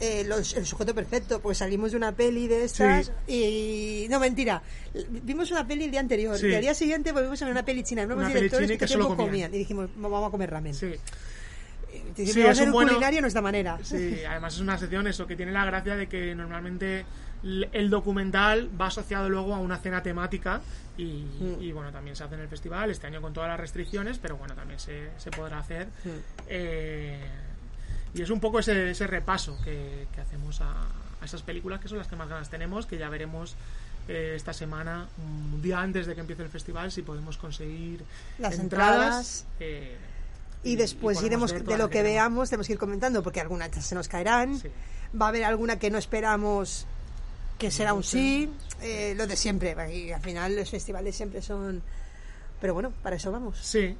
eh, 0.00 0.24
los- 0.26 0.54
el 0.54 0.66
sujeto 0.66 0.94
perfecto, 0.94 1.40
pues 1.40 1.58
salimos 1.58 1.90
de 1.92 1.96
una 1.96 2.12
peli 2.12 2.48
de 2.48 2.64
estas 2.64 3.10
y... 3.26 4.06
No, 4.10 4.20
mentira. 4.20 4.62
Vimos 5.08 5.50
una 5.50 5.66
peli 5.66 5.84
el 5.84 5.90
día 5.90 6.00
anterior 6.00 6.38
Sí. 6.38 6.48
y 6.48 6.54
al 6.54 6.60
día 6.60 6.74
siguiente 6.74 7.12
volvimos 7.12 7.40
a 7.42 7.44
ver 7.46 7.52
una 7.52 7.64
peli 7.64 7.82
china. 7.82 8.04
Nuevos 8.06 8.24
Una 8.24 8.34
directores 8.34 8.70
que 8.70 8.78
que 8.78 8.88
solo 8.88 9.08
comían. 9.08 9.26
comían. 9.28 9.54
Y 9.54 9.58
dijimos, 9.58 9.88
vamos 9.96 10.28
a 10.28 10.30
comer 10.30 10.50
ramen. 10.50 10.74
Sí, 10.74 10.92
dijimos, 12.16 12.32
Sí, 12.34 12.40
es 12.42 12.60
un 12.60 12.72
bueno- 12.72 12.90
culinario 12.92 13.20
nuestra 13.20 13.42
manera. 13.42 13.78
sí, 13.82 14.18
además 14.28 14.54
es 14.54 14.60
una 14.60 14.76
sección 14.78 15.06
eso 15.06 15.26
que 15.26 15.36
tiene 15.36 15.52
la 15.52 15.64
gracia 15.64 15.96
de 15.96 16.08
que 16.08 16.34
normalmente 16.34 17.04
el 17.72 17.90
documental 17.90 18.68
va 18.80 18.86
asociado 18.88 19.28
luego 19.28 19.54
a 19.54 19.58
una 19.60 19.78
cena 19.78 20.02
temática 20.02 20.60
y, 20.96 21.26
Mm. 21.38 21.56
y, 21.62 21.72
bueno, 21.72 21.92
también 21.92 22.16
se 22.16 22.24
hace 22.24 22.34
en 22.34 22.40
el 22.40 22.48
festival, 22.48 22.90
este 22.90 23.06
año 23.06 23.20
con 23.20 23.32
todas 23.32 23.48
las 23.50 23.60
restricciones, 23.60 24.18
pero 24.18 24.36
bueno, 24.36 24.54
también 24.54 24.80
se, 24.80 25.10
se 25.18 25.30
podrá 25.30 25.58
hacer. 25.58 25.86
Mm. 26.04 26.08
Eh, 26.48 27.18
y 28.16 28.22
es 28.22 28.30
un 28.30 28.40
poco 28.40 28.58
ese, 28.58 28.90
ese 28.90 29.06
repaso 29.06 29.56
que, 29.62 30.06
que 30.14 30.20
hacemos 30.20 30.60
a, 30.60 30.72
a 31.20 31.24
esas 31.24 31.42
películas 31.42 31.80
que 31.80 31.88
son 31.88 31.98
las 31.98 32.08
que 32.08 32.16
más 32.16 32.28
ganas 32.28 32.48
tenemos, 32.50 32.86
que 32.86 32.98
ya 32.98 33.08
veremos 33.08 33.54
eh, 34.08 34.34
esta 34.36 34.52
semana, 34.52 35.08
un 35.18 35.60
día 35.62 35.80
antes 35.80 36.06
de 36.06 36.14
que 36.14 36.20
empiece 36.20 36.42
el 36.42 36.48
festival, 36.48 36.90
si 36.92 37.02
podemos 37.02 37.36
conseguir 37.38 38.02
Las 38.38 38.58
entradas. 38.58 39.44
entradas. 39.44 39.46
eh, 39.60 39.96
Y 40.62 40.76
después 40.76 41.22
iremos, 41.22 41.52
de 41.52 41.76
lo 41.78 41.90
que 41.90 42.02
veamos, 42.02 42.48
tenemos 42.50 42.66
que 42.66 42.72
ir 42.74 42.78
comentando, 42.78 43.22
porque 43.22 43.40
algunas 43.40 43.70
se 43.84 43.94
nos 43.94 44.08
caerán. 44.08 44.58
Sí. 44.60 44.68
Va 45.20 45.26
a 45.26 45.28
haber 45.30 45.44
alguna 45.44 45.78
que 45.78 45.90
no 45.90 45.98
esperamos 45.98 46.86
que 47.58 47.70
será 47.70 47.94
un 47.94 48.02
sí, 48.02 48.50
eh, 48.82 49.14
lo 49.16 49.26
de 49.26 49.36
siempre. 49.36 49.74
Y 49.94 50.12
al 50.12 50.20
final 50.20 50.56
los 50.56 50.70
festivales 50.70 51.16
siempre 51.16 51.40
son... 51.42 51.82
Pero 52.60 52.74
bueno, 52.74 52.92
para 53.02 53.16
eso 53.16 53.30
vamos. 53.32 53.58
Sí. 53.62 53.96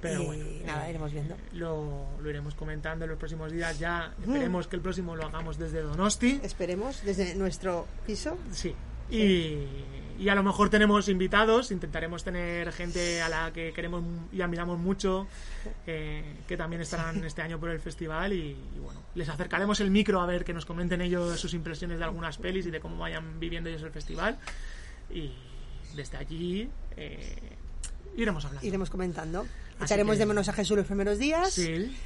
Pero 0.00 0.22
Y 0.22 0.26
bueno, 0.26 0.44
nada, 0.64 0.86
eh, 0.86 0.90
iremos 0.90 1.12
viendo. 1.12 1.36
Lo, 1.54 2.06
lo 2.20 2.30
iremos 2.30 2.54
comentando 2.54 3.04
en 3.04 3.10
los 3.10 3.18
próximos 3.18 3.50
días. 3.52 3.78
Ya 3.78 4.14
esperemos 4.20 4.68
que 4.68 4.76
el 4.76 4.82
próximo 4.82 5.16
lo 5.16 5.26
hagamos 5.26 5.58
desde 5.58 5.82
Donosti. 5.82 6.40
Esperemos, 6.42 7.02
desde 7.04 7.34
nuestro 7.34 7.86
piso. 8.06 8.38
Sí. 8.52 8.74
Y, 9.10 9.64
y 10.18 10.28
a 10.28 10.34
lo 10.34 10.42
mejor 10.42 10.68
tenemos 10.68 11.08
invitados, 11.08 11.70
intentaremos 11.70 12.22
tener 12.22 12.72
gente 12.72 13.22
a 13.22 13.28
la 13.28 13.52
que 13.52 13.72
queremos 13.72 14.04
y 14.30 14.42
admiramos 14.42 14.78
mucho, 14.78 15.26
eh, 15.86 16.36
que 16.46 16.56
también 16.56 16.82
estarán 16.82 17.24
este 17.24 17.40
año 17.40 17.58
por 17.58 17.70
el 17.70 17.80
festival. 17.80 18.32
Y, 18.34 18.50
y 18.76 18.78
bueno, 18.80 19.00
les 19.14 19.28
acercaremos 19.28 19.80
el 19.80 19.90
micro 19.90 20.20
a 20.20 20.26
ver 20.26 20.44
que 20.44 20.52
nos 20.52 20.66
comenten 20.66 21.00
ellos 21.00 21.40
sus 21.40 21.54
impresiones 21.54 21.98
de 21.98 22.04
algunas 22.04 22.36
pelis 22.36 22.66
y 22.66 22.70
de 22.70 22.80
cómo 22.80 22.98
vayan 22.98 23.40
viviendo 23.40 23.70
ellos 23.70 23.82
el 23.82 23.90
festival. 23.90 24.38
Y 25.10 25.32
desde 25.96 26.18
allí 26.18 26.68
eh, 26.96 27.36
iremos 28.16 28.44
hablando. 28.44 28.66
Iremos 28.66 28.90
comentando. 28.90 29.46
Así 29.76 29.84
Echaremos 29.84 30.14
que- 30.14 30.18
de 30.20 30.26
menos 30.26 30.48
a 30.48 30.52
Jesús 30.52 30.76
los 30.76 30.86
primeros 30.86 31.18
días. 31.18 31.52
Sí, 31.52 31.96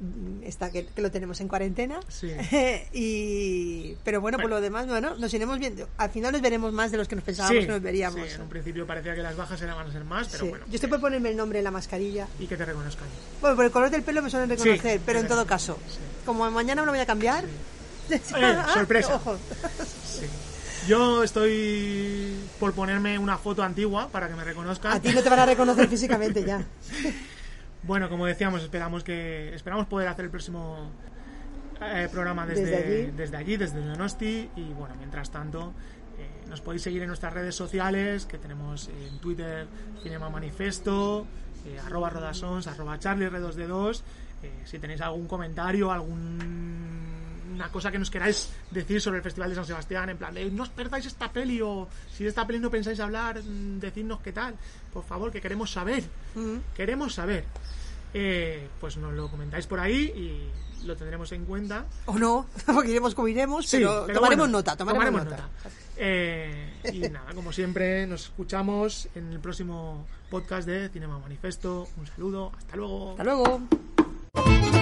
Mm, 0.00 0.42
Está 0.42 0.72
que, 0.72 0.86
que 0.86 1.00
lo 1.00 1.12
tenemos 1.12 1.40
en 1.40 1.46
cuarentena. 1.46 2.00
sí. 2.08 2.32
y 2.92 3.94
pero 4.02 4.20
bueno, 4.20 4.36
por 4.38 4.44
Bueno. 4.44 4.56
lo 4.56 4.60
demás, 4.62 4.86
bueno, 4.88 5.14
nos 5.16 5.32
iremos 5.32 5.58
viendo. 5.60 5.88
Al 5.96 6.10
final 6.10 6.32
nos 6.32 6.40
veremos 6.42 6.72
más 6.72 6.90
de 6.90 6.96
los 6.96 7.06
que 7.06 7.14
nos 7.14 7.22
pensábamos 7.24 7.56
Sí, 7.60 7.66
que 7.66 7.72
nos 7.72 7.80
veríamos. 7.82 8.26
sí, 8.28 8.34
en 8.34 8.40
un 8.42 8.48
principio 8.48 8.84
parecía 8.86 9.14
que 9.14 9.22
las 9.22 9.36
bajas 9.36 9.60
eran 9.62 9.76
van 9.76 9.88
a 9.88 9.92
ser 9.92 10.02
más, 10.02 10.26
pero 10.28 10.46
bueno. 10.46 10.64
Yo 10.66 10.74
estoy 10.74 10.90
por 10.90 11.00
ponerme 11.00 11.28
el 11.30 11.36
nombre 11.36 11.58
en 11.58 11.64
la 11.64 11.70
mascarilla. 11.70 12.26
Y 12.40 12.46
que 12.48 12.56
te 12.56 12.64
reconozcan. 12.64 13.06
Bueno, 13.40 13.54
por 13.54 13.64
el 13.64 13.70
color 13.70 13.90
del 13.90 14.02
pelo 14.02 14.22
me 14.22 14.30
suelen 14.30 14.48
reconocer, 14.50 15.00
pero 15.06 15.20
en 15.20 15.28
todo 15.28 15.46
caso, 15.46 15.78
como 16.26 16.50
mañana 16.50 16.82
me 16.82 16.86
lo 16.86 16.92
voy 16.92 17.00
a 17.00 17.06
cambiar. 17.06 17.44
Eh, 18.10 18.20
sorpresa. 18.74 19.14
Ojo. 19.24 19.36
Sí. 20.04 20.26
Yo 20.86 21.22
estoy 21.22 22.36
por 22.58 22.72
ponerme 22.72 23.18
una 23.18 23.38
foto 23.38 23.62
antigua 23.62 24.08
para 24.08 24.28
que 24.28 24.34
me 24.34 24.44
reconozcan. 24.44 24.92
A 24.92 25.00
ti 25.00 25.12
no 25.12 25.22
te 25.22 25.28
van 25.30 25.38
a 25.38 25.46
reconocer 25.46 25.88
físicamente 25.88 26.44
ya. 26.44 26.64
Bueno, 27.84 28.08
como 28.08 28.26
decíamos, 28.26 28.62
esperamos 28.62 29.02
que 29.02 29.52
esperamos 29.56 29.88
poder 29.88 30.06
hacer 30.06 30.26
el 30.26 30.30
próximo 30.30 30.88
eh, 31.80 32.08
programa 32.12 32.46
desde, 32.46 32.66
Desde 32.66 32.76
allí. 32.76 33.10
desde 33.16 33.36
allí, 33.36 33.56
desde 33.56 33.80
Donosti. 33.84 34.48
Y 34.54 34.72
bueno, 34.72 34.94
mientras 34.98 35.32
tanto, 35.32 35.72
eh, 36.16 36.48
nos 36.48 36.60
podéis 36.60 36.82
seguir 36.82 37.02
en 37.02 37.08
nuestras 37.08 37.32
redes 37.34 37.56
sociales, 37.56 38.24
que 38.24 38.38
tenemos 38.38 38.88
en 38.88 39.18
Twitter 39.18 39.66
Cinema 40.00 40.30
Manifesto, 40.30 41.26
eh, 41.66 41.80
arroba 41.84 42.08
rodasons, 42.08 42.68
arroba 42.68 43.00
charlie 43.00 43.28
2 43.28 43.56
de 43.56 43.66
2 43.66 44.04
si 44.64 44.78
tenéis 44.78 45.00
algún 45.00 45.26
comentario, 45.26 45.90
algún 45.92 46.38
una 47.54 47.68
cosa 47.68 47.90
que 47.90 47.98
nos 47.98 48.10
queráis 48.10 48.50
decir 48.70 49.00
sobre 49.00 49.18
el 49.18 49.22
Festival 49.22 49.50
de 49.50 49.56
San 49.56 49.66
Sebastián, 49.66 50.08
en 50.10 50.18
plan 50.18 50.34
de 50.34 50.50
no 50.50 50.62
os 50.62 50.68
perdáis 50.70 51.06
esta 51.06 51.32
peli 51.32 51.60
o 51.60 51.88
si 52.14 52.24
de 52.24 52.30
esta 52.30 52.46
peli 52.46 52.58
no 52.58 52.70
pensáis 52.70 53.00
hablar, 53.00 53.42
mm, 53.42 53.80
decidnos 53.80 54.20
qué 54.20 54.32
tal, 54.32 54.54
por 54.92 55.04
favor, 55.04 55.30
que 55.30 55.40
queremos 55.40 55.70
saber, 55.70 56.04
queremos 56.74 57.14
saber. 57.14 57.44
Eh, 58.14 58.68
pues 58.78 58.98
nos 58.98 59.14
lo 59.14 59.28
comentáis 59.28 59.66
por 59.66 59.80
ahí 59.80 60.12
y 60.14 60.86
lo 60.86 60.96
tendremos 60.96 61.32
en 61.32 61.44
cuenta. 61.44 61.86
O 62.06 62.18
no, 62.18 62.46
porque 62.66 62.90
iremos 62.90 63.14
como 63.14 63.28
iremos, 63.28 63.66
pero, 63.70 64.06
tomaremos 64.06 64.50
nota, 64.50 64.76
tomaremos, 64.76 65.24
nota. 65.24 65.48
Eh, 65.96 66.80
y 66.92 66.98
nada, 67.10 67.32
como 67.34 67.52
siempre, 67.52 68.06
nos 68.06 68.24
escuchamos 68.24 69.08
en 69.14 69.32
el 69.32 69.40
próximo 69.40 70.06
podcast 70.30 70.66
de 70.66 70.88
Cinema 70.88 71.18
Manifesto. 71.18 71.88
Un 71.96 72.06
saludo, 72.06 72.52
hasta 72.56 72.76
luego. 72.76 73.10
Hasta 73.12 73.24
luego. 73.24 74.81